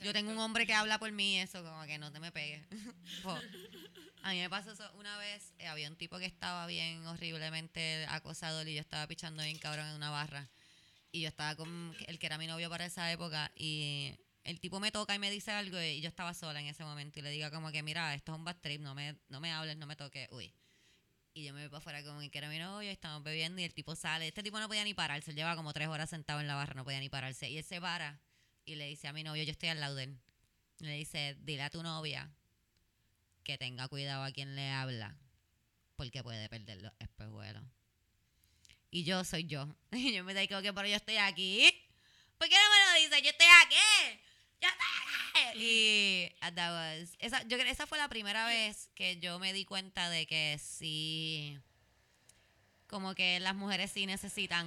[0.02, 2.62] Yo tengo un hombre que habla por mí, eso, como que no te me pegues.
[4.22, 8.06] A mí me pasó eso una vez, eh, había un tipo que estaba bien horriblemente
[8.08, 10.48] acosador y yo estaba pichando bien cabrón en una barra.
[11.12, 14.14] Y yo estaba con el que era mi novio para esa época y
[14.44, 17.18] el tipo me toca y me dice algo y yo estaba sola en ese momento
[17.18, 19.50] y le digo como que mira, esto es un bad trip, no me, no me
[19.50, 20.54] hables, no me toques, uy.
[21.32, 23.74] Y yo me voy para afuera como que era mi novio, estamos bebiendo y el
[23.74, 24.28] tipo sale.
[24.28, 26.74] Este tipo no podía ni pararse, él lleva como tres horas sentado en la barra,
[26.74, 27.50] no podía ni pararse.
[27.50, 28.20] Y él se para
[28.64, 30.18] y le dice a mi novio, yo estoy al lado de él.
[30.78, 32.30] Le dice, dile a tu novia
[33.42, 35.16] que tenga cuidado a quien le habla,
[35.96, 37.64] porque puede perder los espejuelos.
[38.90, 39.74] Y yo soy yo.
[39.90, 41.68] Y yo me digo que pero yo estoy aquí.
[42.38, 43.22] ¿Por qué no me lo dice?
[43.22, 44.20] Yo estoy aquí.
[45.56, 49.64] Y uh, that was- esa, yo esa fue la primera vez que yo me di
[49.64, 51.58] cuenta de que sí,
[52.86, 54.66] como que las mujeres sí necesitan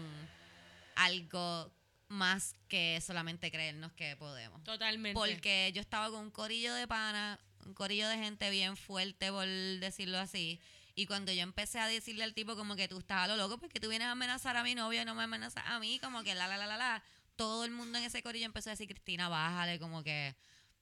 [0.95, 1.71] algo
[2.09, 4.63] más que solamente creernos que podemos.
[4.63, 5.13] Totalmente.
[5.13, 9.45] Porque yo estaba con un corillo de pana, un corillo de gente bien fuerte, por
[9.45, 10.59] decirlo así.
[10.95, 13.59] Y cuando yo empecé a decirle al tipo como que tú estás a lo loco
[13.59, 16.23] porque tú vienes a amenazar a mi novio y no me amenazas a mí, como
[16.23, 17.03] que la, la, la, la, la.
[17.37, 20.35] Todo el mundo en ese corillo empezó a decir, Cristina, bájale, como que,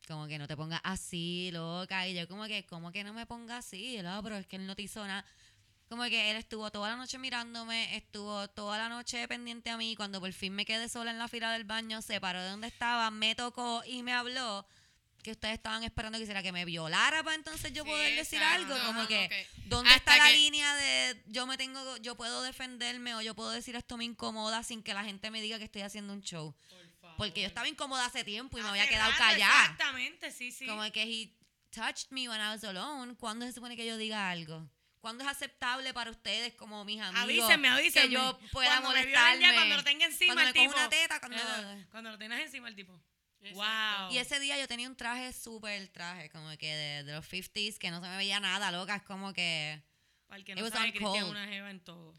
[0.08, 2.08] como que no te pongas así, loca.
[2.08, 4.00] Y yo como que, ¿cómo que no me ponga así?
[4.02, 5.06] No, pero es que él no te hizo.
[5.90, 9.96] Como que él estuvo toda la noche mirándome, estuvo toda la noche pendiente a mí.
[9.96, 12.68] Cuando por fin me quedé sola en la fila del baño, se paró de donde
[12.68, 14.66] estaba, me tocó y me habló
[15.26, 18.42] que ustedes estaban esperando que hiciera que me violara para entonces yo Sí, poder decir
[18.42, 18.76] algo.
[18.86, 19.48] Como que.
[19.66, 23.36] ¿dónde Hasta está la que- línea de yo me tengo, yo puedo defenderme o yo
[23.36, 26.22] puedo decir esto me incomoda sin que la gente me diga que estoy haciendo un
[26.22, 26.56] show?
[27.18, 29.62] Porque yo estaba incómoda hace tiempo y me había quedado rato, callada.
[29.64, 30.66] Exactamente, sí, sí.
[30.68, 31.34] Como que he
[31.72, 33.16] touched me when I was alone.
[33.16, 34.70] ¿Cuándo se supone que yo diga algo?
[35.00, 37.24] ¿Cuándo es aceptable para ustedes como mis amigos?
[37.24, 38.08] Avísenme, avísenme.
[38.10, 39.42] Que yo pueda Cuando me molestarme.
[39.42, 40.74] ya, cuando lo tenga encima Cuando el me tipo.
[40.80, 41.38] una teta, cuando...
[41.38, 43.00] Eh, cuando lo tengas encima el tipo.
[43.50, 44.04] Exacto.
[44.06, 44.14] Wow.
[44.14, 47.78] Y ese día yo tenía un traje súper traje, como que de, de los 50s,
[47.78, 48.96] que no se me veía nada, loca.
[48.96, 49.82] Es como que...
[50.28, 52.14] Para el que no sabe, Cristian una jeva en todo.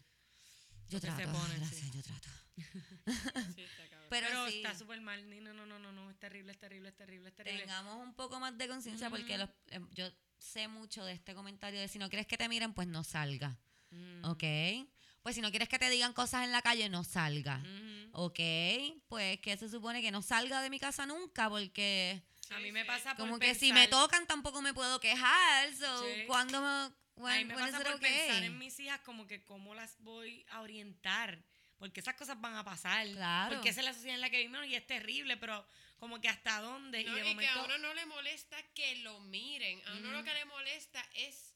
[0.89, 1.91] Yo que se trato, pone, gracias, sí.
[1.93, 2.29] yo trato.
[3.55, 4.07] Sí, está cabrón.
[4.09, 5.29] Pero, Pero, sí, está súper mal.
[5.29, 6.09] ni- No, no, no, no, no.
[6.09, 7.59] Es terrible, es terrible, es terrible, es terrible.
[7.61, 10.09] tengamos un poco más de conciencia porque los- eh, yo
[10.39, 13.59] sé mucho de este comentario de si no quieres que te miren, pues no salga.
[13.91, 14.23] Mm.
[14.25, 14.43] ¿Ok?
[15.27, 17.61] Pues si no quieres que te digan cosas en la calle, no salga.
[18.13, 18.39] ¿Ok?
[19.09, 22.85] Pues que se supone que no salga de mi casa nunca porque A mí me
[22.85, 25.75] pasa por como que si me tocan tampoco me puedo quejar.
[25.75, 26.23] So, Sí.
[26.27, 28.09] ¿cuándo me, A when- mí me pasa por okay?
[28.09, 31.43] pensar en mis hijas como que cómo las voy a orientar.
[31.77, 33.05] Porque esas cosas van a pasar.
[33.09, 33.53] Claro.
[33.55, 35.67] Porque esa es la sociedad en la que vivimos y es terrible, pero
[35.97, 37.03] como que hasta dónde.
[37.03, 37.59] No, y de y que momento.
[37.59, 39.85] a uno no le molesta que lo miren.
[39.87, 41.53] A uno lo que le molesta es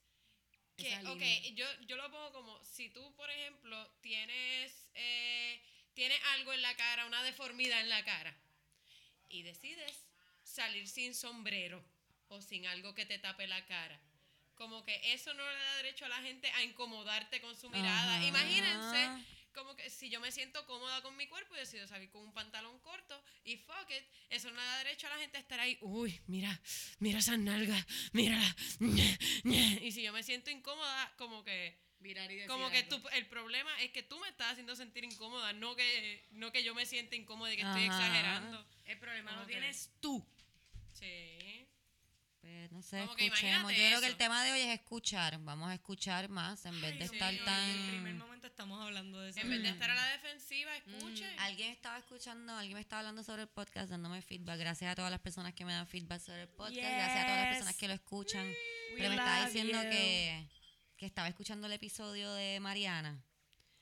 [0.82, 1.50] que, Esa ok, línea.
[1.52, 5.62] yo, yo lo pongo como, si tú, por ejemplo, tienes, eh,
[5.94, 8.36] tienes algo en la cara, una deformidad en la cara,
[9.30, 10.06] y decides
[10.44, 11.84] salir sin sombrero
[12.28, 14.00] o sin algo que te tape la cara.
[14.56, 18.18] Como que eso no le da derecho a la gente a incomodarte con su mirada.
[18.18, 18.26] Ajá.
[18.26, 22.22] Imagínense como que si yo me siento cómoda con mi cuerpo y decido salir con
[22.22, 25.60] un pantalón corto y fuck it, eso no da derecho a la gente a estar
[25.60, 26.62] ahí, uy, mira,
[27.00, 28.56] mira esas nalgas, mírala.
[28.80, 29.80] ñe, ñe".
[29.82, 33.28] Y si yo me siento incómoda, como que Virar y decir como que tú, el
[33.28, 36.88] problema es que tú me estás haciendo sentir incómoda, no que no que yo me
[36.88, 38.66] sienta incómoda y que estoy exagerando.
[38.86, 40.26] El problema lo tienes tú.
[40.94, 41.61] Sí.
[42.42, 43.72] Pues no sé, Como que escuchemos.
[43.72, 45.38] Yo creo que el tema de hoy es escuchar.
[45.40, 47.68] Vamos a escuchar más en vez de sí, estar tan...
[47.68, 49.40] Desde el primer momento estamos hablando de eso.
[49.40, 51.26] En vez de estar a la defensiva, escuche.
[51.38, 54.60] Alguien estaba escuchando, alguien me estaba hablando sobre el podcast, dándome feedback.
[54.60, 56.76] Gracias a todas las personas que me dan feedback sobre el podcast.
[56.76, 58.48] Gracias a todas las personas que lo escuchan.
[58.48, 59.90] We Pero me estaba diciendo you.
[59.90, 60.48] que,
[60.98, 63.24] que estaba escuchando el episodio de Mariana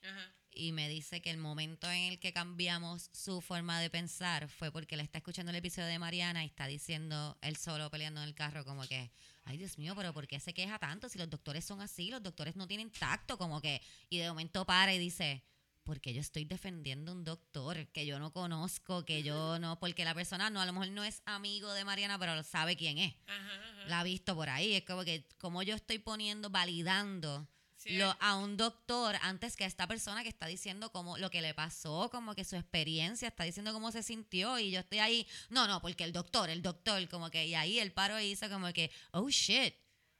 [0.02, 0.34] Ajá.
[0.52, 4.70] Y me dice que el momento en el que cambiamos su forma de pensar fue
[4.70, 8.28] porque le está escuchando el episodio de Mariana y está diciendo él solo peleando en
[8.28, 9.10] el carro como que,
[9.44, 12.10] ay Dios mío, pero ¿por qué se queja tanto si los doctores son así?
[12.10, 15.44] Los doctores no tienen tacto, como que, y de momento para y dice,
[15.84, 20.14] porque yo estoy defendiendo un doctor que yo no conozco, que yo no, porque la
[20.14, 23.14] persona no, a lo mejor no es amigo de Mariana, pero sabe quién es.
[23.26, 23.88] Ajá, ajá.
[23.88, 27.48] La ha visto por ahí, es como que, como yo estoy poniendo, validando
[27.86, 31.40] lo, a un doctor antes que a esta persona que está diciendo como lo que
[31.40, 35.26] le pasó, como que su experiencia, está diciendo cómo se sintió y yo estoy ahí,
[35.48, 38.72] no, no, porque el doctor, el doctor, como que, y ahí el paro hizo como
[38.72, 39.74] que, oh shit,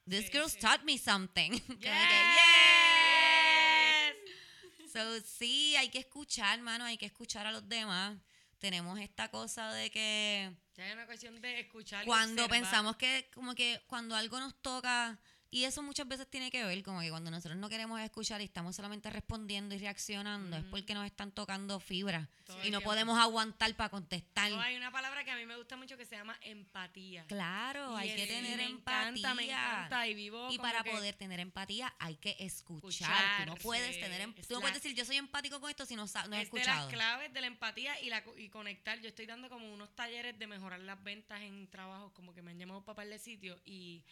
[0.09, 0.61] this Sí, girl's sí.
[0.61, 1.51] taught me something.
[1.67, 1.91] Como que,
[4.85, 4.93] Yes.
[4.93, 8.17] So, sí, hay que escuchar, mano, hay que escuchar a los demás.
[8.59, 12.05] Tenemos esta cosa de que Ya hay una cuestión de escuchar.
[12.05, 15.19] cuando pensamos que como que cuando algo nos toca
[15.53, 18.45] y eso muchas veces tiene que ver como que cuando nosotros no queremos escuchar y
[18.45, 22.85] estamos solamente respondiendo y reaccionando es porque nos están tocando fibras Todo y no tiempo.
[22.91, 24.51] podemos aguantar para contestar.
[24.51, 27.25] No, hay una palabra que a mí me gusta mucho que se llama empatía.
[27.27, 29.09] Claro, hay que tener me empatía.
[29.09, 33.45] encanta, me encanta y vivo Y para que- poder tener empatía hay que escuchar.
[33.45, 35.97] Tú no puedes tener em- tú no puedes decir yo soy empático con esto si
[35.97, 39.01] no, no he es de las claves de la empatía y, la, co- y conectar.
[39.01, 42.53] Yo estoy dando como unos talleres de mejorar las ventas en trabajos, como que me
[42.53, 44.05] han llamado para par de sitios y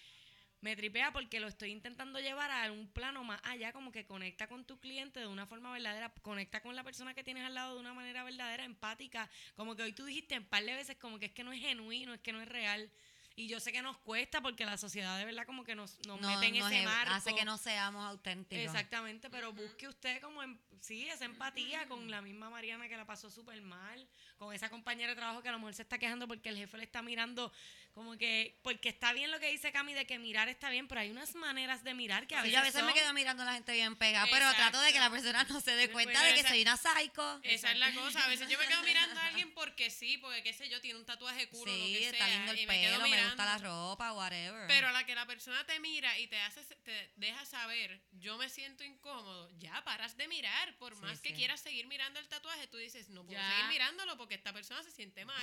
[0.60, 4.48] me tripea porque lo estoy intentando llevar a un plano más allá, como que conecta
[4.48, 7.74] con tu cliente de una forma verdadera, conecta con la persona que tienes al lado
[7.74, 11.18] de una manera verdadera, empática, como que hoy tú dijiste un par de veces como
[11.18, 12.90] que es que no es genuino, es que no es real.
[13.36, 16.20] Y yo sé que nos cuesta porque la sociedad de verdad como que nos, nos
[16.20, 17.14] no, mete en ese es- marco.
[17.14, 18.64] hace que no seamos auténticos.
[18.64, 23.04] Exactamente, pero busque usted como, en- sí, esa empatía con la misma Mariana que la
[23.06, 24.08] pasó súper mal,
[24.38, 26.78] con esa compañera de trabajo que a lo mejor se está quejando porque el jefe
[26.78, 27.52] le está mirando
[27.98, 31.00] como que, porque está bien lo que dice Cami de que mirar está bien, pero
[31.02, 33.42] hay unas maneras de mirar que a Sí, veces yo a veces me quedo mirando
[33.42, 36.22] a la gente bien pegada, pero trato de que la persona no se dé cuenta
[36.22, 37.40] de que esa- soy una psycho.
[37.42, 38.24] Esa es la cosa.
[38.24, 40.98] A veces yo me quedo mirando a alguien porque sí, porque qué sé yo, tiene
[40.98, 43.24] un tatuaje culo, lo Sí, que está sea, lindo el y me quedo pelo, me
[43.26, 44.66] gusta la ropa, whatever.
[44.68, 48.38] Pero a la que la persona te mira y te hace te deja saber, yo
[48.38, 50.76] me siento incómodo, ya paras de mirar.
[50.78, 53.50] Por Sí, más que quieras seguir mirando el tatuaje, tú dices, no puedo Ya.
[53.50, 55.42] seguir mirándolo porque esta persona se siente mal.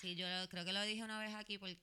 [0.00, 1.80] Sí, yo lo- creo que lo dije una vez aquí porque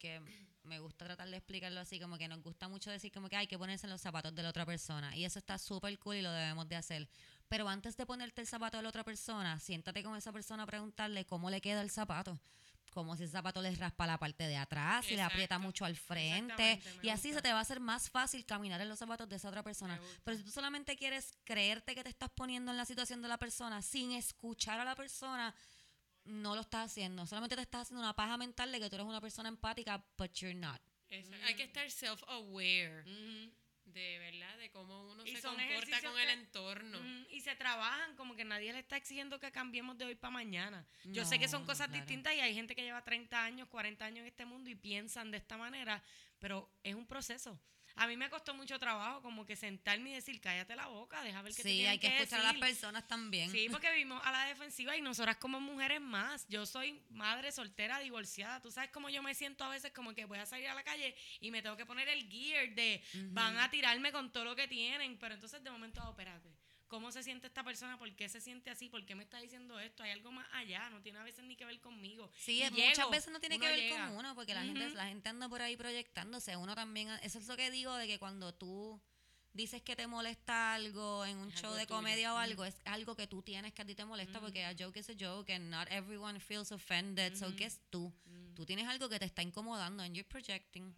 [0.64, 3.48] me gusta tratar de explicarlo así, como que nos gusta mucho decir como que hay
[3.48, 5.16] que ponerse en los zapatos de la otra persona.
[5.16, 7.10] Y eso está súper cool y lo debemos de hacer.
[7.48, 10.66] Pero antes de ponerte el zapato de la otra persona, siéntate con esa persona a
[10.68, 12.40] preguntarle cómo le queda el zapato.
[12.92, 15.96] Como si el zapato les raspa la parte de atrás, si le aprieta mucho al
[15.96, 16.82] frente.
[17.04, 19.50] Y así se te va a hacer más fácil caminar en los zapatos de esa
[19.50, 20.00] otra persona.
[20.24, 23.38] Pero si tú solamente quieres creerte que te estás poniendo en la situación de la
[23.38, 25.54] persona sin escuchar a la persona,
[26.30, 27.26] no lo estás haciendo.
[27.26, 30.32] Solamente te estás haciendo una paja mental de que tú eres una persona empática, but
[30.34, 30.82] you're not.
[31.10, 33.04] Hay que estar self-aware
[33.94, 37.00] de verdad, de cómo uno Y se comporta con el entorno.
[37.32, 40.88] Y se trabajan como que nadie le está exigiendo que cambiemos de hoy para mañana.
[41.06, 42.04] Yo sé que son cosas claro.
[42.04, 45.32] distintas y hay gente que lleva 30 años, 40 años en este mundo y piensan
[45.32, 46.04] de esta manera,
[46.40, 47.60] pero es un proceso.
[48.02, 51.42] A mí me costó mucho trabajo como que sentarme y decir, cállate la boca, deja
[51.42, 52.66] ver qué te Sí, tienen hay que escuchar a las decir".
[52.68, 53.52] personas también.
[53.52, 56.48] Sí, porque vivimos a la defensiva y nosotras como mujeres más.
[56.48, 58.62] Yo soy madre soltera, divorciada.
[58.62, 60.84] Tú sabes cómo yo me siento a veces como que voy a salir a la
[60.84, 64.56] calle y me tengo que poner el gear de van a tirarme con todo lo
[64.56, 65.18] que tienen.
[65.20, 66.50] Pero entonces de momento, oh, espérate.
[66.90, 67.98] ¿Cómo se siente esta persona?
[67.98, 68.90] ¿Por qué se siente así?
[68.90, 70.04] ¿Por qué me está diciendo esto?
[70.04, 70.90] Hay algo más allá.
[70.90, 72.30] No tiene a veces ni que ver conmigo.
[72.38, 74.08] Sí, Y muchas llego, veces no tiene que ver llega.
[74.08, 76.58] con uno, porque la, gente, la gente anda por ahí proyectándose.
[76.58, 79.00] Uno también, eso es lo que digo, de que cuando tú
[79.54, 81.96] dices que te molesta algo en un Es show de tuyo.
[81.98, 84.74] comedia o algo, es algo que tú tienes que a ti te molesta, porque a
[84.78, 87.36] joke is a joke and not everyone feels offended.
[87.36, 88.12] So, ¿qué es tú?
[88.56, 90.96] Tú tienes algo que te está incomodando and you're projecting.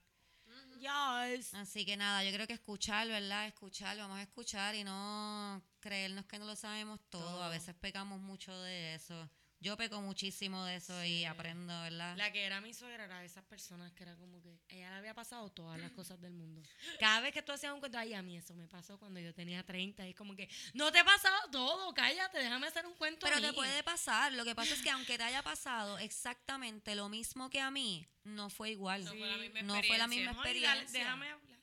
[0.82, 1.54] Yes.
[1.54, 3.46] Así que nada, yo creo que escuchar, ¿verdad?
[3.46, 7.22] Escuchar, vamos a escuchar y no creernos que no lo sabemos todo.
[7.22, 7.44] Todo.
[7.44, 9.30] A veces pecamos mucho de eso.
[9.64, 12.18] Yo peco muchísimo de eso y aprendo, ¿verdad?
[12.18, 14.96] La que era mi suegra era de esas personas que era como que ella le
[14.96, 16.64] había pasado todas las cosas del mundo.
[17.00, 19.34] Cada vez que tú hacías un cuento, ay, a mí eso me pasó cuando yo
[19.36, 20.08] tenía 30.
[20.08, 23.28] Y es como que, no te ha pasado todo, cállate, déjame hacer un cuento.
[23.28, 23.54] a Pero te mí".
[23.54, 24.34] puede pasar.
[24.34, 28.08] Lo que pasa es que aunque te haya pasado exactamente lo mismo que a mí,
[28.24, 29.06] no fue igual.
[29.06, 30.74] No fue la misma No fue la misma experiencia.
[30.74, 31.00] No, experiencia.
[31.00, 31.60] déjame hablar.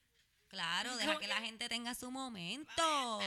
[0.46, 3.18] Claro, deja que- la gente tenga su momento.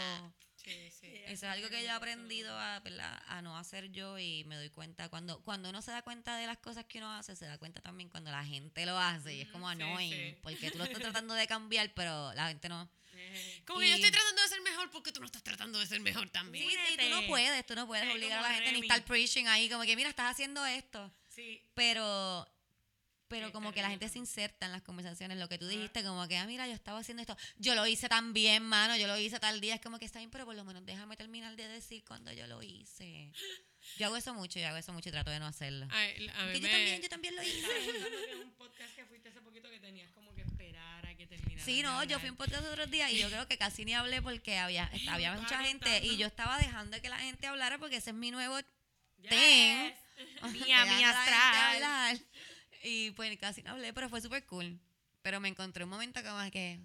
[0.64, 1.08] Sí, sí.
[1.26, 2.82] Eso es algo que yo he aprendido a,
[3.28, 6.48] a no hacer yo y me doy cuenta cuando cuando uno se da cuenta de
[6.48, 9.42] las cosas que uno hace, se da cuenta también cuando la gente lo hace y
[9.42, 10.38] es como annoying, sí.
[10.42, 12.90] porque tú lo estás tratando de cambiar, pero la gente no.
[13.66, 16.00] Como que yo estoy tratando de ser mejor porque tú no estás tratando de ser
[16.00, 16.68] mejor también.
[16.70, 19.04] Sí, y tú no puedes, tú no puedes Es obligar a la gente ni estar
[19.04, 22.48] preaching ahí como que mira, estás haciendo esto, Sí, pero
[23.32, 26.28] pero como que la gente se inserta en las conversaciones, lo que tú dijiste, como
[26.28, 29.18] que, ah, mira, yo estaba haciendo esto, yo lo hice tan bien, mano, yo lo
[29.18, 31.66] hice tal día, es como que está bien, pero por lo menos déjame terminar de
[31.70, 33.32] decir cuando yo lo hice.
[33.98, 35.88] Yo hago eso mucho, yo hago eso mucho y trato de no hacerlo.
[35.92, 37.68] Ay, a mí yo también, yo también lo hice.
[37.68, 41.26] Que en un podcast que fuiste hace poquito que tenías como que esperar a que
[41.26, 41.64] terminara.
[41.64, 44.22] Sí, no, yo fui un podcast otros días y yo creo que casi ni hablé
[44.22, 48.10] porque había, había mucha gente y yo estaba dejando que la gente hablara porque ese
[48.10, 48.60] es mi nuevo
[49.22, 49.30] Yes.
[49.30, 49.94] Ten.
[50.54, 52.22] Mía, mía astral.
[52.84, 54.80] Y pues casi no hablé, pero fue súper cool.
[55.22, 56.80] Pero me encontré un momento como que...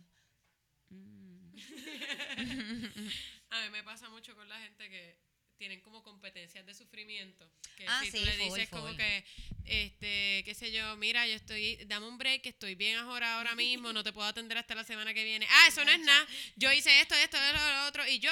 [0.90, 1.56] mm,
[3.50, 5.16] A mí me pasa mucho con la gente que
[5.56, 7.50] tienen como competencias de sufrimiento.
[7.76, 9.24] Que Ah, si sí, tú le dices como que,
[9.64, 13.92] este, qué sé yo, mira, yo estoy, dame un break, estoy bien ahora, ahora mismo,
[13.92, 15.46] no te puedo atender hasta la semana que viene.
[15.50, 16.26] Ah, eso no es nada.
[16.56, 18.30] Yo hice esto, esto, esto, lo otro, y yo,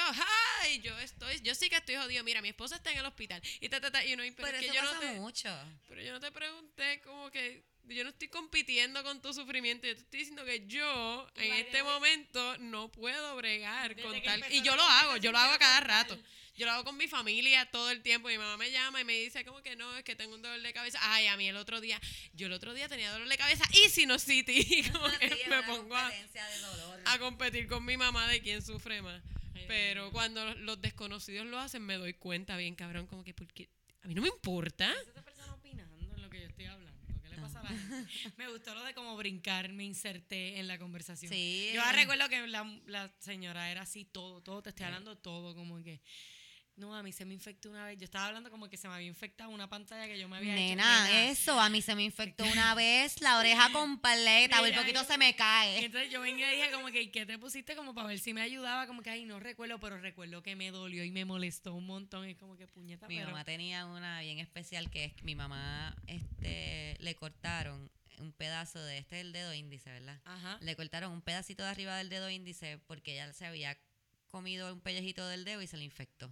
[0.61, 2.23] ay, yo estoy, yo sí que estoy jodido.
[2.23, 3.41] Mira, mi esposa está en el hospital.
[3.59, 5.19] Y ta, ta, ta, y uno, pero, pero es que eso yo pasa no te,
[5.19, 5.49] mucho.
[5.87, 9.95] pero yo no te pregunté como que yo no estoy compitiendo con tu sufrimiento, yo
[9.95, 14.61] te estoy diciendo que yo en este momento no puedo bregar desde con tal y
[14.61, 16.17] yo lo hago, yo lo hago a cada rato.
[16.57, 18.29] Yo lo hago con mi familia todo el tiempo.
[18.29, 20.61] Mi mamá me llama y me dice como que no, es que tengo un dolor
[20.61, 20.99] de cabeza.
[21.01, 21.99] Ay, a mí el otro día,
[22.33, 24.65] yo el otro día tenía dolor de cabeza y sinusitis.
[24.75, 29.21] Y como que Sí, me pongo a, competir con mi mamá de quién sufre más.
[29.53, 33.69] Ay, Pero cuando los desconocidos lo hacen, me doy cuenta bien, cabrón, como que porque
[34.01, 34.91] a mí no me importa.
[34.91, 37.01] ¿Es esa persona opinando en lo que yo estoy hablando?
[37.21, 38.13] ¿Qué le pasa a la gente?
[38.37, 41.31] Me gustó lo de como brincar, me inserté en la conversación.
[41.31, 41.71] Sí.
[41.73, 45.53] Yo ahora recuerdo que la, la señora era así todo, todo, te estoy hablando todo,
[45.55, 46.01] como que.
[46.77, 47.97] No, a mí se me infectó una vez.
[47.97, 50.53] Yo estaba hablando como que se me había infectado una pantalla que yo me había
[50.55, 50.75] hecho.
[50.75, 54.75] Nena, eso, a mí se me infectó una vez la oreja con paleta, o el
[54.75, 55.85] poquito yo- se me cae.
[55.85, 57.77] entonces yo venía y dije como que, ¿y ¿qué te pusiste?
[57.77, 60.69] Como para ver si me ayudaba, como que, ay, no recuerdo, pero recuerdo que me
[60.71, 62.27] dolió y me molestó un montón.
[62.29, 63.27] Y como que puñeta, Mi pero...
[63.29, 67.89] mamá tenía una bien especial que es que mi mamá este, le cortaron
[68.19, 70.19] un pedazo de este es el dedo índice, ¿verdad?
[70.25, 70.57] Ajá.
[70.61, 73.77] Le cortaron un pedacito de arriba del dedo índice porque ella se había
[74.27, 76.29] comido un pellejito del dedo y se le infectó.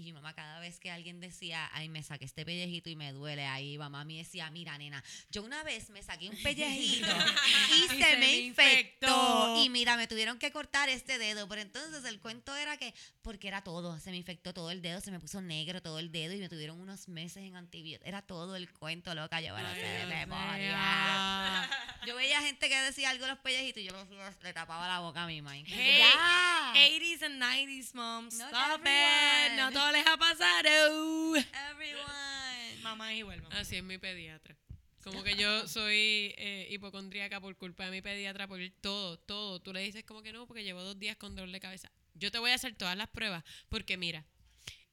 [0.00, 3.12] Y mi mamá cada vez que alguien decía, ay, me saqué este pellejito y me
[3.12, 7.06] duele, ahí mamá me decía, mira, nena, yo una vez me saqué un pellejito
[7.76, 9.06] y se, Y se me me infectó.
[9.06, 9.62] infectó.
[9.64, 11.46] Y mira, me tuvieron que cortar este dedo.
[11.48, 15.00] Pero entonces el cuento era que, porque era todo, se me infectó todo el dedo,
[15.00, 18.08] se me puso negro todo el dedo y me tuvieron unos meses en antibióticos.
[18.08, 20.34] Era todo el cuento, loca, yo, bueno, Ay, se Dios me mío.
[20.36, 21.70] moría.
[22.06, 24.08] Yo veía gente que decía algo de los pellejitos y yo los-
[24.42, 25.56] le tapaba la boca a mi mamá.
[25.66, 26.72] Hey, ¡Ya!
[26.74, 28.24] 80s and 90s, mom.
[28.24, 29.52] Not Stop it.
[29.56, 31.36] No todo les ha pasado.
[31.36, 32.76] Everyone.
[32.82, 33.58] Mamá es igual, mamá.
[33.58, 34.56] Así es mi pediatra.
[35.02, 39.60] Como que yo soy eh, hipocondríaca por culpa de mi pediatra, por todo, todo.
[39.60, 41.90] Tú le dices como que no, porque llevo dos días con dolor de cabeza.
[42.14, 44.26] Yo te voy a hacer todas las pruebas, porque mira,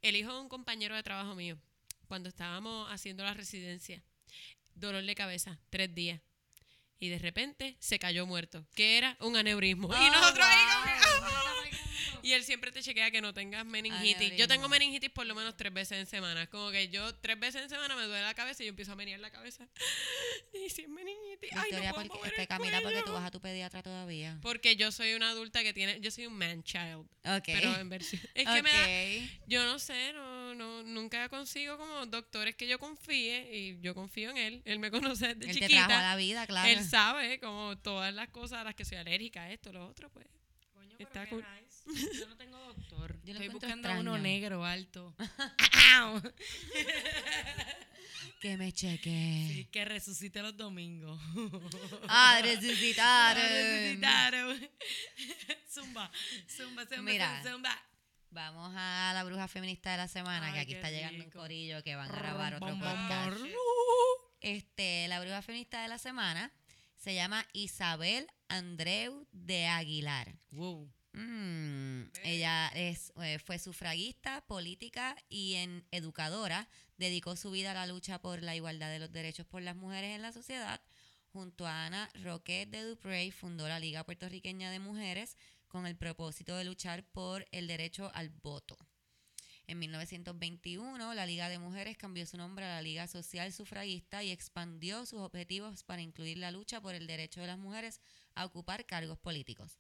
[0.01, 1.57] el hijo de un compañero de trabajo mío,
[2.07, 4.01] cuando estábamos haciendo la residencia,
[4.75, 6.21] dolor de cabeza, tres días.
[6.99, 9.89] Y de repente se cayó muerto, que era un aneurismo.
[9.89, 11.46] y Oh, nosotros ahí como que.
[12.23, 14.35] Y él siempre te chequea que no tengas meningitis.
[14.35, 16.47] Yo tengo meningitis por lo menos tres veces en semana.
[16.47, 18.95] Como que yo tres veces en semana me duele la cabeza y yo empiezo a
[18.95, 19.67] menear la cabeza.
[20.53, 23.25] Y si es meningitis, ay, no puedo porque, mover este, el Camila, porque tú vas
[23.25, 24.39] a tu pediatra todavía.
[24.41, 27.43] Porque yo soy una adulta que tiene, yo soy un man child, Ok.
[27.45, 28.21] pero en versión.
[28.33, 32.79] Es que me da, yo no sé, no, no, nunca consigo como doctores que yo
[32.79, 34.61] confíe y yo confío en él.
[34.65, 36.69] Él me conoce desde Él te trajo a la vida, claro.
[36.69, 40.25] Él sabe como todas las cosas a las que soy alérgica, esto, lo otro, pues.
[40.73, 41.45] Coño, pero Está cool.
[41.59, 41.66] nice.
[42.13, 43.19] Yo no tengo doctor.
[43.23, 44.23] Yo lo Estoy buscando a uno extraño.
[44.23, 45.15] negro, alto.
[48.41, 49.47] Que me cheque.
[49.49, 51.19] Sí, que resucite los domingos.
[52.07, 53.41] Ah, resucitaron.
[53.43, 54.69] Resucitaron.
[55.67, 56.11] Zumba,
[56.47, 57.41] zumba, zumba, Mira.
[57.43, 57.75] zumba.
[58.29, 61.95] Vamos a la bruja feminista de la semana, que aquí está llegando un corillo que
[61.95, 63.37] van a grabar otro podcast.
[64.41, 66.51] Este, la bruja feminista de la semana
[66.97, 70.35] se llama Isabel Andreu de Aguilar.
[70.51, 70.93] Wow.
[71.17, 76.69] Mm, ella es, eh, fue sufragista, política y en educadora.
[76.97, 80.15] Dedicó su vida a la lucha por la igualdad de los derechos por las mujeres
[80.15, 80.79] en la sociedad.
[81.33, 85.37] Junto a Ana Roquet de Duprey fundó la Liga Puertorriqueña de Mujeres
[85.67, 88.77] con el propósito de luchar por el derecho al voto.
[89.65, 94.29] En 1921, la Liga de Mujeres cambió su nombre a la Liga Social Sufragista y
[94.29, 98.01] expandió sus objetivos para incluir la lucha por el derecho de las mujeres
[98.35, 99.77] a ocupar cargos políticos.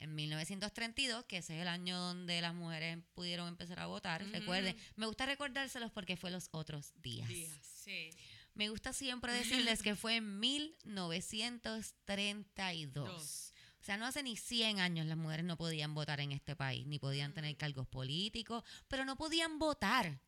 [0.00, 4.76] En 1932, que ese es el año donde las mujeres pudieron empezar a votar, recuerden,
[4.96, 7.28] me gusta recordárselos porque fue los otros días.
[7.62, 8.08] Sí.
[8.54, 12.92] Me gusta siempre decirles que fue en 1932.
[12.92, 13.52] Dos.
[13.80, 16.86] O sea, no hace ni 100 años las mujeres no podían votar en este país,
[16.86, 20.20] ni podían tener cargos políticos, pero no podían votar.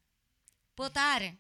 [0.77, 1.39] Votar.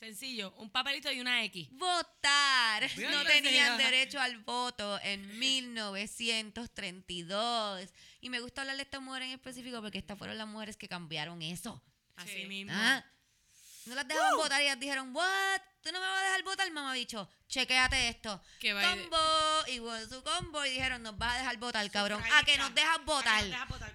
[0.00, 1.68] Sencillo, un papelito y una X.
[1.72, 2.90] Votar.
[2.96, 7.90] Bien, No tenían derecho al voto en 1932.
[8.22, 10.88] Y me gusta hablar de esta mujer en específico porque estas fueron las mujeres que
[10.88, 11.82] cambiaron eso.
[12.16, 12.46] Así Sí.
[12.46, 12.72] mismo.
[12.74, 13.04] Ah,
[13.86, 15.60] No las dejaban votar y ellas dijeron, what?
[15.82, 17.28] ¿Tú no me vas a dejar votar, mamá bicho?
[17.48, 18.40] Chequéate esto.
[18.58, 19.16] Que combo.
[19.68, 20.64] Y bueno, su combo.
[20.66, 22.22] Y dijeron, nos vas a dejar votar, cabrón.
[22.34, 23.42] A que nos dejas votar.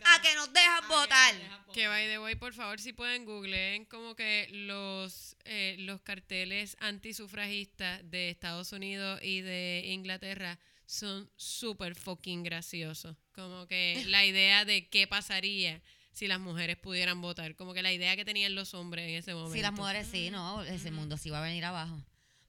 [0.05, 1.35] A que nos dejas votar,
[1.73, 6.75] que by the way, por favor, si pueden googleen como que los, eh, los carteles
[6.79, 13.17] antisufragistas de Estados Unidos y de Inglaterra son súper fucking graciosos.
[13.33, 15.81] Como que la idea de qué pasaría
[16.15, 17.55] si las mujeres pudieran votar.
[17.55, 19.53] Como que la idea que tenían los hombres en ese momento.
[19.53, 22.01] Sí, las mujeres sí, no, ese mundo sí va a venir abajo.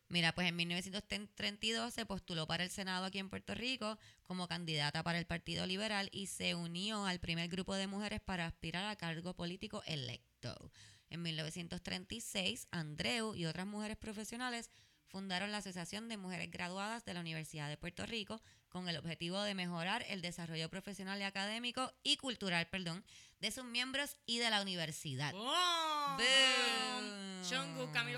[0.09, 5.03] Mira, pues en 1932 se postuló para el Senado aquí en Puerto Rico como candidata
[5.03, 8.95] para el Partido Liberal y se unió al primer grupo de mujeres para aspirar a
[8.95, 10.71] cargo político electo.
[11.11, 14.71] En 1936, Andreu y otras mujeres profesionales
[15.09, 19.43] fundaron la Asociación de Mujeres Graduadas de la Universidad de Puerto Rico con el objetivo
[19.43, 23.05] de mejorar el desarrollo profesional y académico y cultural, perdón,
[23.41, 25.33] de sus miembros y de la universidad.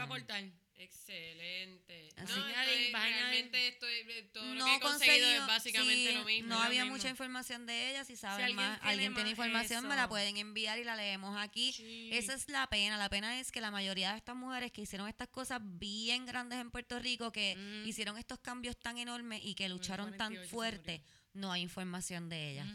[0.02, 0.44] Aportar.
[0.78, 2.08] Excelente.
[2.16, 6.10] Así no, que- estoy- Vayan- realmente estoy, eh, todo lo que he conseguido es básicamente
[6.10, 6.48] sí, lo mismo.
[6.50, 6.96] No había mismo.
[6.96, 8.04] mucha información de ella.
[8.04, 11.36] Si saben alguien más, tiene alguien tiene información, me la pueden enviar y la leemos
[11.36, 11.72] aquí.
[11.72, 12.10] Sí.
[12.12, 12.96] Esa es la pena.
[12.96, 16.58] La pena es que la mayoría de estas mujeres que hicieron estas cosas bien grandes
[16.58, 17.86] en Puerto Rico, que Mm.
[17.88, 21.02] hicieron estos cambios tan enormes y que lucharon tan 48 se fuerte,
[21.34, 22.68] no hay información de ellas.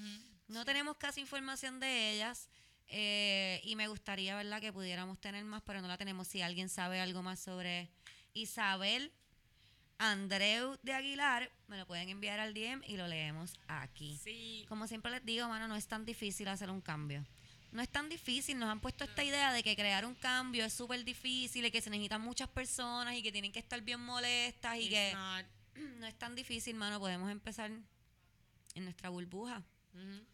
[0.47, 2.49] No tenemos casi información de ellas.
[2.87, 6.27] Eh, y me gustaría, ¿verdad?, que pudiéramos tener más, pero no la tenemos.
[6.27, 7.89] Si alguien sabe algo más sobre
[8.33, 9.11] Isabel
[9.97, 14.19] Andreu de Aguilar, me lo pueden enviar al DM y lo leemos aquí.
[14.21, 14.65] Sí.
[14.67, 17.25] Como siempre les digo, mano, no es tan difícil hacer un cambio.
[17.71, 20.73] No es tan difícil, nos han puesto esta idea de que crear un cambio es
[20.73, 24.77] súper difícil y que se necesitan muchas personas y que tienen que estar bien molestas
[24.77, 25.45] y It's que not.
[25.99, 29.63] no es tan difícil, mano, podemos empezar en nuestra burbuja.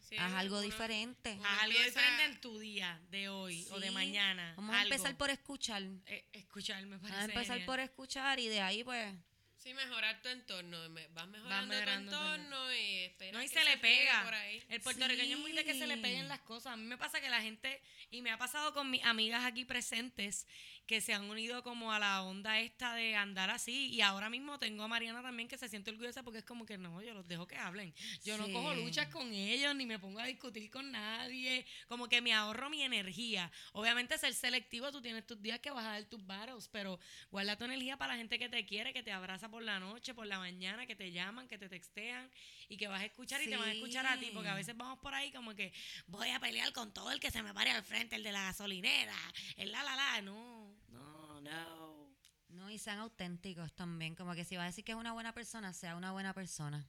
[0.00, 1.38] Sí, Haz algo uno- diferente.
[1.44, 4.54] Haz algo diferente en tu día de hoy o de mañana.
[4.56, 5.82] Vamos a empezar por escuchar.
[6.06, 7.12] Eh, escuchar, me parece.
[7.16, 7.66] Vamos a empezar genial.
[7.66, 9.14] por escuchar y de ahí pues
[9.58, 10.78] Sí, mejorar tu entorno.
[11.12, 14.22] Vas mejorando, mejorando tu entorno y esperas No, y que se le pega.
[14.24, 14.64] por ahí.
[14.70, 16.72] El puertorriqueño es muy de que se le peguen las cosas.
[16.72, 19.66] A mí me pasa que la gente, y me ha pasado con mis amigas aquí
[19.66, 20.46] presentes,
[20.90, 23.90] que se han unido como a la onda esta de andar así.
[23.94, 26.78] Y ahora mismo tengo a Mariana también que se siente orgullosa porque es como que
[26.78, 27.94] no, yo los dejo que hablen.
[28.24, 31.64] Yo no cojo luchas con ellos, ni me pongo a discutir con nadie.
[31.86, 33.52] Como que me ahorro mi energía.
[33.70, 36.98] Obviamente ser selectivo, tú tienes tus días que vas a dar tus battles, pero
[37.30, 40.12] guarda tu energía para la gente que te quiere, que te abraza por la noche,
[40.12, 42.28] por la mañana, que te llaman, que te textean
[42.68, 44.76] y que vas a escuchar y te van a escuchar a ti, porque a veces
[44.76, 45.72] vamos por ahí como que
[46.08, 48.42] voy a pelear con todo el que se me pare al frente, el de la
[48.42, 49.14] gasolinera,
[49.56, 50.59] el la la la, no,
[51.40, 52.16] no,
[52.48, 52.70] no.
[52.70, 55.72] y sean auténticos también, como que si va a decir que es una buena persona,
[55.72, 56.88] sea una buena persona.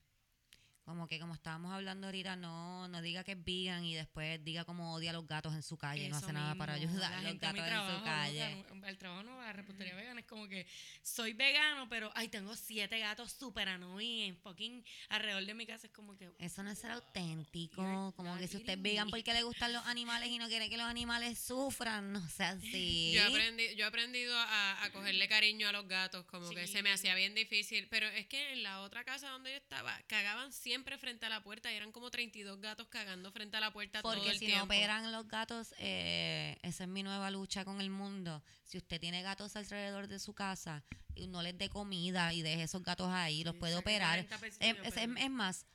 [0.92, 4.66] Como que como estábamos hablando ahorita, no no diga que es vegan y después diga
[4.66, 7.22] como odia a los gatos en su calle y no hace nada para ayudar a
[7.22, 8.66] los gatos en su calle.
[8.76, 10.68] no, el trabajo no, la repostería vegana es como que
[11.02, 15.94] soy vegano, pero ay, tengo siete gatos super annoying, fucking alrededor de mi casa, es
[15.94, 19.34] como que Eso no es ser auténtico, You're como que si usted es vegan porque
[19.34, 23.14] le gustan los animales y no quiere que los animales sufran, no sea así.
[23.14, 26.84] Yo, aprendí, yo he aprendido a, a cogerle cariño a los gatos, como que se
[26.84, 27.88] me hacía bien difícil.
[27.90, 31.41] Pero es que en la otra casa donde yo estaba, cagaban siempre frente a la
[31.44, 34.45] puerta y eran como 32 gatos cagando frente a la puerta todo Porque el si
[34.48, 34.60] tiempo.
[34.60, 38.44] no operan los gatos, eh, esa es mi nueva lucha con el mundo.
[38.64, 40.84] Si usted tiene gatos alrededor de su casa
[41.16, 44.26] y no les dé comida y deje esos gatos ahí, los puede operar.
[44.28, 45.66] 40 pesitos Es, más,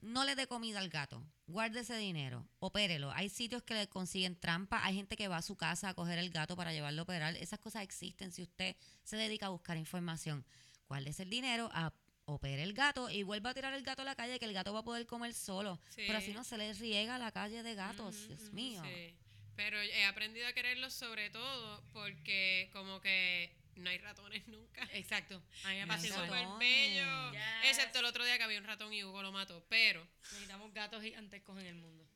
[0.00, 1.24] no le dé comida al gato.
[1.46, 3.12] Guarde ese dinero, opérelo.
[3.12, 6.18] Hay sitios que le consiguen trampa, hay gente que va a su casa a coger
[6.18, 7.36] el gato para llevarlo a operar.
[7.36, 10.44] Esas cosas existen si usted se dedica a buscar información.
[10.88, 11.92] Guárdese el dinero, a
[12.24, 14.72] opere el gato y vuelva a tirar el gato a la calle que el gato
[14.72, 15.78] va a poder comer solo.
[15.90, 16.04] Sí.
[16.06, 18.82] Pero así no se le riega la calle de gatos, Dios mío.
[18.84, 19.14] sí.
[19.54, 24.82] Pero he aprendido a quererlos sobre todo porque como que no hay ratones nunca.
[24.92, 25.42] exacto.
[25.64, 26.26] A mí me igual.
[26.26, 27.32] Súper bello.
[27.32, 27.40] Yes.
[27.64, 29.64] Excepto el otro día que había un ratón y Hugo lo mató.
[29.68, 32.08] Pero Necesitamos gatos gigantescos en el mundo.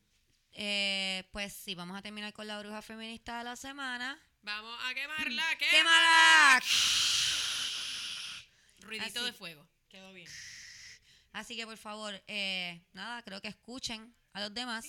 [0.53, 4.19] Eh, pues sí, vamos a terminar con la bruja feminista de la semana.
[4.43, 5.45] vamos a quemarla.
[5.59, 6.62] ¡Quémala!
[8.81, 9.27] Ruidito Así.
[9.27, 9.69] de fuego.
[9.88, 10.28] Quedó bien.
[11.32, 14.84] Así que por favor, eh, nada, creo que escuchen a los demás.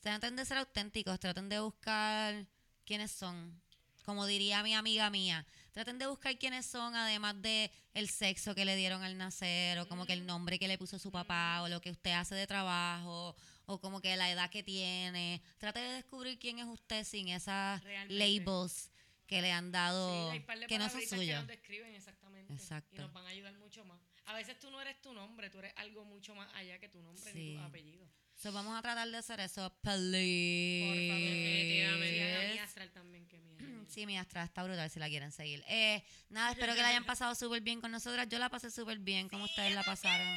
[0.00, 2.46] Traten de ser auténticos, traten de buscar
[2.84, 3.60] quiénes son.
[4.04, 8.64] Como diría mi amiga mía, traten de buscar quiénes son, además de el sexo que
[8.64, 11.68] le dieron al nacer, o como que el nombre que le puso su papá, o
[11.68, 15.42] lo que usted hace de trabajo, o como que la edad que tiene.
[15.58, 18.14] Trate de descubrir quién es usted sin esas Realmente.
[18.14, 18.92] labels
[19.26, 21.38] que le han dado, Sí, que no son palabritas que suyas.
[21.40, 22.52] nos describen exactamente.
[22.52, 22.94] Exacto.
[22.94, 23.98] Y nos van a ayudar mucho más.
[24.26, 27.00] A veces tú no eres tu nombre, tú eres algo mucho más allá que tu
[27.00, 27.38] nombre Sí.
[27.38, 28.06] ni tu apellido.
[28.34, 32.12] So, vamos a tratar de hacer eso, Por favor, Definitivamente.
[32.12, 32.60] mi please.
[32.60, 33.56] astral también, que mía.
[33.88, 35.64] Sí, mi Astra está brutal si la quieren seguir.
[35.68, 38.28] Eh, nada, espero que la hayan pasado súper bien con nosotras.
[38.28, 40.28] Yo la pasé súper bien, como ustedes la pasaron.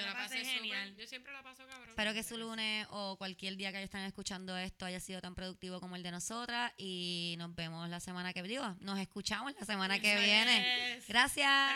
[0.00, 0.54] Yo la pasé genial.
[0.54, 0.96] genial.
[0.96, 1.88] Yo siempre la paso cabrón.
[1.88, 5.80] Espero que su lunes o cualquier día que estén escuchando esto haya sido tan productivo
[5.80, 6.72] como el de nosotras.
[6.76, 11.00] Y nos vemos la semana que digo, nos escuchamos la semana que viene.
[11.08, 11.72] Gracias.